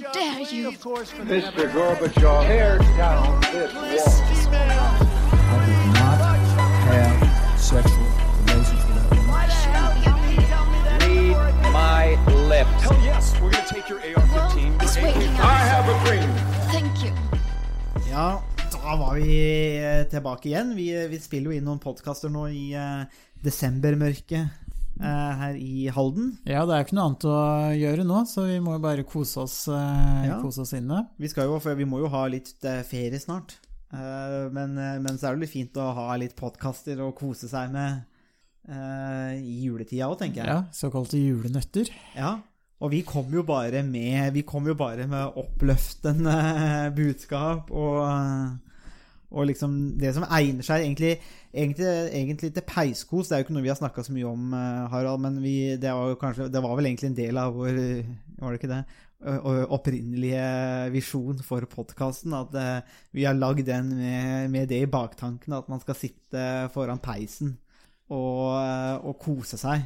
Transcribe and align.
Dare 0.00 0.40
you? 0.48 0.72
Mr. 0.72 1.68
Gorbachev, 1.72 2.46
tear 2.46 2.78
down 2.96 3.38
this 3.52 3.74
wall. 3.74 4.56
I 4.56 5.66
did 5.66 5.84
not 5.92 6.16
have 6.88 7.60
sexual 7.60 8.08
relations 8.46 8.80
with 8.86 8.96
that 8.96 9.08
woman. 9.12 9.36
Read 11.36 11.72
my 11.72 12.16
lips. 12.48 12.80
Hell 12.80 12.96
yes, 13.04 13.38
we're 13.42 13.50
gonna 13.50 13.66
take 13.68 13.90
your 13.90 13.98
AR-15. 14.00 14.32
Well, 14.32 14.76
it's 14.80 14.96
your 14.96 15.04
waiting 15.04 15.34
AK. 15.34 15.40
I 15.40 15.58
have 15.68 15.86
a 15.92 15.96
dream. 16.06 16.30
Thank 16.72 17.04
you. 17.04 17.12
Ja, 18.08 18.42
da 18.72 18.96
var 18.96 19.14
vi 19.14 19.76
eh, 19.76 20.08
tilbake 20.08 20.48
igjen. 20.48 20.76
Vi, 20.76 21.08
vi 21.08 21.20
spiller 21.20 21.52
jo 21.52 21.58
inn 21.58 21.68
noen 21.68 21.78
podkaster 21.78 22.32
nå 22.32 22.48
i 22.48 22.70
uh, 22.72 23.04
desembermørket 23.44 24.38
eh, 24.40 24.48
her 25.06 25.54
i 25.56 25.86
Halden. 25.94 26.34
Ja, 26.48 26.66
det 26.68 26.74
er 26.76 26.84
ikke 26.84 26.96
noe 26.98 27.06
annet 27.10 27.24
å 27.30 27.38
gjøre 27.78 28.04
nå, 28.06 28.20
så 28.28 28.44
vi 28.48 28.58
må 28.60 28.76
jo 28.76 28.82
bare 28.84 29.04
kose 29.08 29.40
oss, 29.46 29.56
eh, 29.68 30.26
Ja. 30.28 30.40
kose 30.42 30.60
oss 30.66 30.72
inne. 30.76 31.06
Vi, 31.18 31.28
skal 31.32 31.48
jo, 31.48 31.58
vi 31.58 31.84
må 31.88 31.98
jo 32.02 32.08
ha 32.12 32.26
litt 32.28 32.52
eh, 32.64 32.82
ferie 32.86 33.18
snart. 33.22 33.56
Eh, 33.92 34.46
men, 34.54 34.76
eh, 34.78 34.98
men 35.02 35.16
så 35.18 35.30
er 35.30 35.34
det 35.38 35.46
litt 35.46 35.54
fint 35.56 35.80
å 35.80 35.88
ha 35.96 36.14
litt 36.20 36.36
podkaster 36.38 37.00
å 37.02 37.12
kose 37.16 37.48
seg 37.50 37.72
med 37.72 38.02
eh, 38.68 39.34
i 39.40 39.64
juletida 39.66 40.06
òg, 40.10 40.18
tenker 40.20 40.44
jeg. 40.44 40.48
Ja, 40.52 40.62
såkalte 40.72 41.18
julenøtter. 41.18 41.90
Ja, 42.14 42.36
og 42.80 42.92
vi 42.94 43.02
kom 43.04 43.28
jo 43.34 43.42
bare 43.44 43.82
med 43.84 44.32
Vi 44.32 44.40
kom 44.48 44.64
jo 44.70 44.72
bare 44.78 45.04
med 45.10 45.34
oppløftende 45.36 46.36
budskap 46.96 47.68
og, 47.76 47.98
og 49.30 49.46
liksom 49.50 49.74
det 50.00 50.14
som 50.16 50.24
egner 50.30 50.64
seg 50.64 50.86
egentlig, 50.86 51.18
egentlig, 51.52 51.90
egentlig 52.14 52.50
til 52.54 52.66
peiskos. 52.66 53.28
Det 53.28 53.36
er 53.36 53.42
jo 53.42 53.48
ikke 53.48 53.56
noe 53.56 53.66
vi 53.66 53.72
har 53.72 53.78
snakka 53.78 54.04
så 54.06 54.14
mye 54.14 54.30
om, 54.30 54.50
eh, 54.56 54.88
Harald, 54.92 55.22
men 55.24 55.38
vi, 55.42 55.54
det, 55.80 55.92
var 55.92 56.12
jo 56.12 56.18
kanskje, 56.20 56.50
det 56.52 56.64
var 56.64 56.76
vel 56.78 56.90
egentlig 56.90 57.10
en 57.10 57.20
del 57.22 57.40
av 57.40 57.54
vår 57.56 57.78
Var 58.40 58.52
det 58.54 58.60
ikke 58.60 58.72
det? 58.72 58.82
Opprinnelige 59.20 60.44
visjon 60.94 61.42
for 61.44 61.66
podkasten. 61.68 62.36
At 62.38 62.54
eh, 62.56 63.00
vi 63.12 63.26
har 63.28 63.36
lagd 63.36 63.66
den 63.68 63.92
med, 63.98 64.50
med 64.54 64.70
det 64.70 64.84
i 64.86 64.90
baktanken 64.90 65.58
at 65.58 65.68
man 65.68 65.82
skal 65.82 65.98
sitte 65.98 66.46
foran 66.74 67.02
peisen 67.02 67.58
og, 68.10 68.58
eh, 68.58 68.96
og 69.06 69.18
kose 69.22 69.58
seg 69.60 69.84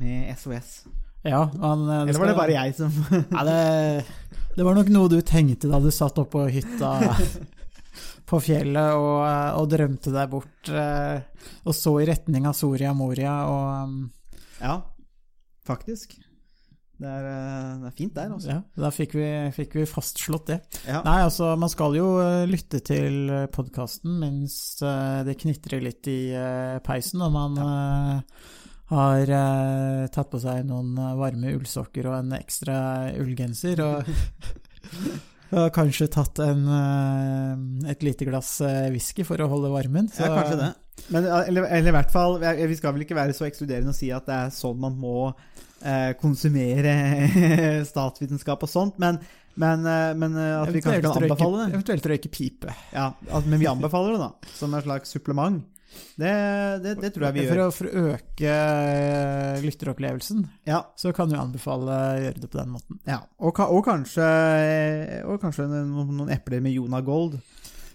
med 0.00 0.30
SOS. 0.38 0.82
Ja, 1.26 1.44
eh, 1.44 2.02
Eller 2.08 2.18
var 2.18 2.30
det 2.30 2.36
bare 2.38 2.54
jeg 2.56 2.74
som 2.78 2.94
Nei, 3.12 3.42
det, 3.44 4.04
det 4.56 4.64
var 4.64 4.78
nok 4.78 4.88
noe 4.88 5.10
du 5.12 5.18
tenkte 5.20 5.68
da 5.68 5.80
du 5.82 5.90
satt 5.92 6.16
oppå 6.22 6.46
på 6.46 6.52
hytta 6.54 6.94
på 8.30 8.40
fjellet 8.44 8.94
og, 8.94 9.18
eh, 9.26 9.58
og 9.58 9.68
drømte 9.72 10.14
deg 10.14 10.30
bort 10.30 10.70
eh, 10.70 11.46
og 11.66 11.76
så 11.76 11.96
i 12.00 12.08
retning 12.10 12.46
av 12.48 12.56
Soria 12.58 12.94
Moria 12.96 13.36
og 13.50 13.70
um, 13.90 14.02
Ja, 14.60 14.76
faktisk. 15.66 16.14
Det 17.00 17.08
er, 17.08 17.26
eh, 17.26 17.72
det 17.80 17.88
er 17.88 17.96
fint 17.96 18.14
der, 18.14 18.30
altså. 18.36 18.52
Ja, 18.52 18.60
da 18.84 18.92
fikk 18.94 19.16
vi, 19.16 19.26
fikk 19.56 19.78
vi 19.80 19.88
fastslått 19.88 20.52
det. 20.52 20.58
Ja. 20.84 21.00
Nei, 21.06 21.16
altså, 21.24 21.54
man 21.58 21.72
skal 21.72 21.96
jo 21.96 22.10
lytte 22.48 22.82
til 22.84 23.32
podkasten 23.54 24.18
mens 24.20 24.56
det 24.80 25.38
knitrer 25.40 25.82
litt 25.84 26.10
i 26.12 26.20
peisen, 26.84 27.24
og 27.24 27.32
man 27.34 27.56
eh, 27.64 28.44
har 28.92 29.34
tatt 30.12 30.30
på 30.32 30.42
seg 30.42 30.64
noen 30.68 30.92
varme 31.18 31.54
ullsokker 31.56 32.10
og 32.10 32.18
en 32.18 32.36
ekstra 32.36 32.76
ullgenser, 33.22 33.80
og 33.86 34.10
og 35.52 35.72
kanskje 35.74 36.06
tatt 36.14 36.38
en, 36.44 36.60
eh, 36.70 37.90
et 37.90 38.02
lite 38.06 38.26
glass 38.28 38.60
eh, 38.62 38.88
whisky 38.94 39.24
for 39.26 39.36
å 39.42 39.48
holde 39.50 39.70
varmen. 39.72 40.08
så- 40.10 40.26
ja, 40.28 40.36
kanskje 40.42 40.58
det. 40.60 40.74
Men, 41.10 41.24
eh, 41.26 41.48
eller, 41.48 41.64
eller 41.64 41.88
i 41.88 41.96
hvert 41.96 42.12
fall, 42.12 42.38
vi 42.38 42.76
skal 42.76 42.92
vel 42.94 43.02
ikke 43.06 43.16
være 43.18 43.34
så 43.34 43.46
ekskluderende 43.48 43.88
og 43.94 43.94
si 43.98 44.10
at 44.14 44.26
det 44.26 44.34
er 44.36 44.50
sånn 44.54 44.78
man 44.78 44.96
må 45.00 45.32
eh, 45.82 46.12
konsumere 46.20 46.94
statsvitenskap 47.90 48.62
og 48.62 48.68
sånt, 48.70 48.98
men, 49.02 49.18
men, 49.56 49.82
men 50.18 50.36
at 50.36 50.68
vi 50.72 50.80
kanskje 50.84 51.02
kan 51.02 51.22
anbefale 51.24 51.64
det. 51.66 51.74
eventuelt 51.74 52.06
røyke 52.12 52.30
pipe. 52.30 52.74
Ja, 52.92 53.10
men 53.46 53.58
vi 53.58 53.66
anbefaler 53.66 54.12
det, 54.16 54.20
da. 54.26 54.54
Som 54.54 54.74
en 54.74 54.82
slags 54.86 55.10
supplement. 55.16 55.64
Det, 56.20 56.32
det, 56.84 56.94
det 57.00 57.10
tror 57.14 57.26
jeg 57.28 57.34
vi 57.38 57.44
gjør. 57.46 57.70
for 57.72 57.86
å 57.88 58.02
øke 58.12 58.50
eh, 58.50 59.62
lytteropplevelsen, 59.64 60.42
Ja, 60.68 60.82
så 60.96 61.12
kan 61.16 61.30
du 61.32 61.36
anbefale 61.40 61.96
å 61.96 62.20
gjøre 62.26 62.42
det 62.44 62.50
på 62.52 62.58
den 62.60 62.70
måten. 62.76 63.00
ja. 63.08 63.20
Og, 63.40 63.58
og 63.64 63.80
kanskje, 63.86 64.28
og 65.24 65.40
kanskje 65.42 65.66
noen, 65.70 66.12
noen 66.18 66.30
epler 66.34 66.60
med 66.64 66.72
Jona 66.76 67.00
Gold. 67.04 67.38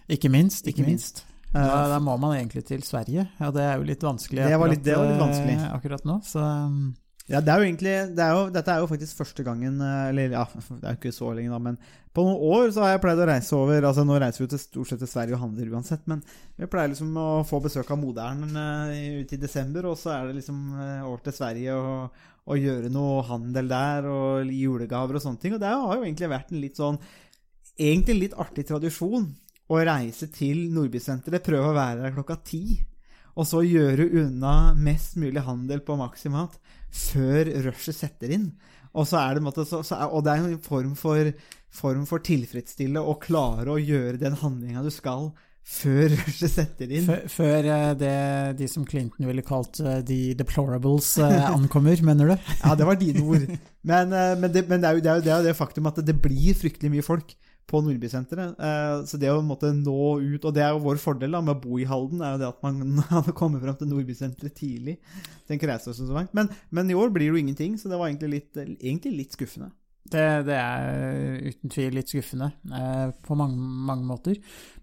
Ikke 0.09 0.29
minst. 0.33 0.65
Ikke, 0.67 0.81
Ikke 0.81 0.89
minst. 0.91 1.23
minst. 1.23 1.31
Da, 1.55 1.85
da 1.87 2.01
må 2.03 2.17
man 2.19 2.33
egentlig 2.35 2.65
til 2.67 2.81
Sverige, 2.83 3.29
og 3.39 3.53
det 3.55 3.63
er 3.63 3.77
jo 3.79 3.85
litt 3.87 4.01
vanskelig 4.03 4.43
Det 4.49 4.57
var 4.59 4.67
litt- 4.73 4.83
det 4.83 4.97
var 4.97 5.05
litt 5.07 5.15
eh, 5.15 5.21
vanskelig. 5.23 5.55
akkurat 5.77 6.03
nå. 6.09 6.17
Så 6.27 6.41
um, 6.43 6.95
Ja, 7.25 7.39
det 7.41 7.49
er 7.49 7.57
jo 7.57 7.65
egentlig 7.65 7.93
det 8.13 8.21
er 8.21 8.35
jo, 8.37 8.41
Dette 8.53 8.69
er 8.69 8.83
jo 8.83 8.89
faktisk 8.89 9.17
første 9.17 9.43
gangen 9.45 9.79
eh, 9.81 10.09
Eller 10.11 10.35
ja, 10.35 10.43
det 10.69 10.83
er 10.83 10.93
jo 10.93 10.99
ikke 10.99 11.13
så 11.15 11.31
lenge, 11.33 11.49
da, 11.55 11.57
men 11.57 11.79
på 12.15 12.23
noen 12.23 12.43
år 12.53 12.69
så 12.71 12.83
har 12.83 12.93
jeg 12.93 13.01
pleid 13.01 13.21
å 13.23 13.27
reise 13.27 13.57
over 13.57 13.87
Altså 13.89 14.05
Nå 14.05 14.19
reiser 14.21 14.43
vi 14.43 14.49
til 14.51 14.61
stort 14.61 14.91
sett 14.91 15.01
til 15.01 15.09
Sverige 15.09 15.37
og 15.39 15.41
handler 15.41 15.73
uansett, 15.73 16.05
men 16.11 16.21
vi 16.55 16.69
pleier 16.69 16.93
liksom 16.93 17.17
å 17.19 17.41
få 17.49 17.59
besøk 17.65 17.89
av 17.91 17.99
moderen 17.99 18.53
uh, 18.53 18.93
ute 19.19 19.35
i 19.35 19.41
desember, 19.41 19.89
og 19.89 19.97
så 19.99 20.13
er 20.13 20.29
det 20.29 20.37
liksom 20.37 20.61
eh, 20.77 21.01
over 21.01 21.25
til 21.25 21.35
Sverige 21.35 21.75
og, 21.75 22.21
og 22.45 22.61
gjøre 22.61 22.91
noe 22.93 23.25
handel 23.27 23.67
der, 23.73 24.07
og 24.07 24.53
julegaver 24.53 25.19
og 25.19 25.25
sånne 25.25 25.41
ting. 25.41 25.57
Og 25.57 25.59
det 25.59 25.73
har 25.73 25.97
jo 25.97 26.05
egentlig 26.05 26.31
vært 26.31 26.53
en 26.53 26.61
litt 26.63 26.79
sånn 26.81 27.01
Egentlig 27.75 28.13
litt 28.15 28.35
artig 28.39 28.63
tradisjon 28.69 29.25
å 29.67 29.79
reise 29.83 30.29
til 30.31 30.69
Nordbysenteret, 30.71 31.43
prøve 31.43 31.73
å 31.73 31.75
være 31.75 32.05
der 32.05 32.13
klokka 32.15 32.37
ti. 32.47 32.77
Og 33.35 33.43
så 33.49 33.59
gjøre 33.67 34.07
unna 34.21 34.71
mest 34.79 35.17
mulig 35.19 35.43
handel 35.43 35.81
på 35.83 35.97
Maximat 35.99 36.55
før 36.95 37.51
rushet 37.67 37.97
setter 37.97 38.35
inn. 38.37 38.49
Og, 38.95 39.03
så 39.09 39.19
er 39.19 39.35
det, 39.35 39.43
måte, 39.43 39.65
så, 39.67 39.81
så 39.83 39.97
er, 39.99 40.13
og 40.15 40.23
det 40.23 40.33
er 40.33 40.45
en 40.45 40.61
form 40.63 40.93
for, 40.99 41.33
form 41.75 42.05
for 42.07 42.23
tilfredsstille 42.23 43.01
å 43.01 43.17
klare 43.21 43.73
å 43.73 43.81
gjøre 43.81 44.21
den 44.21 44.37
handlinga 44.39 44.85
du 44.85 44.91
skal 44.93 45.33
før 45.65 46.13
rushet 46.21 46.53
setter 46.53 46.91
inn. 46.93 47.07
før, 47.07 47.23
før 47.31 47.69
eh, 47.73 47.87
det 47.97 48.15
de 48.61 48.69
som 48.69 48.85
Clinton 48.87 49.27
ville 49.27 49.43
kalt 49.45 49.81
de 49.81 50.03
the 50.07 50.37
deplorables 50.37 51.15
eh, 51.25 51.49
ankommer, 51.57 51.99
mener 52.05 52.31
du? 52.31 52.51
Ja, 52.61 52.75
det 52.77 52.87
var 52.87 53.01
dine 53.01 53.25
ord. 53.25 53.49
Men, 53.81 54.13
eh, 54.13 54.35
men, 54.39 54.53
det, 54.53 54.67
men 54.69 54.83
det, 54.83 54.93
jo, 54.95 55.03
det, 55.03 55.11
er 55.11 55.19
jo, 55.19 55.25
det 55.25 55.33
er 55.33 55.41
jo 55.41 55.49
det 55.49 55.57
faktum 55.57 55.89
at 55.89 55.99
det 56.05 56.17
blir 56.21 56.55
fryktelig 56.57 56.93
mye 56.93 57.05
folk 57.05 57.35
på 57.69 57.81
Nordbysenteret. 57.81 58.59
Eh, 58.59 58.97
Så 59.09 59.19
det 59.21 59.31
å 59.33 59.41
måtte 59.45 59.71
nå 59.73 59.95
ut 60.21 60.45
Og 60.45 60.53
det 60.53 60.63
er 60.65 60.75
jo 60.75 60.83
vår 60.85 60.99
fordel 61.01 61.33
da, 61.37 61.41
med 61.41 61.55
å 61.57 61.61
bo 61.63 61.79
i 61.81 61.87
Halden, 61.89 62.21
er 62.21 62.35
jo 62.35 62.43
det 62.43 62.51
at 62.51 62.61
man 62.65 62.99
hadde 63.13 63.35
kommet 63.37 63.63
fram 63.63 63.79
til 63.79 63.89
Nordbysenteret 63.91 64.55
tidlig. 64.57 64.99
Tenker 65.49 65.71
jeg 65.73 65.81
så, 65.85 65.95
langt. 66.13 66.33
Men, 66.37 66.51
men 66.69 66.91
i 66.91 66.97
år 66.97 67.13
blir 67.13 67.29
det 67.29 67.33
jo 67.33 67.41
ingenting, 67.41 67.79
så 67.81 67.89
det 67.91 67.99
var 67.99 68.11
egentlig 68.11 68.31
litt, 68.37 68.61
egentlig 68.61 69.15
litt 69.23 69.37
skuffende. 69.37 69.71
Det, 70.05 70.21
det 70.45 70.53
er 70.53 71.39
uten 71.49 71.71
tvil 71.73 71.95
litt 71.97 72.11
skuffende 72.11 72.51
eh, 72.77 73.07
på 73.25 73.37
mange, 73.37 73.57
mange 73.57 74.05
måter. 74.05 74.35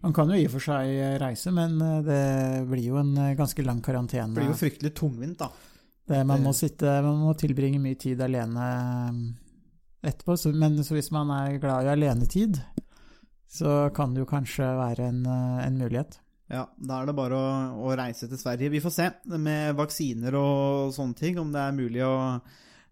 Man 0.03 0.14
kan 0.16 0.32
jo 0.32 0.38
i 0.38 0.49
og 0.49 0.56
for 0.56 0.64
seg 0.66 1.20
reise, 1.22 1.53
men 1.54 1.76
eh, 1.78 2.00
det 2.09 2.22
blir 2.70 2.88
jo 2.88 2.99
en 2.99 3.12
eh, 3.28 3.37
ganske 3.38 3.62
lang 3.62 3.78
karantene. 3.87 4.34
Det 4.34 4.43
blir 4.43 4.50
jo 4.50 4.59
fryktelig 4.59 4.91
tungvint, 4.99 5.38
da. 5.44 5.53
Det, 6.10 6.25
man, 6.26 6.43
må 6.43 6.50
sitte, 6.59 6.91
man 7.06 7.20
må 7.22 7.37
tilbringe 7.38 7.78
mye 7.78 7.94
tid 8.03 8.19
alene 8.26 8.66
etterpå. 10.02 10.36
Så, 10.38 10.52
men 10.56 10.78
så 10.84 10.96
hvis 10.96 11.12
man 11.14 11.30
er 11.34 11.60
glad 11.62 11.86
i 11.86 11.92
alenetid, 11.92 12.60
så 13.52 13.90
kan 13.94 14.14
det 14.14 14.24
jo 14.24 14.30
kanskje 14.30 14.66
være 14.78 15.08
en, 15.12 15.22
eh, 15.26 15.62
en 15.66 15.78
mulighet. 15.80 16.18
Ja, 16.52 16.66
Da 16.76 17.00
er 17.00 17.06
det 17.08 17.16
bare 17.16 17.36
å, 17.38 17.52
å 17.88 17.94
reise 17.96 18.28
til 18.28 18.40
Sverige. 18.40 18.72
Vi 18.72 18.80
får 18.84 18.92
se 18.92 19.06
med 19.38 19.76
vaksiner 19.78 20.34
og 20.36 20.92
sånne 20.92 21.16
ting, 21.16 21.38
om 21.40 21.52
det 21.52 21.60
er 21.62 21.76
mulig 21.76 22.02
å, 22.04 22.16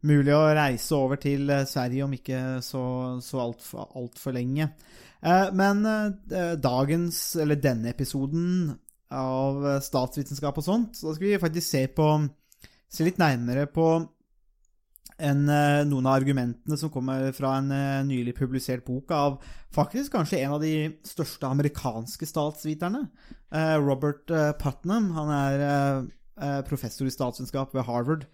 mulig 0.09 0.33
å 0.33 0.55
reise 0.57 0.97
over 0.97 1.21
til 1.21 1.51
eh, 1.53 1.67
Sverige 1.69 2.07
om 2.07 2.15
ikke 2.17 2.61
så, 2.65 2.83
så 3.25 3.43
altfor 3.45 3.91
alt 4.01 4.21
for 4.21 4.37
lenge. 4.37 4.71
Eh, 5.21 5.49
Men 5.53 5.85
eh, 5.87 6.55
dagens, 6.57 7.37
eller 7.37 7.61
denne 7.61 7.93
episoden 7.93 8.71
av 9.13 9.67
eh, 9.67 9.81
statsvitenskap 9.85 10.61
og 10.61 10.65
sånt, 10.65 10.97
så 10.97 11.13
skal 11.17 11.33
vi 11.33 11.43
faktisk 11.43 11.69
se 11.69 11.87
på 11.97 12.13
Se 12.91 13.05
litt 13.07 13.21
nærmere 13.23 13.69
på 13.71 13.85
en, 15.21 15.43
eh, 15.49 15.83
noen 15.89 16.07
av 16.09 16.19
argumentene 16.19 16.77
som 16.79 16.91
kommer 16.93 17.31
fra 17.37 17.57
en 17.59 17.71
eh, 17.75 18.03
nylig 18.07 18.35
publisert 18.39 18.85
bok 18.87 19.13
av 19.15 19.41
faktisk 19.75 20.15
kanskje 20.17 20.41
en 20.45 20.57
av 20.57 20.63
de 20.65 20.75
største 21.07 21.49
amerikanske 21.49 22.29
statsviterne. 22.29 23.07
Eh, 23.53 23.77
Robert 23.81 24.31
Putnam. 24.61 25.11
Han 25.17 25.35
er 25.35 26.09
professor 26.65 27.05
i 27.05 27.13
statsvitenskap 27.13 27.75
ved 27.77 27.85
Harvard 27.85 28.25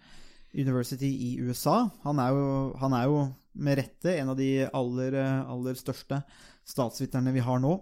University 0.55 1.09
i 1.11 1.31
USA. 1.43 1.89
Han 2.05 2.21
er 2.23 2.31
jo, 2.31 2.45
han 2.79 2.93
er 2.95 3.09
jo 3.09 3.17
med 3.57 3.81
rette 3.81 4.13
en 4.15 4.31
av 4.31 4.37
de 4.39 4.63
aller, 4.63 5.17
aller 5.43 5.75
største 5.75 6.21
statsviterne 6.67 7.33
vi 7.35 7.43
har 7.43 7.59
nå. 7.59 7.73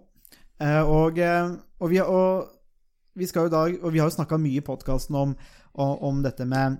Og, 0.65 1.19
og, 1.19 1.89
vi, 1.91 1.99
og 2.01 2.49
vi 3.13 3.27
skal 3.29 3.45
jo 3.45 3.53
da, 3.53 3.61
Og 3.83 3.93
vi 3.93 4.01
har 4.01 4.09
jo 4.09 4.15
snakka 4.15 4.39
mye 4.41 4.63
i 4.63 4.65
podkasten 4.65 5.15
om, 5.19 5.35
om 5.77 6.23
dette 6.23 6.47
med, 6.49 6.79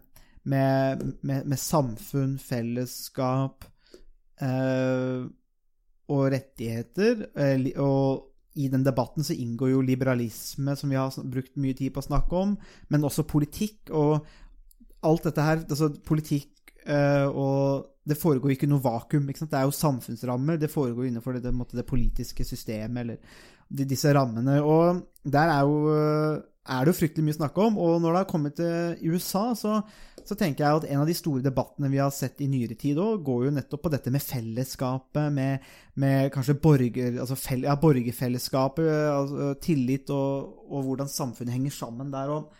med, 0.52 1.02
med, 1.26 1.48
med 1.50 1.60
samfunn, 1.60 2.38
fellesskap 2.42 3.66
eh, 4.42 5.26
og 6.14 6.24
rettigheter. 6.34 7.26
Eh, 7.34 7.68
og 7.82 8.32
i 8.56 8.70
den 8.72 8.86
debatten 8.86 9.26
så 9.26 9.36
inngår 9.36 9.74
jo 9.74 9.84
liberalisme, 9.84 10.78
som 10.80 10.92
vi 10.92 11.00
har 11.00 11.16
brukt 11.32 11.58
mye 11.60 11.76
tid 11.76 11.92
på 11.96 12.04
å 12.04 12.08
snakke 12.08 12.40
om, 12.40 12.56
men 12.94 13.08
også 13.08 13.28
politikk. 13.28 13.92
Og 13.92 14.22
alt 15.06 15.28
dette 15.28 15.44
her, 15.46 15.66
altså 15.66 15.92
politikk 16.06 16.78
eh, 16.86 17.28
og 17.28 17.92
det 18.06 18.20
foregår 18.22 18.54
ikke 18.54 18.70
noe 18.70 18.84
vakuum. 18.84 19.28
Ikke? 19.32 19.48
Det 19.50 19.60
er 19.60 19.66
jo 19.68 19.76
samfunnsrammer. 19.76 20.60
Det 20.62 20.72
foregår 20.72 21.10
innenfor 21.10 21.36
det, 21.36 21.48
det, 21.48 21.70
det 21.74 21.88
politiske 21.90 22.46
systemet, 22.46 23.02
eller 23.02 23.18
de, 23.68 23.88
disse 23.90 24.14
rammene. 24.14 24.60
Og 24.62 25.02
der 25.26 25.50
er, 25.50 25.66
jo, 25.66 25.96
er 26.70 26.86
det 26.86 26.94
jo 26.94 27.00
fryktelig 27.00 27.26
mye 27.26 27.38
å 27.38 27.40
snakke 27.40 27.66
om. 27.66 27.80
Og 27.82 27.98
når 28.04 28.12
det 28.12 28.22
har 28.22 28.30
kommet 28.30 28.60
til 28.60 29.16
USA, 29.16 29.48
så, 29.58 29.80
så 30.26 30.38
tenker 30.38 30.66
jeg 30.66 30.82
at 30.82 30.88
en 30.90 31.04
av 31.04 31.10
de 31.10 31.16
store 31.18 31.44
debattene 31.46 31.90
vi 31.94 32.02
har 32.02 32.12
sett 32.14 32.42
i 32.42 32.50
nyere 32.50 32.78
tid 32.80 33.00
òg, 33.02 33.24
går 33.26 33.48
jo 33.48 33.56
nettopp 33.56 33.86
på 33.86 33.94
dette 33.94 34.14
med 34.14 34.24
fellesskapet, 34.26 35.32
med, 35.34 35.66
med 36.02 36.32
kanskje 36.34 36.58
borger, 36.62 37.20
altså 37.22 37.38
fel, 37.40 37.66
ja, 37.68 37.78
borgerfellesskapet, 37.80 38.92
altså, 39.14 39.52
tillit 39.64 40.10
og, 40.14 40.62
og 40.70 40.88
hvordan 40.90 41.12
samfunnet 41.12 41.58
henger 41.58 41.76
sammen 41.78 42.14
der. 42.14 42.34
og 42.34 42.54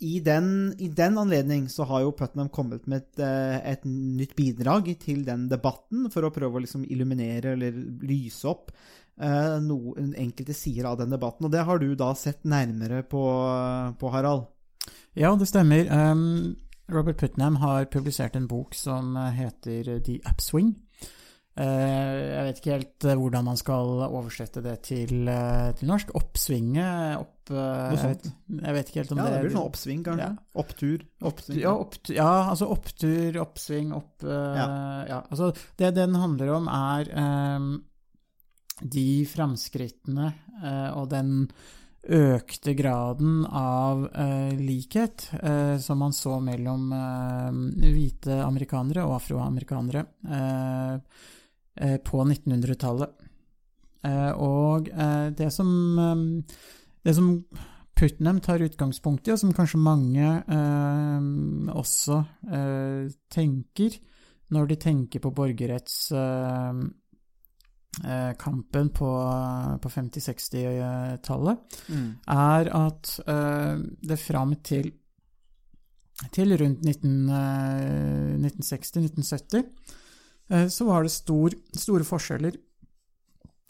i 0.00 0.18
den, 0.24 0.46
I 0.78 0.88
den 0.88 1.18
anledning 1.20 1.66
så 1.68 1.84
har 1.86 2.02
jo 2.02 2.14
Putnam 2.16 2.48
kommet 2.48 2.86
med 2.88 3.04
et, 3.04 3.20
eh, 3.20 3.58
et, 3.74 3.84
nytt 3.84 4.32
bidrag 4.36 4.88
til 5.02 5.26
den 5.26 5.46
debatten, 5.50 6.08
for 6.10 6.24
å 6.24 6.32
prøve 6.34 6.56
å 6.56 6.62
liksom 6.64 6.86
illuminere 6.88 7.52
eller 7.52 7.76
lyse 8.08 8.48
opp 8.48 8.72
eh, 8.72 9.58
noen 9.60 10.14
enkelte 10.16 10.56
sider 10.56 10.88
av 10.88 10.96
den 11.02 11.12
debatten. 11.12 11.46
Og 11.46 11.52
det 11.52 11.66
har 11.68 11.82
du 11.82 11.92
da 11.94 12.14
sett 12.16 12.48
nærmere 12.48 13.04
på, 13.04 13.22
på 14.00 14.14
Harald? 14.14 14.48
Ja, 15.18 15.34
det 15.36 15.50
stemmer. 15.50 15.84
Um, 15.90 16.56
Robert 16.90 17.20
Putnam 17.20 17.56
har 17.62 17.88
publisert 17.92 18.36
en 18.36 18.48
bok 18.50 18.74
som 18.74 19.16
heter 19.16 19.98
The 20.04 20.20
Upswing. 20.28 20.74
Eh, 21.60 22.18
jeg 22.30 22.44
vet 22.46 22.60
ikke 22.60 22.72
helt 22.76 23.06
eh, 23.10 23.18
hvordan 23.18 23.46
man 23.50 23.58
skal 23.58 24.04
oversette 24.06 24.62
det 24.64 24.76
til, 24.86 25.26
eh, 25.28 25.72
til 25.76 25.90
norsk. 25.90 26.12
Oppsvinget 26.16 27.18
opp, 27.18 27.50
jeg 27.50 27.98
sånt. 27.98 28.28
Jeg 28.54 28.76
vet 28.76 28.90
ikke 28.90 29.00
helt 29.02 29.12
om 29.16 29.20
ja, 29.20 29.24
det 29.26 29.32
det 29.34 29.40
blir 29.42 29.54
sånn 29.56 29.66
oppsving, 29.66 30.04
kanskje. 30.06 30.28
Ja. 30.30 30.60
Opptur. 30.62 31.04
Opptur, 31.26 31.58
ja, 31.58 31.74
opptur, 31.74 32.14
ja, 32.14 32.30
altså 32.52 32.70
opptur, 32.70 33.40
oppsving, 33.42 33.90
opp 33.96 34.22
ja. 34.22 34.68
ja. 35.08 35.18
altså 35.26 35.50
Det 35.80 35.90
den 35.96 36.14
handler 36.22 36.54
om, 36.54 36.70
er 36.70 37.10
um, 37.18 37.72
de 38.80 39.08
framskrittene 39.28 40.30
uh, 40.62 40.90
og 40.94 41.10
den 41.10 41.50
økte 42.00 42.72
graden 42.74 43.42
av 43.46 44.06
eh, 44.08 44.52
likhet 44.56 45.26
eh, 45.42 45.76
som 45.78 46.00
man 46.00 46.14
så 46.16 46.38
mellom 46.40 46.88
hvite 47.80 48.40
amerikanere 48.44 49.04
og 49.04 49.18
afroamerikanere 49.18 50.04
på 52.04 52.22
1900-tallet. 52.26 53.26
Og 54.40 54.88
det 55.36 55.48
som, 55.54 55.70
det 57.04 57.14
som 57.16 57.28
Putnam 57.96 58.40
tar 58.44 58.64
utgangspunkt 58.64 59.28
i, 59.28 59.32
og 59.32 59.40
som 59.40 59.54
kanskje 59.56 59.80
mange 59.80 60.28
også 61.72 62.20
tenker 63.32 63.96
når 64.50 64.70
de 64.72 64.78
tenker 64.82 65.22
på 65.24 65.32
borgerrettskampen 67.98 68.90
på, 68.94 69.10
på 69.82 69.88
50-60-tallet, 69.88 71.58
mm. 71.88 72.10
er 72.30 72.68
at 72.76 73.20
det 74.00 74.16
fram 74.22 74.54
til, 74.62 74.92
til 76.32 76.58
rundt 76.62 76.80
1960-1970 76.86 79.64
så 80.70 80.84
var 80.86 81.02
det 81.02 81.10
stor, 81.14 81.50
store 81.76 82.04
forskjeller 82.06 82.52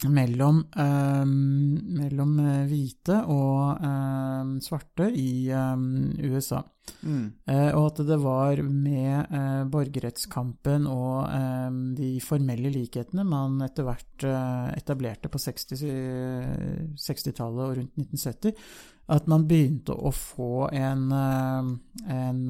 mellom, 0.09 0.63
eh, 0.77 1.25
mellom 2.01 2.37
hvite 2.69 3.21
og 3.29 3.83
eh, 3.85 4.53
svarte 4.65 5.09
i 5.13 5.49
eh, 5.49 5.87
USA. 6.31 6.63
Mm. 7.05 7.27
og 7.77 7.83
at 7.85 7.99
det 8.09 8.15
var 8.19 8.59
med 8.65 9.29
borgerrettskampen 9.71 10.87
og 10.89 11.29
de 11.95 12.09
formelle 12.25 12.71
likhetene 12.73 13.23
man 13.23 13.61
etter 13.63 13.85
hvert 13.85 14.25
etablerte 14.75 15.29
på 15.31 15.39
60-tallet 15.39 16.97
60 16.97 17.39
og 17.45 17.75
rundt 17.77 18.01
1970, 18.01 18.57
at 19.13 19.29
man 19.29 19.45
begynte 19.47 19.93
å 19.93 20.11
få 20.11 20.67
en, 20.73 21.05
en 21.13 22.43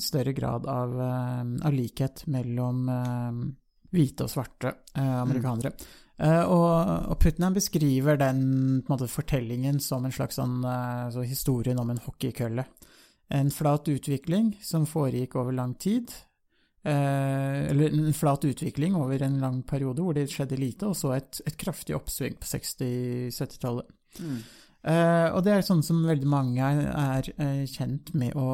større 0.00 0.32
grad 0.38 0.70
av, 0.70 0.96
av 1.02 1.74
likhet 1.74 2.24
mellom 2.30 2.86
hvite 3.94 4.26
og 4.26 4.32
svarte 4.32 4.72
eh, 4.94 5.20
amerikanere. 5.22 5.74
Mm. 5.74 5.92
Uh, 6.14 6.44
og, 6.46 7.16
Putnam 7.18 7.56
beskriver 7.56 8.18
den 8.20 8.44
måte, 8.88 9.08
fortellingen 9.10 9.80
som 9.82 10.04
en 10.06 10.14
slags 10.14 10.38
sånn, 10.38 10.60
så 11.10 11.24
historien 11.26 11.80
om 11.82 11.90
en 11.90 12.02
hockeykølle. 12.04 12.66
En 13.34 13.50
flat 13.50 13.88
utvikling 13.90 14.52
som 14.62 14.86
foregikk 14.86 15.34
over 15.40 15.56
lang 15.56 15.74
tid. 15.80 16.12
Uh, 16.84 17.64
eller 17.70 17.94
en 17.96 18.12
flat 18.12 18.44
utvikling 18.44 18.94
over 18.98 19.22
en 19.24 19.38
lang 19.40 19.62
periode 19.64 20.04
hvor 20.04 20.14
det 20.16 20.28
skjedde 20.30 20.60
lite, 20.60 20.90
og 20.90 20.98
så 20.98 21.14
et, 21.16 21.40
et 21.48 21.56
kraftig 21.58 21.96
oppsving 21.96 22.36
på 22.36 22.50
60-70-tallet. 22.50 23.94
Mm. 24.20 24.42
Uh, 24.84 25.32
og 25.32 25.46
det 25.46 25.52
er 25.54 25.62
sånn 25.64 25.80
som 25.80 26.02
veldig 26.04 26.26
mange 26.28 26.60
er, 26.60 26.82
er 26.92 27.28
uh, 27.38 27.62
kjent 27.72 28.10
med 28.20 28.34
å, 28.36 28.48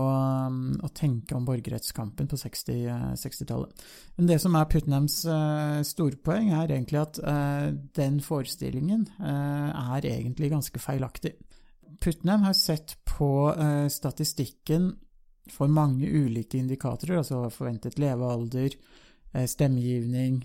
um, 0.47 0.77
å, 0.79 0.91
tenke 0.95 1.35
om 1.35 1.47
borgerrettskampen 1.49 2.29
på 2.31 2.39
60-tallet. 2.39 3.73
Uh, 3.83 4.13
Men 4.15 4.29
det 4.29 4.37
som 4.39 4.55
er 4.55 4.69
Putnams 4.71 5.17
storpoeng, 5.89 6.53
er 6.55 6.71
egentlig 6.71 7.01
at 7.01 7.19
den 7.97 8.21
forestillingen 8.23 9.09
er 9.19 10.07
egentlig 10.07 10.53
ganske 10.53 10.83
feilaktig. 10.83 11.33
Putnam 12.01 12.45
har 12.47 12.55
sett 12.55 12.95
på 13.09 13.31
statistikken 13.91 14.93
for 15.51 15.73
mange 15.73 16.07
ulike 16.07 16.61
indikatorer, 16.61 17.23
altså 17.23 17.49
forventet 17.55 17.99
levealder, 17.99 18.77
stemmegivning, 19.51 20.43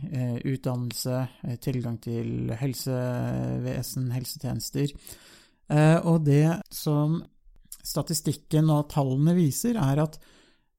utdannelse, 0.47 1.21
tilgang 1.65 1.99
til 2.01 2.53
helsevesen, 2.57 4.11
helsetjenester 4.15 4.95
Eh, 4.95 5.34
og 5.67 6.19
det 6.27 6.59
som 6.69 7.15
statistikken 7.85 8.71
og 8.73 8.89
tallene 8.93 9.35
viser, 9.37 9.77
er 9.79 10.01
at 10.03 10.17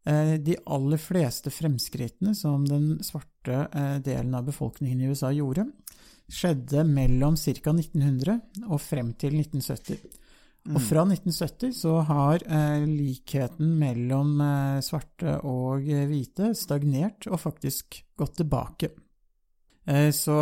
eh, 0.08 0.36
de 0.42 0.58
aller 0.72 1.00
fleste 1.00 1.52
fremskrittene 1.54 2.34
som 2.36 2.66
den 2.66 2.96
svarte 3.06 3.66
eh, 3.66 3.96
delen 4.04 4.34
av 4.36 4.46
befolkningen 4.48 5.02
i 5.02 5.10
USA 5.12 5.32
gjorde, 5.34 5.68
skjedde 6.26 6.82
mellom 6.88 7.36
ca. 7.38 7.72
1900 7.72 8.38
og 8.66 8.80
frem 8.82 9.12
til 9.18 9.38
1970. 9.38 10.22
Og 10.66 10.80
fra 10.82 11.04
1970 11.06 11.76
så 11.78 11.92
har 12.08 12.42
eh, 12.42 12.82
likheten 12.90 13.76
mellom 13.78 14.40
eh, 14.42 14.78
svarte 14.82 15.38
og 15.46 15.86
hvite 15.86 16.50
stagnert 16.58 17.28
og 17.30 17.38
faktisk 17.38 18.00
gått 18.18 18.40
tilbake. 18.40 18.90
Eh, 19.86 20.10
så 20.10 20.34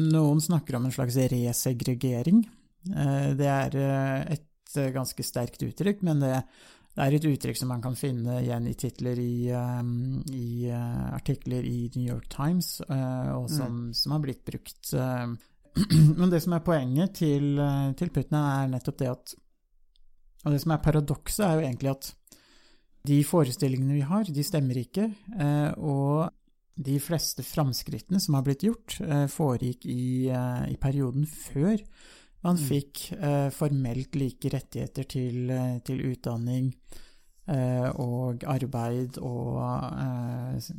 noen 0.00 0.40
snakker 0.40 0.78
om 0.78 0.88
en 0.88 0.96
slags 0.96 1.20
resegregering 1.28 2.46
Eh, 2.48 2.59
det 2.84 3.48
er 3.48 3.76
eh, 3.76 4.36
et 4.36 4.76
eh, 4.78 4.92
ganske 4.94 5.24
sterkt 5.26 5.62
uttrykk, 5.66 6.02
men 6.06 6.22
det, 6.22 6.32
er 7.00 7.16
et 7.16 7.26
uttrykk 7.28 7.58
som 7.58 7.70
man 7.72 7.82
kan 7.84 7.96
finne 7.98 8.40
igjen 8.40 8.66
i 8.68 8.74
titler 8.78 9.18
i, 9.20 9.48
i 9.48 10.48
artikler 10.70 11.64
i 11.64 11.90
New 11.94 12.06
York 12.06 12.28
Times, 12.32 12.80
og 12.84 13.46
som, 13.48 13.86
mm. 13.86 13.94
som 13.96 14.16
har 14.16 14.24
blitt 14.24 14.42
brukt. 14.44 14.90
Men 16.18 16.32
det 16.32 16.42
som 16.44 16.56
er 16.56 16.64
poenget 16.66 17.14
til, 17.22 17.54
til 17.96 18.10
Putnam, 18.12 18.48
er 18.50 18.72
nettopp 18.74 18.98
det 19.00 19.08
at 19.08 19.34
Og 20.44 20.52
det 20.52 20.60
som 20.60 20.74
er 20.74 20.82
paradokset, 20.84 21.44
er 21.46 21.54
jo 21.54 21.64
egentlig 21.68 21.92
at 21.94 22.10
de 23.08 23.22
forestillingene 23.24 23.96
vi 23.96 24.04
har, 24.04 24.28
de 24.28 24.44
stemmer 24.44 24.82
ikke. 24.82 25.06
Og 25.78 26.28
de 26.76 26.98
fleste 27.00 27.46
framskrittene 27.46 28.20
som 28.20 28.36
har 28.36 28.44
blitt 28.44 28.66
gjort, 28.66 28.98
foregikk 29.32 29.86
i, 29.88 30.28
i 30.28 30.76
perioden 30.82 31.24
før 31.24 31.78
man 32.44 32.56
mm. 32.56 32.66
fikk 32.68 33.02
eh, 33.18 33.48
formelt 33.52 34.16
like 34.16 34.50
rettigheter 34.52 35.08
til, 35.08 35.50
eh, 35.52 35.76
til 35.84 36.00
utdanning 36.08 36.70
eh, 37.50 37.88
og 38.00 38.46
arbeid 38.48 39.18
og 39.20 39.58
eh, 39.60 40.70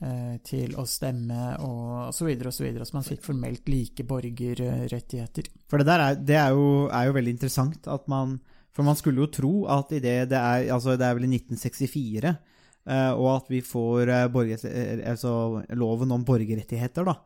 eh, 0.00 0.36
til 0.46 0.76
å 0.80 0.86
stemme 0.88 1.56
og 1.66 2.14
så 2.16 2.28
videre 2.28 2.52
og 2.52 2.56
så 2.56 2.64
videre. 2.64 2.88
Så 2.88 2.96
man 2.96 3.06
fikk 3.06 3.24
formelt 3.26 3.68
like 3.68 4.06
borgerrettigheter. 4.08 5.50
For 5.68 5.82
det 5.82 5.90
der 5.90 6.06
er, 6.06 6.22
det 6.32 6.38
er, 6.40 6.54
jo, 6.56 6.88
er 6.88 7.10
jo, 7.10 7.18
veldig 7.18 7.36
interessant 7.36 7.90
at 7.90 8.08
man 8.10 8.38
For 8.70 8.86
man 8.86 8.94
skulle 8.96 9.24
jo 9.24 9.32
tro 9.34 9.54
at 9.66 9.90
i 9.92 9.98
det 9.98 10.30
det 10.30 10.38
er 10.38 10.68
Altså, 10.72 10.94
det 10.96 11.02
er 11.02 11.16
vel 11.18 11.26
i 11.26 11.36
1964 11.36 12.30
eh, 12.30 13.12
og 13.12 13.28
at 13.34 13.50
vi 13.50 13.60
får 13.60 14.30
borger, 14.32 14.62
altså, 15.04 15.32
loven 15.76 16.16
om 16.16 16.24
borgerrettigheter, 16.24 17.04
da. 17.04 17.18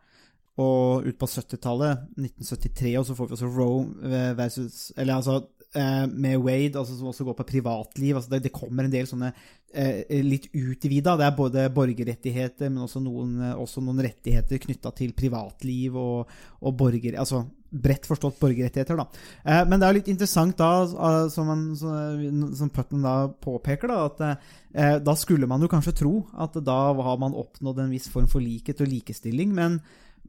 Og 0.62 1.08
ut 1.08 1.18
på 1.18 1.26
70-tallet, 1.26 2.04
1973, 2.14 2.92
og 3.00 3.08
så 3.08 3.16
får 3.18 3.26
vi 3.26 3.34
også 3.34 3.48
Roe 3.50 4.20
versus 4.38 4.92
Eller 4.94 5.16
altså 5.16 5.40
eh, 5.74 6.04
med 6.06 6.38
Wade, 6.38 6.78
altså, 6.78 6.94
som 6.94 7.10
også 7.10 7.26
går 7.26 7.38
på 7.40 7.48
privatliv. 7.48 8.14
Altså 8.14 8.30
det, 8.30 8.44
det 8.46 8.54
kommer 8.54 8.86
en 8.86 8.92
del 8.92 9.08
sånne 9.10 9.32
eh, 9.74 10.22
litt 10.22 10.46
utvida. 10.54 11.16
Det 11.18 11.26
er 11.26 11.36
både 11.36 11.66
borgerrettigheter, 11.74 12.70
men 12.70 12.86
også 12.86 13.02
noen, 13.02 13.34
også 13.58 13.82
noen 13.82 14.04
rettigheter 14.06 14.62
knytta 14.62 14.94
til 14.94 15.16
privatliv 15.16 15.98
og, 15.98 16.32
og 16.62 16.80
borger... 16.80 17.18
Altså 17.18 17.44
bredt 17.74 18.06
forstått 18.06 18.38
borgerrettigheter. 18.38 18.98
Da. 18.98 19.06
Eh, 19.42 19.62
men 19.68 19.80
det 19.80 19.88
er 19.88 19.96
litt 19.98 20.10
interessant, 20.12 20.56
da, 20.60 20.84
eh, 20.84 21.20
som, 21.32 21.50
man, 21.50 21.64
som, 21.78 22.70
som 22.70 23.02
da 23.02 23.16
påpeker, 23.42 23.90
da, 23.90 24.04
at 24.06 24.22
eh, 24.28 24.96
da 25.02 25.16
skulle 25.18 25.48
man 25.50 25.64
jo 25.64 25.70
kanskje 25.72 25.96
tro 26.04 26.14
at 26.38 26.56
da 26.64 26.78
har 26.94 27.20
man 27.20 27.36
oppnådd 27.38 27.84
en 27.84 27.94
viss 27.94 28.06
form 28.12 28.30
for 28.30 28.44
likhet 28.44 28.82
og 28.84 28.90
likestilling, 28.92 29.54
men, 29.56 29.80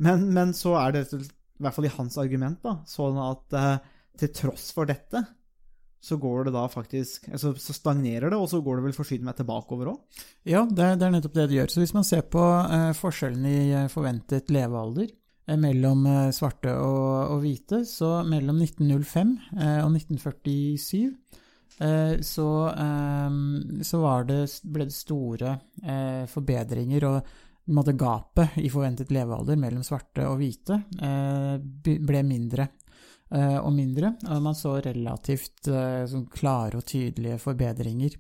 men, 0.04 0.28
men 0.36 0.54
så 0.58 0.76
er 0.82 0.98
det, 0.98 1.06
i 1.16 1.64
hvert 1.64 1.76
fall 1.76 1.88
i 1.88 1.96
hans 1.96 2.18
argument, 2.22 2.60
da, 2.66 2.80
sånn 2.90 3.20
at 3.22 3.58
eh, 3.60 3.76
til 4.20 4.32
tross 4.36 4.70
for 4.76 4.90
dette, 4.90 5.24
så 6.06 6.18
går 6.22 6.48
det 6.48 6.54
da 6.54 6.66
faktisk 6.70 7.30
altså, 7.34 7.56
Så 7.58 7.74
stagnerer 7.74 8.30
det, 8.30 8.38
og 8.38 8.50
så 8.52 8.62
går 8.62 8.78
det 8.78 8.88
vel 8.88 8.98
forsyne 8.98 9.26
meg 9.26 9.38
tilbake 9.40 9.74
over 9.74 9.94
òg? 9.96 10.26
Ja, 10.46 10.66
det 10.70 10.84
er, 10.84 10.98
det 11.00 11.08
er 11.08 11.16
nettopp 11.16 11.38
det 11.38 11.48
det 11.50 11.60
gjør. 11.60 11.72
Så 11.74 11.82
hvis 11.82 11.96
man 11.98 12.06
ser 12.08 12.26
på 12.30 12.44
eh, 12.46 12.92
forskjellen 12.98 13.48
i 13.50 13.62
eh, 13.72 13.88
forventet 13.92 14.54
levealder 14.54 15.08
eh, 15.10 15.58
mellom 15.58 16.06
eh, 16.12 16.28
svarte 16.36 16.76
og, 16.78 17.08
og 17.34 17.42
hvite, 17.42 17.82
så 17.90 18.20
mellom 18.28 18.62
1905 18.62 19.34
eh, 19.58 19.80
og 19.82 19.98
1947 19.98 21.00
eh, 21.82 22.14
så, 22.22 22.50
så 23.90 24.04
det, 24.30 24.40
ble 24.78 24.90
det 24.92 25.00
store 25.00 25.58
forbedringer, 26.30 27.10
og 27.10 27.34
måte 27.74 27.96
gapet 27.98 28.58
i 28.62 28.70
forventet 28.70 29.12
levealder 29.14 29.58
mellom 29.58 29.84
svarte 29.86 30.26
og 30.30 30.38
hvite 30.42 30.78
eh, 31.02 31.56
ble 31.60 32.22
mindre 32.28 32.68
eh, 33.34 33.58
og 33.58 33.72
mindre, 33.74 34.14
og 34.30 34.44
man 34.46 34.58
så 34.58 34.76
relativt 34.86 35.70
eh, 35.72 36.04
sånn 36.10 36.28
klare 36.34 36.82
og 36.82 36.86
tydelige 36.90 37.40
forbedringer. 37.42 38.20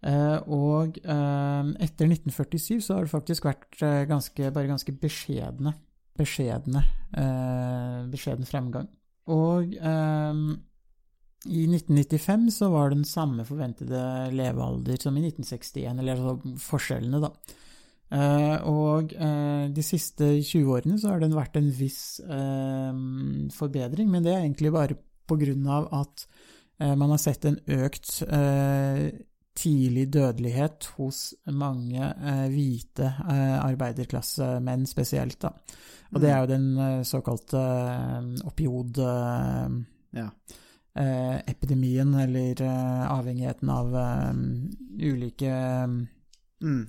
Og 0.00 0.94
etter 0.96 2.06
1947 2.08 2.78
så 2.86 2.94
har 2.94 3.04
det 3.04 3.12
faktisk 3.12 3.44
vært 3.44 3.76
ganske, 4.08 4.46
bare 4.48 4.70
ganske 4.70 4.94
beskjedne, 4.96 5.74
beskjedne, 6.16 6.80
beskjeden 8.08 8.48
fremgang. 8.48 8.86
Og 9.28 9.74
i 9.76 11.66
1995 11.68 12.48
så 12.62 12.70
var 12.72 12.88
det 12.88 13.02
den 13.02 13.10
samme 13.10 13.44
forventede 13.44 14.00
levealder 14.32 15.04
som 15.04 15.20
i 15.20 15.26
1961, 15.26 16.00
eller 16.00 16.16
altså 16.16 16.56
forskjellene, 16.70 17.20
da. 17.20 17.60
Eh, 18.10 18.56
og 18.66 19.12
eh, 19.14 19.68
de 19.70 19.82
siste 19.86 20.32
20 20.42 20.72
årene 20.74 20.98
så 20.98 21.12
har 21.12 21.20
det 21.22 21.30
vært 21.36 21.60
en 21.60 21.68
viss 21.70 22.18
eh, 22.24 22.96
forbedring, 23.54 24.10
men 24.10 24.24
det 24.26 24.32
er 24.34 24.42
egentlig 24.42 24.72
bare 24.74 24.98
av 25.70 25.86
at 25.94 26.26
man 26.80 27.10
har 27.12 27.18
sett 27.20 27.44
en 27.44 27.58
økt 27.76 28.22
tidlig 29.60 30.06
dødelighet 30.14 30.86
hos 30.96 31.18
mange 31.52 32.06
hvite 32.48 33.10
arbeiderklassemenn 33.28 34.86
spesielt, 34.88 35.36
da. 35.44 35.50
Og 36.14 36.22
det 36.24 36.30
er 36.32 36.40
jo 36.40 36.48
den 36.50 37.04
såkalte 37.04 37.60
eh, 37.60 38.30
opiod... 38.48 38.98
Eh, 38.98 39.78
Ja. 40.18 40.24
eh, 40.98 41.36
epidemien, 41.46 42.14
eller 42.18 42.64
avhengigheten 42.64 43.68
av 43.70 43.92
ulike 44.98 45.52
Mm. 46.60 46.86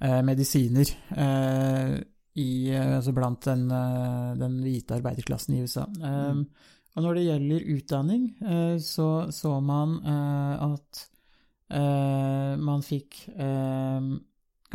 Eh, 0.00 0.20
medisiner 0.26 0.90
eh, 1.16 1.96
i, 2.40 2.48
eh, 2.74 2.96
altså 2.96 3.12
blant 3.14 3.44
den, 3.46 3.68
den 4.40 4.60
hvite 4.64 4.96
arbeiderklassen 4.98 5.54
i 5.58 5.62
USA. 5.66 5.86
Eh, 6.02 6.70
Og 6.94 7.02
når 7.02 7.16
det 7.18 7.22
gjelder 7.26 7.64
utdanning, 7.74 8.26
eh, 8.46 8.76
så 8.78 9.26
så 9.34 9.56
man 9.60 9.96
eh, 10.06 10.62
at 10.62 11.00
eh, 11.74 12.52
man 12.60 12.84
fikk 12.86 13.24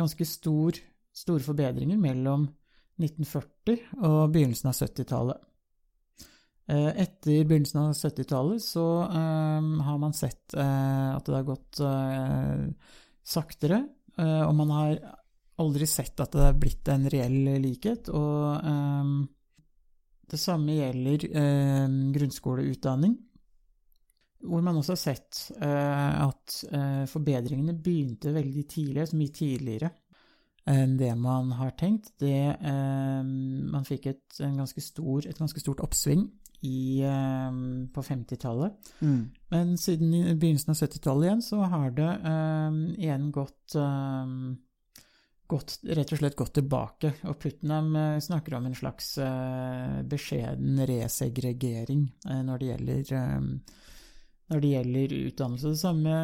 ganske 0.00 0.26
stor, 0.28 0.76
store 1.12 1.44
forbedringer 1.44 1.96
mellom 2.00 2.44
1940 3.00 3.78
og 4.04 4.32
begynnelsen 4.34 4.68
av 4.68 4.76
70-tallet. 4.76 5.40
Eh, 6.68 6.90
Etter 7.06 7.44
begynnelsen 7.48 7.80
av 7.80 7.94
70-tallet 7.96 8.60
så 8.68 8.84
har 9.08 9.98
man 10.04 10.12
sett 10.12 10.52
at 10.52 11.24
det 11.24 11.38
har 11.38 11.48
gått 11.48 11.80
saktere, 13.30 13.80
og 14.18 14.54
man 14.58 14.70
har 14.74 14.94
aldri 15.60 15.86
sett 15.88 16.20
at 16.22 16.34
det 16.34 16.46
er 16.46 16.58
blitt 16.60 16.88
en 16.92 17.06
reell 17.12 17.38
likhet. 17.62 18.10
Og 18.16 18.70
eh, 18.70 19.12
det 20.30 20.40
samme 20.40 20.76
gjelder 20.78 21.26
eh, 21.30 21.96
grunnskoleutdanning, 22.16 23.16
hvor 24.50 24.62
man 24.64 24.78
også 24.80 24.96
har 24.96 25.02
sett 25.02 25.40
eh, 25.58 26.12
at 26.24 26.60
eh, 26.70 27.02
forbedringene 27.10 27.76
begynte 27.76 28.32
veldig 28.34 28.68
tidlig, 28.70 29.08
så 29.10 29.18
mye 29.20 29.36
tidligere 29.36 29.90
enn 30.70 30.92
det 31.00 31.10
man 31.18 31.50
har 31.56 31.72
tenkt. 31.80 32.12
Det, 32.20 32.36
eh, 32.54 33.20
man 33.24 33.86
fikk 33.88 34.10
et, 34.12 34.26
ganske 34.38 34.84
stor, 34.84 35.26
et 35.26 35.40
ganske 35.40 35.62
stort 35.62 35.82
oppsving 35.84 36.28
i, 36.60 37.00
eh, 37.00 37.52
på 37.94 38.02
50-tallet. 38.02 38.72
Mm. 39.00 39.30
Men 39.48 39.78
siden 39.78 40.38
begynnelsen 40.38 40.70
av 40.70 40.76
70-tallet 40.76 41.26
igjen, 41.26 41.42
så 41.42 41.62
har 41.72 41.90
det 41.90 42.10
eh, 42.32 42.80
igjen 43.04 43.30
gått, 43.32 43.74
eh, 43.74 44.34
gått 45.46 45.78
Rett 45.82 46.12
og 46.12 46.20
slett 46.20 46.36
gått 46.36 46.54
tilbake. 46.54 47.12
Og 47.26 47.38
Putnam 47.42 47.96
snakker 48.22 48.54
om 48.54 48.66
en 48.68 48.76
slags 48.78 49.16
beskjeden 50.06 50.78
resegregering 50.86 52.04
når 52.46 52.60
det 52.60 52.68
gjelder 52.68 53.10
når 54.50 54.62
det 54.62 54.70
gjelder 54.70 55.14
utdannelse. 55.16 55.72
Det 55.72 55.80
samme 55.80 56.14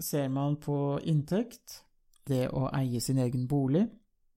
ser 0.00 0.32
man 0.32 0.56
på 0.56 0.78
inntekt, 1.04 1.82
det 2.24 2.46
å 2.48 2.70
eie 2.80 3.00
sin 3.04 3.20
egen 3.20 3.44
bolig. 3.48 3.84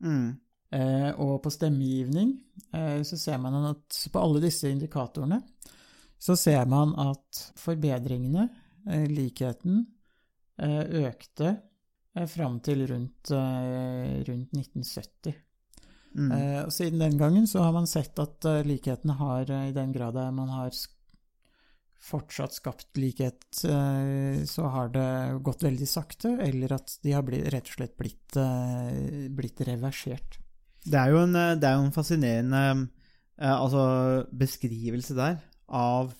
Mm. 0.03 0.35
Eh, 0.71 1.09
og 1.19 1.41
på 1.43 1.51
stemmegivning 1.51 2.29
eh, 2.71 3.01
så 3.03 3.17
ser 3.19 3.41
man 3.43 3.57
at 3.73 3.97
på 4.11 4.21
alle 4.21 4.39
disse 4.39 4.69
indikatorene 4.71 5.41
så 6.21 6.35
ser 6.37 6.67
man 6.69 6.93
at 7.01 7.39
forbedringene, 7.57 8.45
eh, 8.85 9.07
likheten, 9.09 9.85
eh, 10.61 10.83
økte 11.07 11.57
fram 12.27 12.59
til 12.59 12.83
rundt, 12.89 13.31
rundt 13.31 14.51
1970. 14.51 15.33
Mm. 16.11 16.31
Eh, 16.35 16.57
og 16.65 16.73
siden 16.75 16.99
den 16.99 17.15
gangen 17.17 17.47
så 17.47 17.63
har 17.63 17.71
man 17.71 17.87
sett 17.87 18.19
at 18.19 18.43
likhetene 18.67 19.15
har, 19.15 19.47
i 19.69 19.71
den 19.71 19.93
grad 19.95 20.19
man 20.35 20.51
har 20.51 20.75
fortsatt 22.01 22.53
skapt 22.53 22.97
likhet, 22.99 23.45
så 23.53 24.67
har 24.73 24.89
det 24.91 25.39
gått 25.45 25.63
veldig 25.63 25.87
sakte, 25.87 26.33
eller 26.43 26.73
at 26.75 26.97
de 27.01 27.13
har 27.15 27.23
blitt, 27.23 27.47
rett 27.53 27.69
og 27.69 27.77
slett 27.77 27.95
blitt, 27.95 28.39
blitt 29.37 29.61
reversert. 29.69 30.40
Det 30.81 30.97
er 30.97 31.13
jo 31.13 31.21
en, 31.21 31.35
eh, 31.37 31.53
er 31.61 31.77
jo 31.77 31.85
en 31.85 31.93
fascinerende 31.93 32.65
eh, 33.37 33.53
altså, 33.53 34.25
beskrivelse 34.33 35.13
der 35.17 35.37
av, 35.69 36.15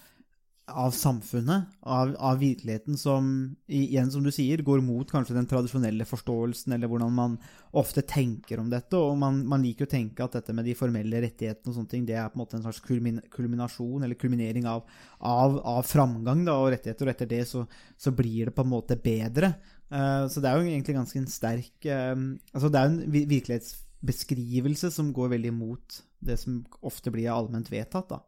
av 0.69 0.93
samfunnet, 0.95 1.65
av, 1.81 2.13
av 2.21 2.37
virkeligheten 2.39 2.95
som, 2.99 3.25
igjen 3.67 4.11
som 4.13 4.23
du 4.23 4.29
sier, 4.31 4.61
går 4.63 4.83
mot 4.85 5.09
kanskje 5.09 5.35
den 5.35 5.49
tradisjonelle 5.49 6.05
forståelsen, 6.07 6.75
eller 6.77 6.87
hvordan 6.87 7.11
man 7.17 7.35
ofte 7.75 8.05
tenker 8.07 8.61
om 8.61 8.69
dette. 8.71 8.95
Og 9.01 9.17
man, 9.19 9.41
man 9.49 9.65
liker 9.65 9.89
å 9.89 9.91
tenke 9.91 10.23
at 10.23 10.37
dette 10.37 10.55
med 10.55 10.69
de 10.69 10.77
formelle 10.77 11.23
rettighetene 11.25 11.73
og 11.73 11.79
sånne 11.79 11.91
ting, 11.91 12.05
det 12.07 12.15
er 12.21 12.29
på 12.29 12.37
en 12.37 12.43
måte 12.45 12.59
en 12.59 12.63
slags 12.67 12.79
kulmin, 12.85 13.19
kulminasjon, 13.33 14.05
eller 14.05 14.19
kulminering 14.21 14.69
av, 14.69 14.85
av, 15.19 15.57
av 15.73 15.83
framgang 15.89 16.45
da, 16.47 16.55
og 16.61 16.71
rettigheter, 16.77 17.09
og 17.09 17.15
etter 17.17 17.33
det 17.33 17.43
så, 17.49 17.65
så 17.99 18.13
blir 18.15 18.51
det 18.51 18.55
på 18.55 18.63
en 18.63 18.75
måte 18.77 18.95
bedre. 19.01 19.55
Eh, 19.89 20.27
så 20.31 20.39
det 20.39 20.53
er 20.53 20.61
jo 20.61 20.69
egentlig 20.69 21.01
ganske 21.01 21.19
en 21.19 21.27
sterk 21.27 21.89
Altså 21.91 22.69
det 22.71 22.79
er 22.79 22.85
en 22.93 23.01
vi- 23.11 23.25
virkelighetsbeskrivelse 24.01 24.91
som 24.91 25.13
går 25.13 25.29
veldig 25.35 25.47
imot 25.47 26.01
det 26.19 26.37
som 26.37 26.59
ofte 26.85 27.11
blir 27.11 27.31
allment 27.33 27.71
vedtatt, 27.71 28.09
da. 28.09 28.19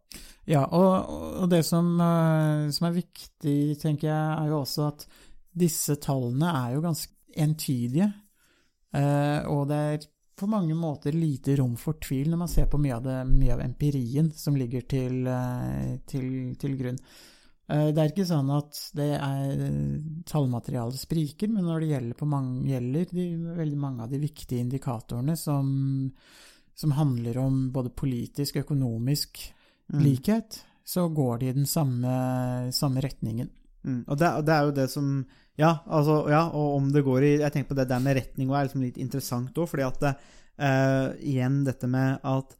Ja, 0.50 0.64
og, 0.66 1.10
og 1.44 1.50
det 1.50 1.64
som, 1.66 1.94
eh, 2.02 2.70
som 2.74 2.88
er 2.88 2.96
viktig, 2.96 3.58
tenker 3.82 4.10
jeg, 4.10 4.38
er 4.38 4.50
jo 4.50 4.62
også 4.64 4.88
at 4.90 5.06
disse 5.54 5.96
tallene 6.02 6.50
er 6.50 6.74
jo 6.76 6.84
ganske 6.86 7.14
entydige. 7.44 8.10
Eh, 8.94 9.46
og 9.50 9.68
det 9.70 9.78
er 9.78 10.08
på 10.38 10.50
mange 10.50 10.74
måter 10.78 11.14
lite 11.14 11.56
rom 11.60 11.76
for 11.78 12.02
tvil 12.02 12.32
når 12.34 12.42
man 12.42 12.50
ser 12.50 12.66
på 12.70 12.80
mye 12.82 12.98
av, 12.98 13.06
det, 13.06 13.20
mye 13.30 13.54
av 13.54 13.62
empirien 13.62 14.32
som 14.34 14.58
ligger 14.58 14.88
til, 14.90 15.22
eh, 15.30 15.94
til, 16.10 16.28
til 16.62 16.78
grunn. 16.80 16.98
Eh, 17.72 17.90
det 17.96 18.02
er 18.02 18.12
ikke 18.12 18.28
sånn 18.28 18.52
at 18.54 18.80
det 18.98 19.10
er 19.16 19.64
tallmaterialet 20.30 21.00
spriker, 21.00 21.52
men 21.54 21.68
når 21.70 21.84
det 21.84 21.92
gjelder, 21.94 22.20
på 22.20 22.30
mange, 22.30 22.68
gjelder 22.74 23.16
de, 23.16 23.28
veldig 23.62 23.80
mange 23.80 24.06
av 24.06 24.14
de 24.14 24.22
viktige 24.24 24.64
indikatorene 24.66 25.38
som, 25.40 25.68
som 26.76 26.96
handler 26.98 27.40
om 27.44 27.66
både 27.76 27.94
politisk, 27.96 28.58
og 28.58 28.68
økonomisk 28.68 29.42
likhet, 30.04 30.64
så 30.84 31.08
går 31.10 31.40
de 31.40 31.50
i 31.50 31.56
den 31.56 31.68
samme, 31.70 32.14
samme 32.76 33.02
retningen. 33.04 33.50
Mm. 33.84 34.04
Og 34.08 34.20
det, 34.20 34.30
og 34.40 34.46
det 34.48 34.54
er 34.56 34.68
jo 34.68 34.76
det 34.76 34.90
som 34.92 35.08
Ja, 35.60 35.84
altså, 35.86 36.24
ja, 36.32 36.48
og 36.56 36.78
om 36.78 36.86
det 36.90 37.04
går 37.04 37.24
i 37.28 37.32
Jeg 37.42 37.52
tenker 37.52 37.74
på 37.74 37.76
det 37.78 37.90
der 37.90 38.00
med 38.00 38.16
retning 38.16 38.48
og 38.50 38.56
er 38.58 38.68
liksom 38.68 38.86
litt 38.86 38.98
interessant 38.98 39.58
òg, 39.60 39.68
fordi 39.70 39.84
at 39.86 40.00
det, 40.02 40.14
uh, 40.64 41.12
igjen 41.20 41.60
dette 41.68 41.90
med 41.92 42.24
at 42.24 42.56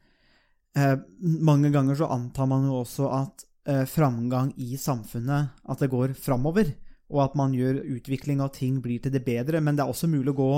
uh, 0.78 0.98
mange 1.24 1.72
ganger 1.74 1.98
så 1.98 2.12
antar 2.14 2.50
man 2.52 2.68
jo 2.68 2.82
også 2.84 3.10
at 3.16 3.46
eh, 3.46 3.53
framgang 3.88 4.50
i 4.60 4.76
samfunnet 4.76 5.64
At 5.72 5.80
det 5.80 5.88
går 5.88 6.12
framover, 6.20 6.74
og 7.14 7.22
at 7.24 7.36
man 7.40 7.54
gjør 7.56 7.84
utvikling 7.96 8.42
av 8.44 8.50
ting 8.58 8.82
blir 8.84 9.00
til 9.00 9.14
det 9.14 9.24
bedre, 9.24 9.62
men 9.64 9.78
det 9.78 9.86
er 9.86 9.92
også 9.94 10.10
mulig 10.12 10.34
å 10.34 10.40
gå 10.42 10.50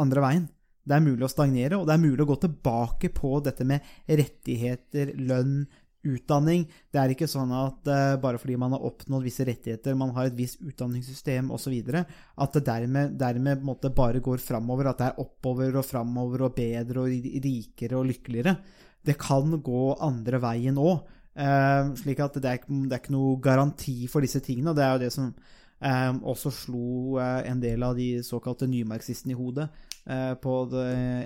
andre 0.00 0.22
veien. 0.24 0.46
Det 0.86 0.94
er 0.94 1.02
mulig 1.02 1.26
å 1.26 1.32
stagnere, 1.32 1.80
og 1.80 1.88
det 1.88 1.96
er 1.96 2.04
mulig 2.04 2.22
å 2.22 2.28
gå 2.30 2.36
tilbake 2.44 3.10
på 3.14 3.40
dette 3.42 3.66
med 3.66 3.84
rettigheter, 4.06 5.10
lønn, 5.18 5.64
utdanning. 6.06 6.66
Det 6.94 7.00
er 7.00 7.12
ikke 7.12 7.26
sånn 7.30 7.50
at 7.56 7.90
eh, 7.90 8.12
bare 8.22 8.38
fordi 8.38 8.54
man 8.60 8.76
har 8.76 8.84
oppnådd 8.86 9.26
visse 9.26 9.46
rettigheter, 9.48 9.96
man 9.98 10.12
har 10.14 10.28
et 10.28 10.38
visst 10.38 10.62
utdanningssystem 10.62 11.50
osv., 11.54 11.74
at 11.90 12.54
det 12.54 12.64
dermed, 12.68 13.16
dermed 13.18 13.66
måte 13.66 13.90
bare 13.94 14.22
går 14.22 14.42
framover, 14.42 14.92
at 14.92 15.02
det 15.02 15.10
er 15.10 15.20
oppover 15.24 15.80
og 15.80 15.88
framover 15.88 16.46
og 16.46 16.54
bedre 16.54 17.02
og 17.02 17.30
rikere 17.48 17.98
og 17.98 18.06
lykkeligere. 18.12 18.56
Det 19.06 19.18
kan 19.18 19.58
gå 19.62 19.84
andre 20.02 20.42
veien 20.42 20.78
òg. 20.82 21.02
Eh, 21.36 21.90
slik 22.00 22.22
at 22.24 22.38
det 22.40 22.48
er, 22.48 22.62
det 22.64 22.94
er 22.96 23.02
ikke 23.02 23.12
noe 23.12 23.36
garanti 23.44 24.06
for 24.08 24.24
disse 24.24 24.40
tingene. 24.44 24.72
og 24.72 24.78
Det 24.78 24.84
er 24.84 24.92
jo 24.94 25.02
det 25.04 25.12
som 25.12 25.32
eh, 25.80 26.12
også 26.32 26.52
slo 26.54 27.18
eh, 27.20 27.42
en 27.50 27.60
del 27.62 27.84
av 27.84 27.96
de 27.98 28.22
såkalte 28.24 28.68
nymarxistene 28.70 29.36
i 29.36 29.38
hodet 29.38 29.68
på 30.06 30.52
det, 30.70 30.82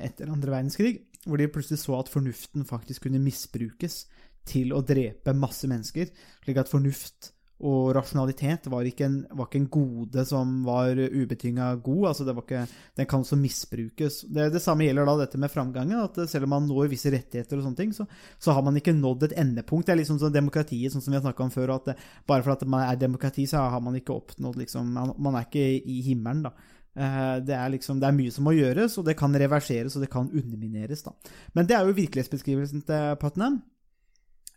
etter 0.07 0.31
andre 0.33 0.55
verdenskrig. 0.55 0.95
Hvor 1.27 1.37
de 1.37 1.51
plutselig 1.53 1.83
så 1.83 1.99
at 1.99 2.09
fornuften 2.09 2.65
faktisk 2.65 3.05
kunne 3.05 3.21
misbrukes 3.21 4.07
til 4.49 4.73
å 4.73 4.81
drepe 4.81 5.35
masse 5.37 5.69
mennesker. 5.69 6.09
Slik 6.41 6.63
at 6.63 6.71
fornuft 6.73 7.35
og 7.61 7.91
rasjonalitet 7.95 8.67
var 8.73 8.87
ikke 8.89 9.05
en, 9.05 9.17
var 9.37 9.47
ikke 9.49 9.59
en 9.61 9.69
gode 9.69 10.25
som 10.29 10.63
var 10.65 10.97
ubetinga 10.97 11.75
god. 11.85 12.07
altså 12.09 12.25
ikke, 12.33 12.63
Den 12.97 13.07
kan 13.07 13.21
også 13.21 13.37
misbrukes. 13.37 14.23
Det, 14.29 14.49
det 14.53 14.63
samme 14.63 14.87
gjelder 14.87 15.05
da 15.07 15.17
dette 15.21 15.39
med 15.39 15.51
framgangen. 15.53 16.01
at 16.01 16.17
Selv 16.31 16.45
om 16.49 16.55
man 16.55 16.67
når 16.69 16.89
visse 16.89 17.13
rettigheter, 17.13 17.59
og 17.59 17.65
sånne 17.69 17.77
ting, 17.77 17.93
så, 17.93 18.07
så 18.39 18.53
har 18.57 18.63
man 18.63 18.77
ikke 18.81 18.97
nådd 18.97 19.29
et 19.29 19.37
endepunkt. 19.39 19.87
Det 19.87 19.93
er 19.93 20.01
liksom 20.03 20.19
sånn 20.23 20.33
demokratiet, 20.33 20.93
sånn 20.93 21.05
som 21.05 21.13
vi 21.13 21.19
har 21.21 21.25
snakka 21.27 21.45
om 21.45 21.51
før. 21.55 21.75
at 21.77 21.85
det, 21.93 21.97
Bare 22.27 22.43
for 22.43 22.53
at 22.57 22.65
man 22.67 22.87
er 22.89 22.97
demokrati, 22.97 23.47
så 23.47 23.69
har 23.71 23.81
man 23.81 23.97
ikke 24.01 24.17
oppnådd 24.17 24.57
liksom, 24.57 24.93
man, 24.97 25.15
man 25.19 25.37
er 25.37 25.49
ikke 25.49 25.67
i 25.85 26.01
himmelen. 26.07 26.43
da. 26.49 26.55
Eh, 26.97 27.41
Det 27.47 27.55
er, 27.55 27.69
liksom, 27.77 28.01
det 28.01 28.09
er 28.09 28.17
mye 28.17 28.31
som 28.33 28.45
må 28.49 28.55
gjøres, 28.57 28.97
og 28.99 29.05
det 29.05 29.17
kan 29.21 29.33
reverseres 29.37 29.97
og 29.97 30.03
det 30.03 30.11
kan 30.11 30.31
undermineres. 30.33 31.03
da. 31.03 31.13
Men 31.55 31.67
det 31.67 31.77
er 31.77 31.85
jo 31.85 31.93
virkelighetsbeskrivelsen 32.01 32.83
til 32.89 33.17
Putnam. 33.21 33.61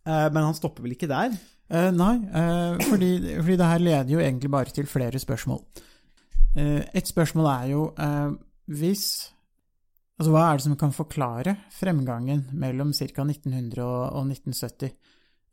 Eh, 0.05 0.29
Men 0.31 0.43
han 0.43 0.55
stopper 0.55 0.83
vel 0.83 0.95
ikke 0.95 1.07
der? 1.11 1.35
Eh, 1.73 1.89
nei, 1.89 2.17
uh, 2.29 2.77
fordi, 2.85 3.11
fordi 3.39 3.57
det 3.57 3.67
her 3.71 3.81
leder 3.81 4.13
jo 4.13 4.21
egentlig 4.21 4.51
bare 4.53 4.73
til 4.75 4.89
flere 4.89 5.19
spørsmål. 5.19 5.63
Uh, 6.53 6.81
et 6.93 7.07
spørsmål 7.09 7.49
er 7.49 7.69
jo 7.73 7.85
hvis 8.69 9.05
Altså 10.13 10.29
hva 10.29 10.43
er 10.45 10.59
det 10.59 10.63
som 10.67 10.75
kan 10.77 10.91
forklare 10.93 11.55
fremgangen 11.73 12.43
mellom 12.61 12.91
ca. 12.93 13.23
1900 13.25 13.81
og, 13.81 14.03
og 14.13 14.27
1970? 14.29 14.91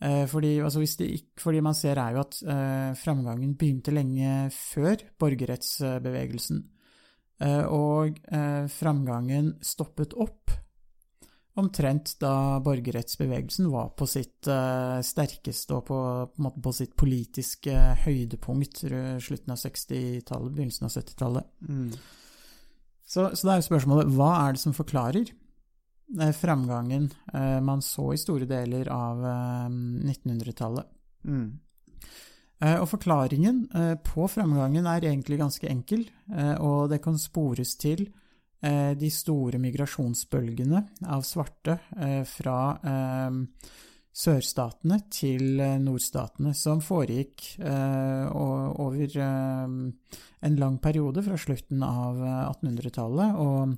Eh, 0.05 0.27
fordi, 0.29 0.51
altså 0.61 0.83
det 1.01 1.09
fordi 1.41 1.63
man 1.65 1.75
ser 1.75 1.97
er 1.99 2.13
jo 2.13 2.21
at 2.21 2.37
fremgangen 3.01 3.57
begynte 3.57 3.91
lenge 3.91 4.51
før 4.53 5.01
borgerrettsbevegelsen. 5.19 6.61
Og 7.73 8.21
fremgangen 8.69 9.55
stoppet 9.65 10.13
opp 10.13 10.53
omtrent 11.59 12.15
da 12.23 12.61
borgerrettsbevegelsen 12.63 13.71
var 13.73 13.91
på 13.99 14.07
sitt 14.09 14.47
eh, 14.51 15.01
sterkeste 15.03 15.75
og 15.75 15.85
på, 15.89 15.99
på, 16.37 16.53
på 16.63 16.73
sitt 16.77 16.95
politiske 16.99 17.75
høydepunkt 18.05 18.85
rundt 18.93 19.25
slutten 19.27 19.55
av 19.55 19.59
60-tallet, 19.59 20.55
begynnelsen 20.55 20.87
av 20.87 20.95
70-tallet. 20.95 21.51
Så, 23.11 23.27
så 23.35 23.47
det 23.47 23.53
er 23.53 23.59
jo 23.59 23.67
spørsmålet 23.67 24.13
hva 24.15 24.31
er 24.45 24.55
det 24.55 24.63
som 24.63 24.77
forklarer 24.77 25.27
eh, 25.27 26.33
fremgangen 26.39 27.11
eh, 27.35 27.59
man 27.67 27.83
så 27.83 28.13
i 28.15 28.21
store 28.23 28.47
deler 28.51 28.93
av 28.95 29.27
eh, 29.27 29.67
1900-tallet? 30.15 30.95
Mm. 31.27 31.51
Eh, 32.63 32.79
Og 32.79 32.87
forklaringen 32.93 33.65
eh, 33.75 33.95
på 34.07 34.29
fremgangen 34.31 34.87
er 34.87 35.11
egentlig 35.11 35.41
ganske 35.43 35.67
enkel, 35.67 36.07
eh, 36.31 36.55
og 36.63 36.93
det 36.95 37.03
kan 37.03 37.19
spores 37.19 37.75
til 37.81 38.07
eh, 38.07 38.20
de 38.61 39.09
store 39.09 39.57
migrasjonsbølgene 39.63 40.83
av 41.09 41.23
svarte 41.25 41.79
eh, 41.97 42.25
fra 42.29 42.59
eh, 42.85 43.39
sørstatene 44.11 44.99
til 45.13 45.61
eh, 45.63 45.79
nordstatene, 45.81 46.53
som 46.57 46.83
foregikk 46.83 47.47
eh, 47.63 48.27
over 48.35 49.17
eh, 49.17 49.77
en 50.41 50.59
lang 50.59 50.79
periode 50.83 51.23
fra 51.25 51.39
slutten 51.39 51.85
av 51.87 52.21
eh, 52.21 52.41
1800-tallet 52.51 53.39
og 53.41 53.77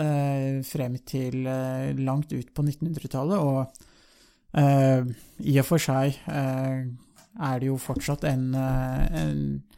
eh, 0.00 0.60
frem 0.66 0.98
til 1.06 1.46
eh, 1.46 1.92
langt 2.00 2.32
ut 2.32 2.52
på 2.54 2.64
1900-tallet. 2.64 3.38
Og 3.38 4.58
eh, 4.58 5.12
i 5.44 5.58
og 5.60 5.68
for 5.68 5.84
seg 5.84 6.16
eh, 6.32 6.88
er 7.38 7.60
det 7.60 7.68
jo 7.68 7.78
fortsatt 7.82 8.24
en, 8.30 8.48
eh, 8.56 9.04
en, 9.22 9.42
eh, 9.58 9.77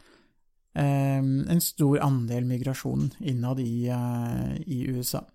en 0.73 1.61
stor 1.61 1.99
andel 1.99 2.45
migrasjon 2.47 3.09
innad 3.19 3.59
i, 3.59 3.89
eh, 3.91 4.55
i 4.65 4.85
USA. 4.87 5.25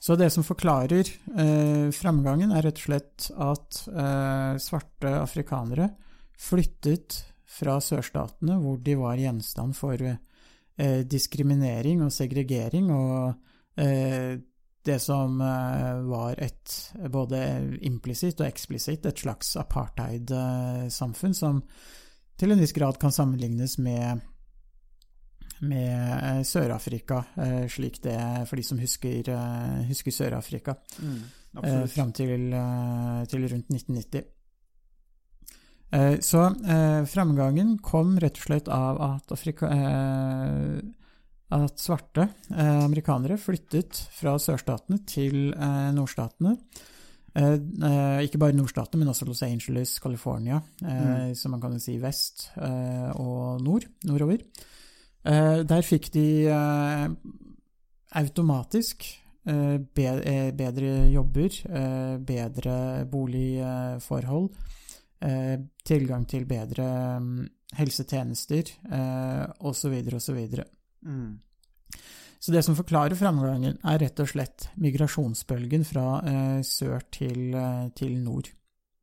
Så 0.00 0.16
det 0.16 0.30
som 0.32 0.44
forklarer 0.44 1.04
eh, 1.36 1.90
framgangen, 1.92 2.54
er 2.56 2.64
rett 2.64 2.78
og 2.78 2.86
slett 2.86 3.26
at 3.36 3.80
eh, 3.92 4.54
svarte 4.62 5.12
afrikanere 5.18 5.90
flyttet 6.40 7.18
fra 7.50 7.76
sørstatene, 7.84 8.56
hvor 8.62 8.78
de 8.80 8.94
var 8.96 9.20
gjenstand 9.20 9.76
for 9.76 10.00
eh, 10.00 11.02
diskriminering 11.04 12.00
og 12.06 12.14
segregering, 12.16 12.88
og 12.94 13.82
eh, 13.82 14.40
det 14.88 14.98
som 15.04 15.36
eh, 15.44 16.00
var 16.08 16.40
et 16.40 16.76
både 17.12 17.42
implisitt 17.84 18.40
og 18.40 18.48
eksplisitt 18.48 19.04
et 19.04 19.20
slags 19.20 19.52
apartheid-samfunn, 19.60 21.36
som 21.36 21.60
til 22.40 22.54
en 22.54 22.62
viss 22.62 22.74
grad 22.76 22.98
kan 23.00 23.12
sammenlignes 23.14 23.78
med 23.78 24.26
med 25.60 25.92
eh, 26.24 26.40
Sør-Afrika, 26.48 27.18
eh, 27.36 27.66
slik 27.68 27.98
det 28.00 28.14
er 28.16 28.46
for 28.48 28.56
de 28.56 28.64
som 28.64 28.78
husker, 28.80 29.28
eh, 29.28 29.82
husker 29.90 30.14
Sør-Afrika, 30.16 30.76
Mm. 31.02 31.20
fram 31.90 32.12
til, 32.14 32.54
til 33.28 33.48
rundt 33.50 33.68
1990. 33.74 34.24
Eh, 35.92 36.16
så 36.22 36.44
eh, 36.62 37.02
fremgangen 37.10 37.74
kom 37.82 38.14
rett 38.22 38.38
og 38.38 38.46
slett 38.46 38.68
av 38.70 39.00
at, 39.02 39.32
Afrika, 39.34 39.66
eh, 39.74 40.78
at 41.50 41.82
svarte 41.82 42.28
eh, 42.54 42.84
amerikanere 42.84 43.38
flyttet 43.42 43.98
fra 44.14 44.36
sørstatene 44.38 45.00
til 45.10 45.50
nordstatene. 45.96 46.56
Eh, 47.38 47.54
eh, 47.54 48.20
ikke 48.26 48.40
bare 48.42 48.56
nordstatene, 48.56 49.04
men 49.04 49.12
også 49.12 49.28
Los 49.28 49.42
Angeles, 49.46 49.98
California, 50.02 50.60
eh, 50.82 51.32
som 51.38 51.54
man 51.54 51.62
kan 51.62 51.78
si 51.80 51.96
vest 52.02 52.50
eh, 52.56 53.10
og 53.14 53.62
nord, 53.62 53.86
nordover. 54.08 54.42
Eh, 55.24 55.62
der 55.68 55.86
fikk 55.86 56.10
de 56.14 56.26
automatisk 58.18 59.06
bedre 59.44 61.10
jobber, 61.10 61.54
eh, 61.70 62.16
bedre 62.18 63.06
boligforhold, 63.10 64.50
eh, 65.22 65.56
tilgang 65.84 66.26
til 66.28 66.44
bedre 66.46 67.20
mm, 67.20 67.48
helsetjenester 67.78 68.70
eh, 68.92 69.46
osv. 69.60 69.96
osv. 70.14 70.40
Mm. 71.02 71.40
Så 72.40 72.54
det 72.54 72.62
som 72.64 72.76
forklarer 72.76 73.18
framgangen, 73.18 73.76
er 73.84 74.00
rett 74.00 74.20
og 74.22 74.30
slett 74.30 74.70
migrasjonsbølgen 74.80 75.84
fra 75.84 76.06
eh, 76.24 76.60
sør 76.64 77.02
til, 77.12 77.50
eh, 77.52 77.90
til 77.96 78.16
nord. 78.24 78.48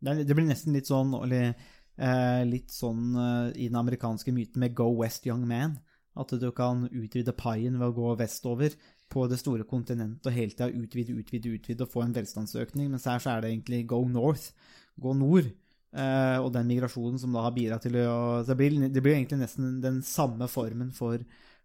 Det, 0.02 0.34
blir 0.34 0.48
nesten 0.48 0.74
litt 0.74 0.90
sånn 0.90 1.14
eller, 1.18 1.54
eh, 1.98 2.42
Litt 2.50 2.74
sånn 2.74 3.14
eh, 3.14 3.52
i 3.62 3.70
den 3.70 3.78
amerikanske 3.78 4.34
myten 4.34 4.62
med 4.62 4.74
'Go 4.74 4.90
West, 4.98 5.26
young 5.30 5.46
man'. 5.46 5.78
At 6.18 6.34
du 6.34 6.50
kan 6.52 6.88
utvide 6.90 7.34
paien 7.38 7.78
ved 7.78 7.92
å 7.92 7.94
gå 7.94 8.16
vestover 8.18 8.74
på 9.08 9.28
det 9.30 9.38
store 9.38 9.64
kontinentet 9.70 10.26
og 10.26 10.34
hele 10.34 10.52
tida 10.52 10.72
utvide, 10.74 11.14
utvide, 11.14 11.54
utvide 11.54 11.86
og 11.86 11.92
få 11.94 12.04
en 12.08 12.16
velstandsøkning. 12.18 12.90
Mens 12.90 13.06
her 13.06 13.22
så 13.22 13.38
er 13.38 13.42
det 13.42 13.52
egentlig 13.54 13.86
'go 13.86 14.02
north', 14.10 14.52
gå 15.00 15.14
nord. 15.14 15.54
Eh, 15.94 16.38
og 16.42 16.52
den 16.54 16.68
migrasjonen 16.68 17.20
som 17.20 17.34
da 17.34 17.46
har 17.46 17.54
bidratt 17.56 17.86
til 17.86 17.96
å 18.02 18.44
det 18.44 18.58
blir, 18.58 18.90
det 18.90 19.02
blir 19.02 19.16
egentlig 19.16 19.40
nesten 19.40 19.78
den 19.82 20.02
samme 20.02 20.50
formen 20.52 20.92
for, 20.92 21.22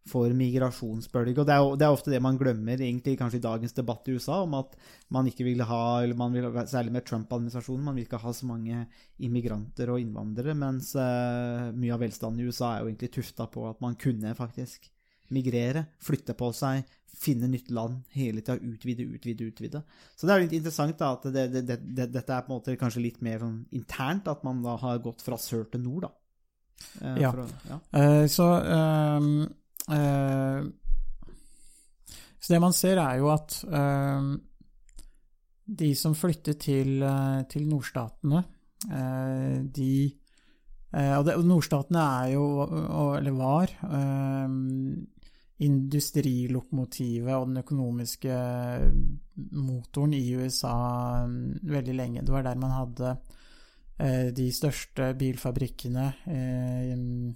for 0.08 0.32
migrasjonsbølge. 0.34 1.36
Og 1.38 1.46
det 1.46 1.54
er, 1.54 1.66
det 1.78 1.86
er 1.86 1.94
ofte 1.94 2.10
det 2.10 2.18
man 2.24 2.38
glemmer, 2.40 2.80
egentlig 2.80 3.14
kanskje 3.20 3.38
i 3.38 3.44
dagens 3.44 3.74
debatt 3.76 4.08
i 4.10 4.16
USA, 4.16 4.40
om 4.42 4.56
at 4.58 4.72
man 5.14 5.28
ikke 5.30 5.44
vil 5.46 5.62
ha, 5.68 5.82
eller 6.02 6.18
man 6.18 6.32
vil, 6.34 6.48
særlig 6.66 6.92
med 6.96 7.06
Trump-administrasjonen, 7.06 7.84
man 7.86 7.94
vil 8.00 8.06
ikke 8.08 8.18
ha 8.24 8.32
så 8.34 8.48
mange 8.50 8.86
immigranter 9.22 9.92
og 9.94 10.00
innvandrere, 10.02 10.56
mens 10.58 10.94
uh, 10.98 11.68
mye 11.76 11.94
av 11.94 12.02
velstanden 12.02 12.42
i 12.42 12.48
USA 12.50 12.72
er 12.74 12.82
jo 12.82 12.90
egentlig 12.90 13.12
tufta 13.14 13.46
på 13.52 13.68
at 13.70 13.78
man 13.84 13.94
kunne 14.00 14.34
faktisk 14.38 14.90
migrere, 15.32 15.86
flytte 16.02 16.34
på 16.36 16.50
seg, 16.52 16.82
finne 17.22 17.46
nytt 17.48 17.70
land, 17.72 18.02
hele 18.16 18.42
tida 18.42 18.58
utvide, 18.58 19.06
utvide, 19.14 19.46
utvide. 19.52 19.80
Så 20.18 20.26
det 20.26 20.34
er 20.34 20.40
jo 20.42 20.44
litt 20.48 20.56
interessant 20.58 20.98
da, 21.00 21.12
at 21.14 21.24
det, 21.32 21.46
det, 21.54 21.62
det, 21.70 21.78
det, 21.96 22.08
dette 22.18 22.34
er 22.36 22.42
på 22.44 22.50
en 22.52 22.58
måte 22.58 22.74
kanskje 22.80 23.04
litt 23.06 23.22
mer 23.24 23.38
sånn 23.44 23.62
internt, 23.78 24.28
at 24.28 24.42
man 24.44 24.60
da 24.66 24.74
har 24.82 24.98
gått 25.04 25.22
fra 25.24 25.38
sør 25.40 25.64
til 25.72 25.84
nord, 25.86 26.08
da. 26.08 26.12
Uh, 26.98 27.16
Ja. 27.22 27.30
å- 27.30 27.48
ja. 27.70 27.78
Uh, 27.94 28.26
så 28.28 28.48
eh, 28.60 29.30
Så 32.42 32.52
det 32.52 32.60
man 32.62 32.74
ser, 32.74 32.98
er 32.98 33.20
jo 33.20 33.30
at 33.30 33.54
ehm, 33.70 34.32
de 35.78 35.92
som 35.94 36.14
flyttet 36.18 36.58
til, 36.64 37.02
eh, 37.06 37.42
til 37.50 37.68
nordstatene, 37.70 38.44
eh, 38.90 39.62
de 39.62 39.94
eh, 40.92 41.16
Og, 41.16 41.28
og 41.36 41.44
nordstatene 41.46 41.98
er 41.98 42.32
jo, 42.34 42.44
eller 43.16 43.32
var, 43.32 43.70
industrilokomotivet 45.62 47.34
og 47.36 47.46
den 47.48 47.60
økonomiske 47.62 48.34
motoren 49.52 50.14
i 50.16 50.34
USA 50.34 51.24
veldig 51.26 51.94
lenge. 51.94 52.24
Det 52.24 52.34
var 52.34 52.42
der 52.42 52.58
man 52.58 52.74
hadde 52.74 53.16
eh, 53.98 54.32
de 54.34 54.50
største 54.52 55.14
bilfabrikkene, 55.18 56.06
eh, 56.26 56.92
eh, 56.92 57.34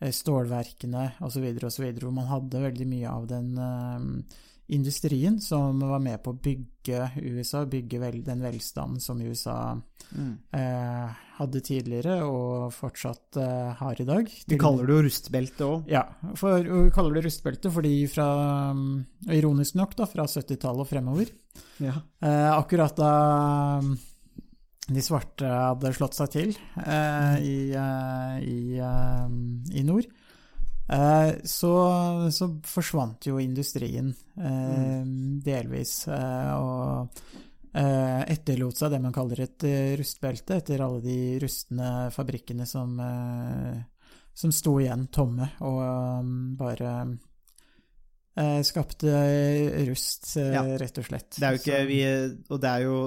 stålverkene 0.00 1.12
osv., 1.26 1.46
osv., 1.66 1.88
hvor 2.00 2.12
man 2.14 2.28
hadde 2.30 2.60
veldig 2.68 2.86
mye 2.86 3.08
av 3.10 3.26
den 3.30 3.48
eh, 3.58 4.36
industrien 4.68 5.38
som 5.40 5.78
var 5.80 5.98
med 6.04 6.20
på 6.22 6.34
å 6.34 6.38
bygge 6.44 7.06
USA, 7.24 7.62
bygge 7.64 7.98
vel, 8.02 8.18
den 8.26 8.42
velstanden 8.44 9.00
som 9.00 9.20
USA 9.24 9.76
Mm. 10.08 10.38
eh, 10.56 11.08
hadde 11.36 11.60
tidligere, 11.60 12.22
og 12.24 12.70
fortsatt 12.72 13.36
eh, 13.36 13.74
har 13.76 13.98
i 14.00 14.06
dag. 14.08 14.30
Vi 14.48 14.56
kaller 14.56 14.86
det 14.88 14.94
jo 14.94 15.02
rustbelte 15.04 15.66
òg. 15.66 15.90
Ja, 15.92 16.00
for, 16.34 16.56
og 16.64 16.86
vi 16.86 16.92
kaller 16.96 17.18
det 17.18 17.24
rustbelte 17.26 17.68
fordi 17.74 17.92
fra, 18.08 18.28
ironisk 19.28 19.76
nok, 19.76 19.92
da, 19.98 20.06
fra 20.08 20.24
70-tallet 20.24 20.80
og 20.80 20.88
fremover, 20.88 21.28
Ja. 21.84 21.98
eh, 22.24 22.48
akkurat 22.56 22.96
da 22.96 23.82
de 24.88 25.02
svarte 25.04 25.44
hadde 25.48 25.92
slått 25.96 26.16
seg 26.16 26.30
til 26.32 26.54
eh, 26.80 27.34
i, 27.44 27.56
eh, 27.76 28.38
i, 28.48 28.60
eh, 28.80 29.26
i 29.76 29.84
nord, 29.84 30.06
eh, 30.88 31.32
så, 31.44 31.72
så 32.32 32.48
forsvant 32.64 33.28
jo 33.28 33.36
industrien 33.42 34.14
eh, 34.40 35.02
delvis, 35.44 35.92
eh, 36.08 36.54
og 36.56 37.20
eh, 37.76 38.22
etterlot 38.32 38.80
seg 38.80 38.94
det 38.96 39.02
man 39.04 39.12
kaller 39.14 39.44
et 39.44 39.68
rustbelte, 40.00 40.56
etter 40.62 40.80
alle 40.86 41.04
de 41.04 41.18
rustne 41.44 41.92
fabrikkene 42.16 42.64
som, 42.66 42.96
som 44.32 44.54
sto 44.54 44.78
igjen 44.80 45.08
tomme, 45.12 45.50
og 45.68 45.80
um, 46.24 46.34
bare 46.58 46.96
eh, 48.38 48.60
skapte 48.64 49.12
rust, 49.88 50.32
Ja. 50.38 50.64
rett 50.80 50.98
og 51.04 51.08
slett. 51.12 51.36
Det 51.36 51.44
er 51.48 51.56
jo 51.56 51.62
ikke 51.62 51.80
vi, 51.92 52.02
Og 52.48 52.60
det 52.62 52.70
er 52.72 52.84
jo 52.88 52.98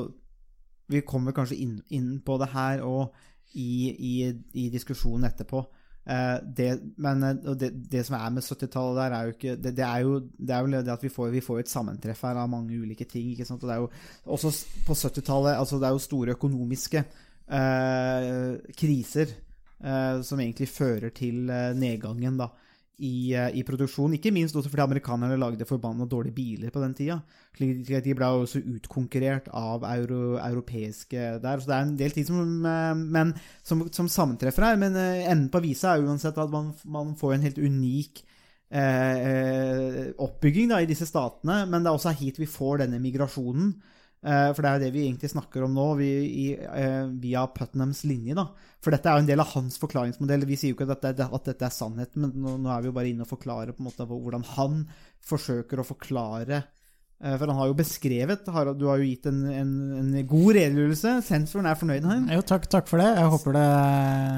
Vi 0.91 1.03
kommer 1.07 1.35
kanskje 1.35 1.59
inn, 1.63 1.77
inn 1.95 2.17
på 2.25 2.37
det 2.41 2.51
her 2.53 2.83
og 2.87 3.13
i, 3.57 3.91
i, 3.91 4.15
i 4.63 4.69
diskusjonen 4.71 5.27
etterpå. 5.27 5.63
Eh, 6.05 6.37
det, 6.57 6.69
men 7.03 7.23
eh, 7.27 7.51
det, 7.59 7.71
det 7.91 8.05
som 8.07 8.17
er 8.17 8.31
med 8.33 8.45
70-tallet 8.45 8.97
der, 8.97 9.13
er 9.15 9.27
jo 9.27 9.33
ikke 9.35 9.51
Det, 9.61 9.73
det 9.77 9.85
er 9.85 9.99
jo 10.01 10.15
det 10.19 10.55
er 10.55 10.63
vel 10.65 10.77
det 10.79 10.95
at 10.95 11.03
vi 11.05 11.11
får, 11.13 11.29
vi 11.29 11.43
får 11.45 11.59
et 11.61 11.69
sammentreff 11.69 12.23
her 12.25 12.39
av 12.41 12.49
mange 12.49 12.73
ulike 12.73 13.05
ting. 13.05 13.29
ikke 13.31 13.45
sant? 13.45 13.61
Og 13.63 13.69
det 13.69 13.75
er 13.75 13.83
jo 13.83 13.91
også 14.37 14.53
på 14.87 14.97
70-tallet 14.97 15.59
altså 15.59 15.77
Det 15.79 15.87
er 15.89 15.95
jo 15.97 16.07
store 16.07 16.35
økonomiske 16.39 17.03
eh, 17.05 18.73
kriser 18.81 19.35
eh, 19.83 20.17
som 20.25 20.41
egentlig 20.41 20.69
fører 20.71 21.13
til 21.13 21.45
nedgangen 21.77 22.41
da 22.41 22.49
i, 22.99 23.33
eh, 23.33 23.49
i 23.57 23.63
produksjon. 23.65 24.13
Ikke 24.17 24.31
minst 24.33 24.55
også 24.55 24.69
fordi 24.69 24.83
amerikanerne 24.83 25.39
lagde 25.39 25.67
forbanna 25.69 26.05
dårlige 26.09 26.35
biler 26.35 26.73
på 26.73 26.81
den 26.83 26.93
tida. 26.97 27.19
Slik 27.57 27.89
at 27.97 28.05
de 28.05 28.15
ble 28.17 28.29
også 28.41 28.61
utkonkurrert 28.61 29.49
av 29.53 29.85
euro, 29.89 30.37
europeiske 30.37 31.39
der. 31.41 31.61
Så 31.61 31.69
det 31.69 31.77
er 31.77 31.87
en 31.87 31.95
del 31.97 32.11
ting 32.15 32.27
som, 32.27 32.41
eh, 32.65 32.93
men, 32.95 33.33
som, 33.63 33.87
som 33.91 34.09
sammentreffer 34.11 34.67
her. 34.69 34.81
Men 34.81 34.95
eh, 34.95 35.23
enden 35.25 35.49
på 35.53 35.63
visa 35.63 35.95
er 35.95 36.05
uansett 36.05 36.37
at 36.37 36.51
man, 36.51 36.73
man 36.85 37.15
får 37.19 37.35
en 37.35 37.47
helt 37.47 37.61
unik 37.61 38.23
eh, 38.69 40.11
oppbygging 40.21 40.71
da, 40.71 40.81
i 40.81 40.89
disse 40.89 41.09
statene. 41.09 41.63
Men 41.65 41.81
det 41.81 41.91
er 41.91 41.97
også 41.97 42.15
hit 42.21 42.39
vi 42.41 42.49
får 42.49 42.83
denne 42.85 43.01
migrasjonen. 43.01 43.73
Eh, 44.21 44.49
for 44.53 44.61
det 44.61 44.69
er 44.69 44.75
jo 44.75 44.83
det 44.83 44.91
vi 44.93 45.05
egentlig 45.07 45.31
snakker 45.31 45.63
om 45.65 45.73
nå, 45.73 45.85
vi, 45.97 46.09
i, 46.43 46.45
eh, 46.53 47.05
via 47.23 47.47
Putnams 47.49 48.03
linje. 48.05 48.35
da. 48.37 48.45
For 48.81 48.93
dette 48.93 49.09
er 49.09 49.17
jo 49.17 49.23
en 49.25 49.31
del 49.31 49.41
av 49.41 49.53
hans 49.55 49.79
forklaringsmodell. 49.81 50.45
Vi 50.45 50.59
sier 50.59 50.73
jo 50.73 50.77
ikke 50.77 50.89
at 50.91 51.07
dette, 51.07 51.25
at 51.25 51.49
dette 51.49 51.65
er 51.65 51.73
sannheten, 51.73 52.27
men 52.27 52.35
nå, 52.35 52.57
nå 52.61 52.69
er 52.69 52.83
vi 52.83 52.91
jo 52.91 52.97
bare 52.97 53.09
inne 53.09 53.25
og 53.25 53.31
forklarer 53.33 53.73
på 53.73 53.81
en 53.81 53.89
måte 53.89 54.05
hvordan 54.09 54.45
han 54.57 54.85
forsøker 55.25 55.81
å 55.81 55.87
forklare 55.87 56.63
For 57.21 57.45
han 57.45 57.57
har 57.59 57.69
jo 57.69 57.75
beskrevet 57.77 58.47
Harald, 58.49 58.79
Du 58.81 58.87
har 58.89 58.97
jo 59.01 59.05
gitt 59.05 59.27
en, 59.29 59.43
en, 59.53 59.71
en 59.99 60.27
god 60.27 60.55
redegjørelse. 60.57 61.11
Sensoren 61.27 61.67
er 61.69 61.77
fornøyd 61.77 62.07
her. 62.07 62.23
Jo, 62.37 62.41
takk, 62.47 62.65
takk 62.71 62.89
for 62.89 63.01
det. 63.01 63.09
Jeg 63.19 63.29
håper, 63.35 63.55
det, 63.57 63.65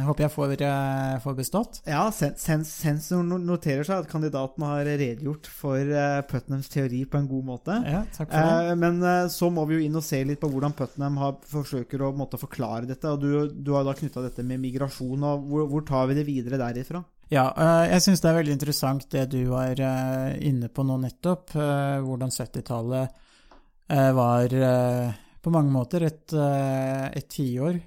håper 0.08 0.26
jeg 0.26 0.34
får, 0.34 0.56
eh, 0.68 1.16
får 1.24 1.38
bestått. 1.38 1.80
Ja, 1.90 2.04
sen, 2.16 2.36
sen, 2.40 2.66
sensoren 2.68 3.32
noterer 3.48 3.88
seg 3.88 4.04
at 4.04 4.12
kandidaten 4.12 4.66
har 4.68 4.84
redegjort 4.88 5.48
for 5.48 5.80
eh, 5.80 6.20
Putnams 6.30 6.70
teori 6.74 7.04
på 7.08 7.22
en 7.22 7.30
god 7.32 7.48
måte. 7.54 7.80
Ja, 7.88 8.04
takk 8.18 8.32
for 8.34 8.38
det. 8.38 8.74
Eh, 8.74 8.76
men 8.84 9.00
eh, 9.08 9.28
så 9.34 9.50
må 9.54 9.66
vi 9.70 9.80
jo 9.80 9.88
inn 9.88 10.00
og 10.00 10.06
se 10.06 10.20
litt 10.28 10.42
på 10.44 10.52
hvordan 10.52 10.76
Putnam 10.78 11.20
har, 11.24 11.40
forsøker 11.50 12.04
å 12.04 12.14
måte, 12.18 12.40
forklare 12.42 12.90
dette. 12.90 13.10
og 13.16 13.24
Du, 13.24 13.48
du 13.54 13.74
har 13.78 13.88
da 13.88 13.96
knytta 13.98 14.26
dette 14.28 14.46
med 14.46 14.62
migrasjon. 14.64 15.24
og 15.24 15.48
hvor, 15.50 15.68
hvor 15.72 15.88
tar 15.88 16.12
vi 16.12 16.20
det 16.20 16.28
videre 16.28 16.60
derifra? 16.62 17.04
Ja, 17.34 17.48
eh, 17.58 17.88
jeg 17.96 18.04
syns 18.06 18.22
det 18.22 18.30
er 18.30 18.36
veldig 18.38 18.54
interessant 18.54 19.06
det 19.14 19.24
du 19.32 19.40
var 19.50 19.80
eh, 19.82 20.36
inne 20.46 20.70
på 20.70 20.86
nå 20.86 21.00
nettopp. 21.02 21.56
eh, 21.58 21.98
Hvordan 22.06 22.34
70-tallet 22.34 23.16
eh, 23.90 24.12
var 24.14 24.54
på 25.44 25.52
mange 25.52 25.74
måter 25.74 26.06
et, 26.08 26.32
et 26.32 27.26
tiår 27.28 27.82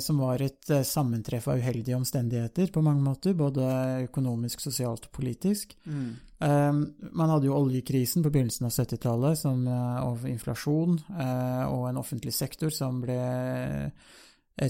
som 0.00 0.22
var 0.24 0.40
et 0.40 0.70
sammentreff 0.88 1.50
av 1.52 1.58
uheldige 1.60 1.92
omstendigheter 1.92 2.70
på 2.72 2.80
mange 2.80 3.02
måter. 3.04 3.34
Både 3.36 3.66
økonomisk, 4.06 4.62
sosialt 4.64 5.10
og 5.10 5.12
politisk. 5.18 5.74
Mm. 5.84 6.14
Man 7.12 7.28
hadde 7.34 7.50
jo 7.50 7.58
oljekrisen 7.58 8.24
på 8.24 8.32
begynnelsen 8.32 8.70
av 8.70 8.72
70-tallet, 8.72 9.44
eh, 9.44 9.98
og 10.06 10.24
inflasjon, 10.30 10.96
og 11.68 11.84
en 11.90 12.00
offentlig 12.00 12.32
sektor 12.32 12.72
som 12.72 13.02
ble 13.04 13.20